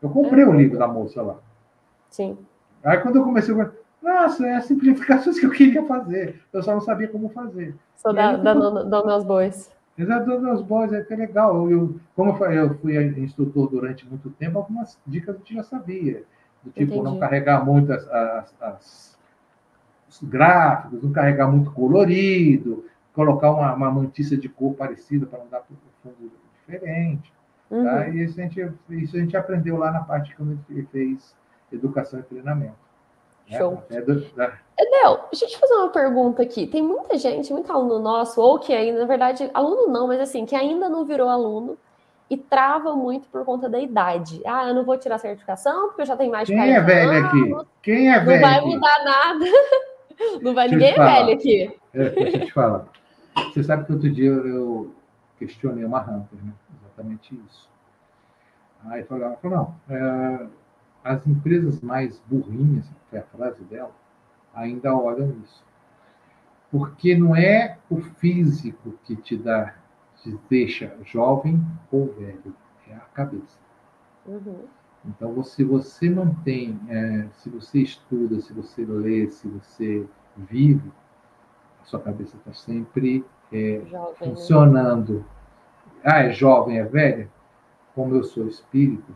Eu 0.01 0.09
comprei 0.09 0.45
o 0.45 0.53
livro 0.53 0.79
da 0.79 0.87
moça 0.87 1.21
lá. 1.21 1.37
Sim. 2.11 2.39
Aí 2.83 2.99
quando 2.99 3.17
eu 3.17 3.25
comecei, 3.25 3.55
Nossa, 4.03 4.47
é 4.47 4.55
as 4.55 4.67
simplificações 4.67 5.39
que 5.41 5.47
eu 5.47 5.51
queria 5.51 5.85
fazer. 5.85 6.41
Eu 6.53 6.63
só 6.63 6.73
não 6.73 6.81
sabia 6.81 7.09
como 7.09 7.29
fazer. 7.31 7.75
Só 7.97 8.13
dá, 8.13 8.37
dando 8.37 9.07
meus 9.07 9.25
bois. 9.25 9.75
Exato, 9.97 10.27
dando 10.27 10.43
meus 10.43 10.63
bois, 10.63 10.93
é 10.93 11.03
que 11.03 11.13
é 11.13 11.17
legal. 11.17 11.71
Eu, 11.71 11.97
como 12.17 12.31
eu, 12.31 12.35
falei, 12.37 12.59
eu 12.59 12.75
fui 12.79 12.97
instrutor 13.19 13.69
durante 13.69 14.07
muito 14.07 14.31
tempo, 14.31 14.59
algumas 14.59 14.99
dicas 15.07 15.37
eu 15.37 15.57
já 15.57 15.63
sabia. 15.63 16.25
Do 16.63 16.71
tipo, 16.71 16.95
Entendi. 16.95 17.03
não 17.03 17.19
carregar 17.19 17.65
muito 17.65 17.93
as, 17.93 18.07
as, 18.09 18.55
as, 18.61 19.14
gráficos, 20.23 21.03
não 21.03 21.13
carregar 21.13 21.49
muito 21.49 21.71
colorido, 21.73 22.85
colocar 23.15 23.51
uma, 23.51 23.75
uma 23.75 24.07
de 24.07 24.49
cor 24.49 24.75
parecida 24.75 25.27
para 25.27 25.39
não 25.39 25.49
dar 25.49 25.63
fundo 26.03 26.33
diferente. 26.67 27.33
Tá? 27.69 27.77
Uhum. 27.77 27.85
Tá? 27.85 28.09
E 28.09 28.25
isso 28.25 28.41
a, 28.41 28.43
gente, 28.43 28.73
isso 28.91 29.17
a 29.17 29.21
gente 29.21 29.37
aprendeu 29.37 29.77
lá 29.77 29.91
na 29.91 30.01
parte 30.01 30.35
que 30.35 30.43
a 30.43 30.45
gente 30.45 30.89
fez 30.91 31.35
educação 31.73 32.21
e 32.21 32.23
treinamento. 32.23 32.77
Né? 33.49 33.59
Show. 33.59 33.83
É 33.91 34.01
da... 34.01 34.15
Edel, 34.79 35.29
deixa 35.31 35.45
eu 35.45 35.49
te 35.49 35.59
fazer 35.59 35.75
uma 35.75 35.91
pergunta 35.91 36.43
aqui. 36.43 36.67
Tem 36.67 36.83
muita 36.83 37.17
gente, 37.19 37.53
muito 37.53 37.71
aluno 37.73 37.99
nosso, 37.99 38.41
ou 38.41 38.59
que 38.59 38.73
ainda, 38.73 39.01
na 39.01 39.07
verdade, 39.07 39.51
aluno 39.55 39.89
não, 39.89 40.07
mas 40.09 40.21
assim, 40.21 40.45
que 40.47 40.57
ainda 40.57 40.89
não 40.89 41.05
virou 41.05 41.29
aluno 41.29 41.77
e 42.29 42.37
trava 42.37 42.97
muito 42.97 43.29
por 43.29 43.45
conta 43.45 43.69
da 43.69 43.79
idade. 43.79 44.41
Ah, 44.47 44.69
eu 44.69 44.75
não 44.75 44.85
vou 44.85 44.97
tirar 44.97 45.19
certificação 45.19 45.89
porque 45.89 46.03
eu 46.03 46.07
já 46.07 46.17
tenho 46.17 46.33
mais 46.33 46.49
de 46.49 46.55
Quem 46.55 46.75
é 46.75 46.81
velho 46.81 47.11
anos. 47.11 47.29
aqui? 47.29 47.69
Quem 47.83 48.13
é 48.13 48.19
velho? 48.19 48.41
Não 48.41 48.49
vai 48.49 48.59
aqui? 48.59 48.67
mudar 48.67 49.05
nada. 49.05 49.45
Não 50.43 50.55
vai 50.55 50.69
ninguém 50.69 50.93
é 50.93 50.95
velho 50.95 51.35
aqui. 51.35 51.81
É, 51.93 52.11
deixa 52.11 52.37
eu 52.39 52.47
te 52.47 52.53
falar. 52.53 52.87
Você 53.53 53.63
sabe 53.63 53.85
que 53.85 53.93
outro 53.93 54.11
dia 54.11 54.31
eu 54.31 54.95
questionei 55.39 55.85
uma 55.85 56.01
Hunter, 56.01 56.43
né? 56.43 56.53
Exatamente 56.81 57.35
isso. 57.47 57.69
Aí 58.87 59.03
falou, 59.05 59.39
não, 59.45 59.75
é, 59.89 60.47
as 61.03 61.27
empresas 61.27 61.81
mais 61.81 62.21
burrinhas, 62.27 62.87
foi 63.09 63.19
a 63.19 63.23
frase 63.23 63.63
dela, 63.65 63.93
ainda 64.55 64.95
olham 64.95 65.35
isso. 65.43 65.65
Porque 66.71 67.17
não 67.17 67.35
é 67.35 67.79
o 67.89 68.01
físico 68.01 68.99
que 69.05 69.17
te 69.17 69.37
dá, 69.37 69.75
te 70.23 70.37
deixa 70.51 70.97
jovem 71.05 71.65
ou 71.91 72.13
velho, 72.15 72.55
é 72.89 72.95
a 72.95 73.01
cabeça. 73.01 73.59
Uhum. 74.27 74.65
Então, 75.07 75.43
se 75.45 75.63
você 75.63 76.09
mantém, 76.09 76.81
é, 76.89 77.29
se 77.33 77.51
você 77.51 77.81
estuda, 77.81 78.41
se 78.41 78.53
você 78.53 78.85
lê, 78.85 79.29
se 79.29 79.47
você 79.49 80.07
vive, 80.37 80.91
a 81.83 81.85
sua 81.85 82.01
cabeça 82.01 82.37
está 82.37 82.53
sempre 82.55 83.25
é, 83.53 83.79
né? 83.79 84.07
funcionando. 84.19 85.25
Ah, 86.03 86.21
é 86.25 86.31
jovem, 86.33 86.79
é 86.79 86.85
velha? 86.85 87.29
Como 87.95 88.15
eu 88.15 88.25
sou 88.25 88.47
espírito, 88.47 89.15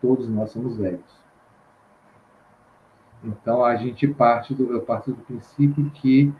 todos 0.00 0.28
nós 0.28 0.50
somos 0.50 0.76
velhos. 0.76 1.20
Então 3.22 3.62
a 3.62 3.76
gente 3.76 4.08
parte 4.08 4.54
do, 4.54 4.72
eu 4.72 4.80
parto 4.80 5.12
do 5.12 5.22
princípio 5.22 5.90
que 5.90 6.32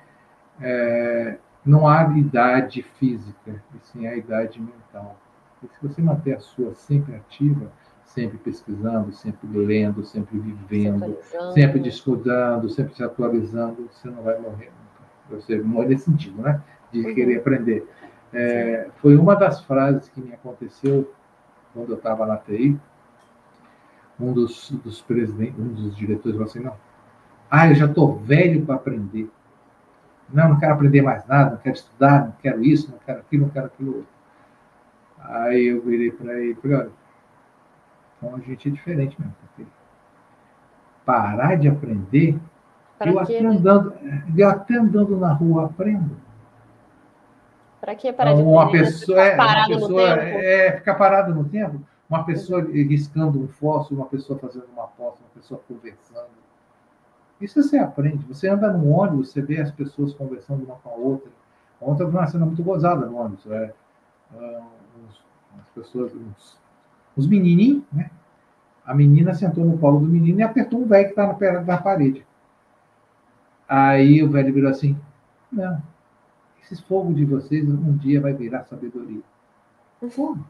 é, 0.60 1.38
não 1.64 1.86
há 1.86 2.04
idade 2.16 2.82
física, 2.82 3.62
e 3.74 3.78
sim 3.80 4.06
a 4.06 4.16
idade 4.16 4.60
mental. 4.60 5.16
E 5.62 5.68
se 5.68 5.86
você 5.86 6.00
manter 6.00 6.36
a 6.36 6.40
sua 6.40 6.74
sempre 6.74 7.14
ativa, 7.14 7.70
sempre 8.14 8.38
pesquisando, 8.38 9.12
sempre 9.12 9.46
lendo, 9.56 10.04
sempre 10.04 10.38
vivendo, 10.38 11.16
sempre 11.54 11.88
estudando, 11.88 12.68
sempre 12.68 12.94
se 12.94 13.04
atualizando, 13.04 13.88
você 13.90 14.08
não 14.08 14.22
vai 14.22 14.38
morrer 14.38 14.70
nunca. 14.70 15.40
Você 15.40 15.61
morre 15.61 15.88
nesse 15.88 16.04
sentido, 16.04 16.42
né? 16.42 16.61
De 16.92 17.00
uhum. 17.06 17.14
querer 17.14 17.38
aprender. 17.38 17.88
É, 18.32 18.88
foi 18.96 19.16
uma 19.16 19.34
das 19.36 19.62
frases 19.62 20.08
que 20.08 20.20
me 20.20 20.32
aconteceu 20.32 21.12
quando 21.72 21.90
eu 21.90 21.96
estava 21.96 22.26
na 22.26 22.36
TI, 22.36 22.78
um 24.18 24.32
dos, 24.32 24.70
dos 24.70 25.00
presidentes, 25.00 25.58
um 25.58 25.72
dos 25.72 25.96
diretores 25.96 26.36
falou 26.36 26.50
assim, 26.50 26.61
não, 26.61 26.76
ah, 27.48 27.68
eu 27.68 27.74
já 27.74 27.86
estou 27.86 28.16
velho 28.16 28.66
para 28.66 28.74
aprender. 28.74 29.30
Não, 30.32 30.50
não 30.50 30.58
quero 30.61 30.74
aprender 30.74 31.02
mais 31.02 31.26
nada, 31.26 31.52
não 31.52 31.58
quero 31.58 31.76
estudar, 31.76 32.26
não 32.26 32.34
quero 32.42 32.62
isso, 32.62 32.90
não 32.90 32.98
quero 32.98 33.20
aquilo, 33.20 33.42
não 33.44 33.50
quero 33.50 33.66
aquilo 33.66 33.96
outro. 33.98 34.08
Aí 35.20 35.66
eu 35.66 35.80
virei 35.80 36.11
para 36.11 36.34
ele 36.40 36.52
e 36.52 36.54
falei, 36.54 36.76
olha, 36.76 36.99
então 38.20 38.36
a 38.36 38.40
gente 38.40 38.68
é 38.68 38.70
diferente 38.70 39.16
mesmo. 39.18 39.34
Parar 41.04 41.56
de 41.56 41.68
aprender, 41.68 42.38
eu 43.04 43.18
até, 43.18 43.40
né? 43.40 43.48
andando, 43.48 43.94
eu 44.36 44.48
até 44.48 44.74
andando 44.76 45.16
na 45.16 45.32
rua 45.32 45.66
aprendo. 45.66 46.16
Para 47.80 47.94
que 47.94 48.12
parar 48.12 48.34
de 48.34 48.42
aprender? 48.42 48.84
Pessoa, 48.84 49.20
é, 49.20 49.34
uma 49.34 49.66
pessoa 49.66 50.02
é, 50.02 50.72
ficar 50.72 50.94
parado 50.94 51.34
no 51.34 51.44
tempo 51.44 51.80
uma 52.10 52.24
pessoa 52.24 52.60
riscando 52.60 53.40
um 53.40 53.46
fósforo, 53.46 54.00
uma 54.00 54.08
pessoa 54.08 54.36
fazendo 54.36 54.66
uma 54.72 54.82
aposta, 54.84 55.20
uma 55.22 55.30
pessoa 55.30 55.62
conversando. 55.68 56.28
Isso 57.40 57.62
você 57.62 57.78
aprende. 57.78 58.24
Você 58.26 58.48
anda 58.48 58.70
no 58.72 58.90
ônibus, 58.90 59.30
você 59.30 59.40
vê 59.40 59.60
as 59.60 59.70
pessoas 59.70 60.12
conversando 60.12 60.64
uma 60.64 60.74
com 60.74 60.90
a 60.90 60.94
outra. 60.94 61.30
Ontem 61.80 62.02
eu 62.02 62.10
vi 62.10 62.16
uma 62.16 62.26
cena 62.26 62.44
muito 62.44 62.62
gozada 62.64 63.06
no 63.06 63.16
ônibus. 63.16 63.46
É, 63.46 63.72
é, 64.34 64.60
uns, 64.98 65.24
as 65.60 65.68
pessoas, 65.68 66.12
uns, 66.12 66.58
uns 67.20 67.28
menininhos, 67.28 67.84
né? 67.92 68.10
A 68.84 68.94
menina 68.94 69.34
sentou 69.34 69.64
no 69.64 69.78
colo 69.78 70.00
do 70.00 70.06
menino 70.06 70.40
e 70.40 70.42
apertou 70.42 70.80
um 70.80 70.86
velho 70.86 71.04
que 71.04 71.10
está 71.12 71.26
na, 71.26 71.60
na 71.62 71.78
parede. 71.78 72.26
Aí 73.68 74.22
o 74.22 74.30
velho 74.30 74.52
virou 74.52 74.70
assim: 74.70 74.98
Não, 75.52 75.80
esses 76.62 76.80
fogos 76.80 77.14
de 77.14 77.24
vocês 77.24 77.68
um 77.68 77.96
dia 77.96 78.20
vai 78.20 78.32
virar 78.32 78.64
sabedoria. 78.64 79.22
Fogo. 80.08 80.44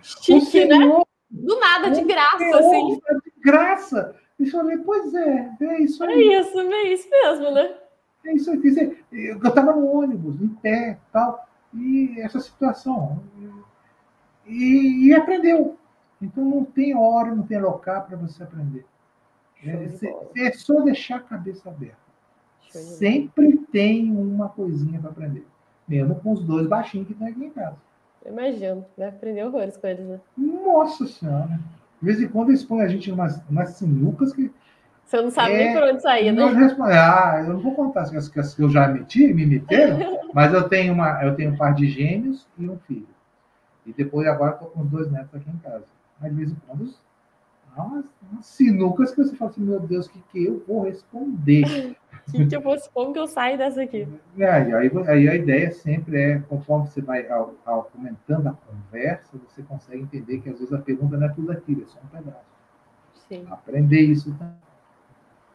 Chique, 0.00 0.64
né? 0.64 0.78
Do 1.28 1.58
nada, 1.58 1.90
de 1.90 2.04
graça, 2.04 2.58
assim. 2.58 2.94
De 2.94 3.32
graça. 3.42 4.14
E 4.38 4.44
eu 4.44 4.50
falei, 4.50 4.78
pois 4.78 5.12
é, 5.14 5.50
é 5.60 5.82
isso 5.82 6.04
aí. 6.04 6.12
É 6.12 6.40
isso, 6.40 6.58
é 6.58 6.82
isso 6.92 7.10
mesmo, 7.10 7.50
né? 7.50 7.74
É 8.24 8.32
isso 8.34 8.50
aí. 8.50 8.96
Eu 9.12 9.38
estava 9.38 9.72
no 9.72 9.86
ônibus, 9.86 10.40
em 10.40 10.48
pé 10.48 10.98
tal, 11.12 11.46
e 11.74 12.20
essa 12.20 12.40
situação. 12.40 13.22
E, 14.46 15.08
e 15.08 15.14
aprendeu. 15.14 15.76
Então 16.20 16.44
não 16.44 16.64
tem 16.64 16.96
hora, 16.96 17.34
não 17.34 17.42
tem 17.42 17.60
local 17.60 18.02
para 18.02 18.16
você 18.16 18.42
aprender. 18.42 18.84
É, 19.64 20.46
é, 20.46 20.52
só 20.52 20.80
deixar 20.80 21.16
a 21.16 21.20
cabeça 21.20 21.68
aberta. 21.68 21.96
Sempre 22.70 23.56
tem 23.72 24.10
uma 24.10 24.48
coisinha 24.48 25.00
para 25.00 25.10
aprender. 25.10 25.46
Mesmo 25.88 26.16
com 26.16 26.32
os 26.32 26.42
dois 26.42 26.66
baixinhos 26.66 27.06
que 27.06 27.12
estão 27.12 27.28
aqui 27.28 27.44
em 27.44 27.50
casa. 27.50 27.76
Imagino, 28.24 28.84
vai 28.98 29.08
aprender 29.08 29.44
horrores 29.44 29.76
com 29.76 29.86
eles, 29.86 30.04
né? 30.06 30.20
Nossa 30.36 31.06
Senhora! 31.06 31.60
De 32.00 32.06
vez 32.06 32.20
em 32.20 32.28
quando 32.28 32.50
eles 32.50 32.64
põem 32.64 32.82
a 32.82 32.88
gente 32.88 33.10
umas, 33.10 33.40
umas 33.48 33.70
sinucas 33.70 34.32
que. 34.32 34.52
Você 35.04 35.22
não 35.22 35.30
sabe 35.30 35.52
é, 35.52 35.58
nem 35.58 35.74
por 35.74 35.82
onde 35.84 36.02
sair, 36.02 36.32
né? 36.32 36.42
Ah, 36.92 37.44
eu 37.46 37.54
não 37.54 37.60
vou 37.60 37.74
contar 37.74 38.02
as 38.02 38.28
que 38.28 38.62
eu 38.62 38.68
já 38.68 38.88
meti, 38.88 39.32
me 39.32 39.46
meteram, 39.46 39.98
mas 40.34 40.52
eu 40.52 40.68
tenho, 40.68 40.92
uma, 40.92 41.22
eu 41.22 41.36
tenho 41.36 41.52
um 41.52 41.56
par 41.56 41.74
de 41.74 41.88
gêmeos 41.88 42.46
e 42.58 42.68
um 42.68 42.76
filho. 42.80 43.06
E 43.86 43.92
depois 43.92 44.26
agora 44.26 44.54
estou 44.54 44.68
com 44.68 44.82
os 44.82 44.90
dois 44.90 45.10
netos 45.10 45.34
aqui 45.34 45.48
em 45.48 45.58
casa. 45.58 45.84
Mas 46.20 46.30
de 46.30 46.36
vez 46.36 46.50
em 46.50 46.56
quando 46.66 46.92
há 47.76 47.82
umas, 47.82 48.04
umas 48.30 48.46
sinucas 48.46 49.12
que 49.12 49.22
você 49.22 49.36
fala 49.36 49.50
assim, 49.50 49.60
meu 49.60 49.78
Deus, 49.80 50.06
o 50.06 50.10
que, 50.10 50.22
que 50.32 50.44
eu 50.44 50.64
vou 50.66 50.82
responder? 50.84 51.96
O 52.26 52.32
que, 52.32 52.46
que 52.46 52.56
eu 52.56 52.60
vou 52.60 52.76
como 52.92 53.12
que 53.12 53.18
eu 53.18 53.26
saio 53.26 53.56
dessa 53.56 53.82
aqui? 53.82 54.08
É, 54.36 54.50
aí, 54.50 54.72
aí, 55.06 55.28
a 55.28 55.34
ideia 55.34 55.70
sempre 55.70 56.20
é, 56.20 56.38
conforme 56.40 56.88
você 56.88 57.00
vai 57.00 57.26
aumentando 57.28 58.48
a 58.48 58.52
conversa, 58.52 59.38
você 59.48 59.62
consegue 59.62 60.02
entender 60.02 60.40
que 60.40 60.48
às 60.48 60.58
vezes 60.58 60.72
a 60.72 60.78
pergunta 60.78 61.16
não 61.16 61.26
é 61.26 61.30
tudo 61.30 61.52
aquilo, 61.52 61.82
é 61.82 61.86
só 61.86 62.00
um 62.02 62.08
pedaço. 62.08 62.44
Sim. 63.28 63.46
Aprender 63.50 64.00
isso 64.00 64.32
também. 64.32 64.56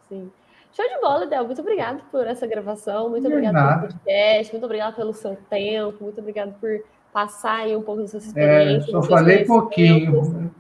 Sim. 0.08 0.32
Show 0.74 0.88
de 0.88 1.02
bola, 1.02 1.28
Del. 1.28 1.46
Muito 1.46 1.60
obrigado 1.60 2.02
por 2.10 2.26
essa 2.26 2.48
gravação, 2.48 3.10
muito 3.10 3.28
obrigado 3.28 3.54
pelo 3.54 3.94
podcast, 3.94 4.54
muito 4.54 4.64
obrigado 4.64 4.96
pelo 4.96 5.14
seu 5.14 5.36
tempo, 5.50 6.04
muito 6.04 6.22
obrigado 6.22 6.58
por 6.60 6.82
passar 7.12 7.62
aí 7.62 7.76
um 7.76 7.82
pouco 7.82 8.02
dessas 8.02 8.26
experiências. 8.26 8.88
É, 8.88 8.92
só 8.92 9.04
falei 9.04 9.46
pouquinho. 9.46 10.52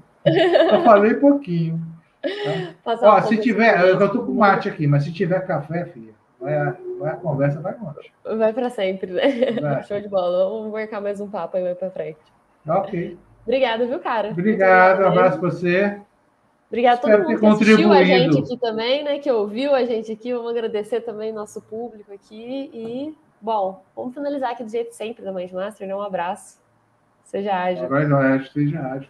só 0.69 0.83
falei 0.83 1.13
pouquinho. 1.15 1.81
Ó, 2.85 3.21
se 3.21 3.37
tiver, 3.37 3.79
eu 3.81 4.05
estou 4.05 4.25
com 4.25 4.33
mate 4.33 4.69
aqui, 4.69 4.85
mas 4.85 5.03
se 5.03 5.11
tiver 5.11 5.45
café, 5.45 5.85
filha, 5.85 6.13
vai 6.39 6.55
a, 6.55 6.75
vai 6.99 7.11
a 7.11 7.15
conversa, 7.15 7.59
vai 7.59 7.75
longe. 7.79 8.11
Vai 8.37 8.53
para 8.53 8.69
sempre, 8.69 9.11
né? 9.11 9.59
Vai. 9.59 9.83
Show 9.85 9.99
de 9.99 10.07
bola. 10.07 10.49
Vamos 10.49 10.71
marcar 10.71 11.01
mais 11.01 11.19
um 11.19 11.29
papo 11.29 11.57
aí 11.57 11.63
mais 11.63 11.77
para 11.77 11.89
frente. 11.89 12.19
Ok. 12.67 13.17
Obrigado, 13.43 13.87
viu, 13.87 13.99
cara? 13.99 14.29
Obrigado, 14.29 15.01
um 15.01 15.07
abraço 15.07 15.39
para 15.39 15.49
você. 15.49 15.99
Obrigado 16.67 16.99
a 16.99 17.01
todo 17.01 17.27
mundo 17.27 17.39
que 17.39 17.45
assistiu 17.45 17.91
a 17.91 18.03
gente 18.03 18.39
aqui 18.39 18.57
também, 18.57 19.03
né? 19.03 19.19
Que 19.19 19.29
ouviu 19.29 19.75
a 19.75 19.83
gente 19.83 20.11
aqui. 20.11 20.31
Vamos 20.31 20.51
agradecer 20.51 21.01
também 21.01 21.33
nosso 21.33 21.61
público 21.61 22.13
aqui. 22.13 22.69
E, 22.73 23.13
bom, 23.41 23.83
vamos 23.95 24.13
finalizar 24.13 24.51
aqui 24.51 24.63
do 24.63 24.69
jeito 24.69 24.93
sempre 24.93 25.23
da 25.23 25.31
Mãe 25.31 25.47
de 25.47 25.53
Master, 25.53 25.87
né? 25.87 25.95
Um 25.95 26.01
abraço. 26.01 26.61
Seja 27.23 27.55
ágil. 27.55 27.87
Vai, 27.87 28.05
vai, 28.05 28.43
seja 28.45 28.79
ágil. 28.79 29.09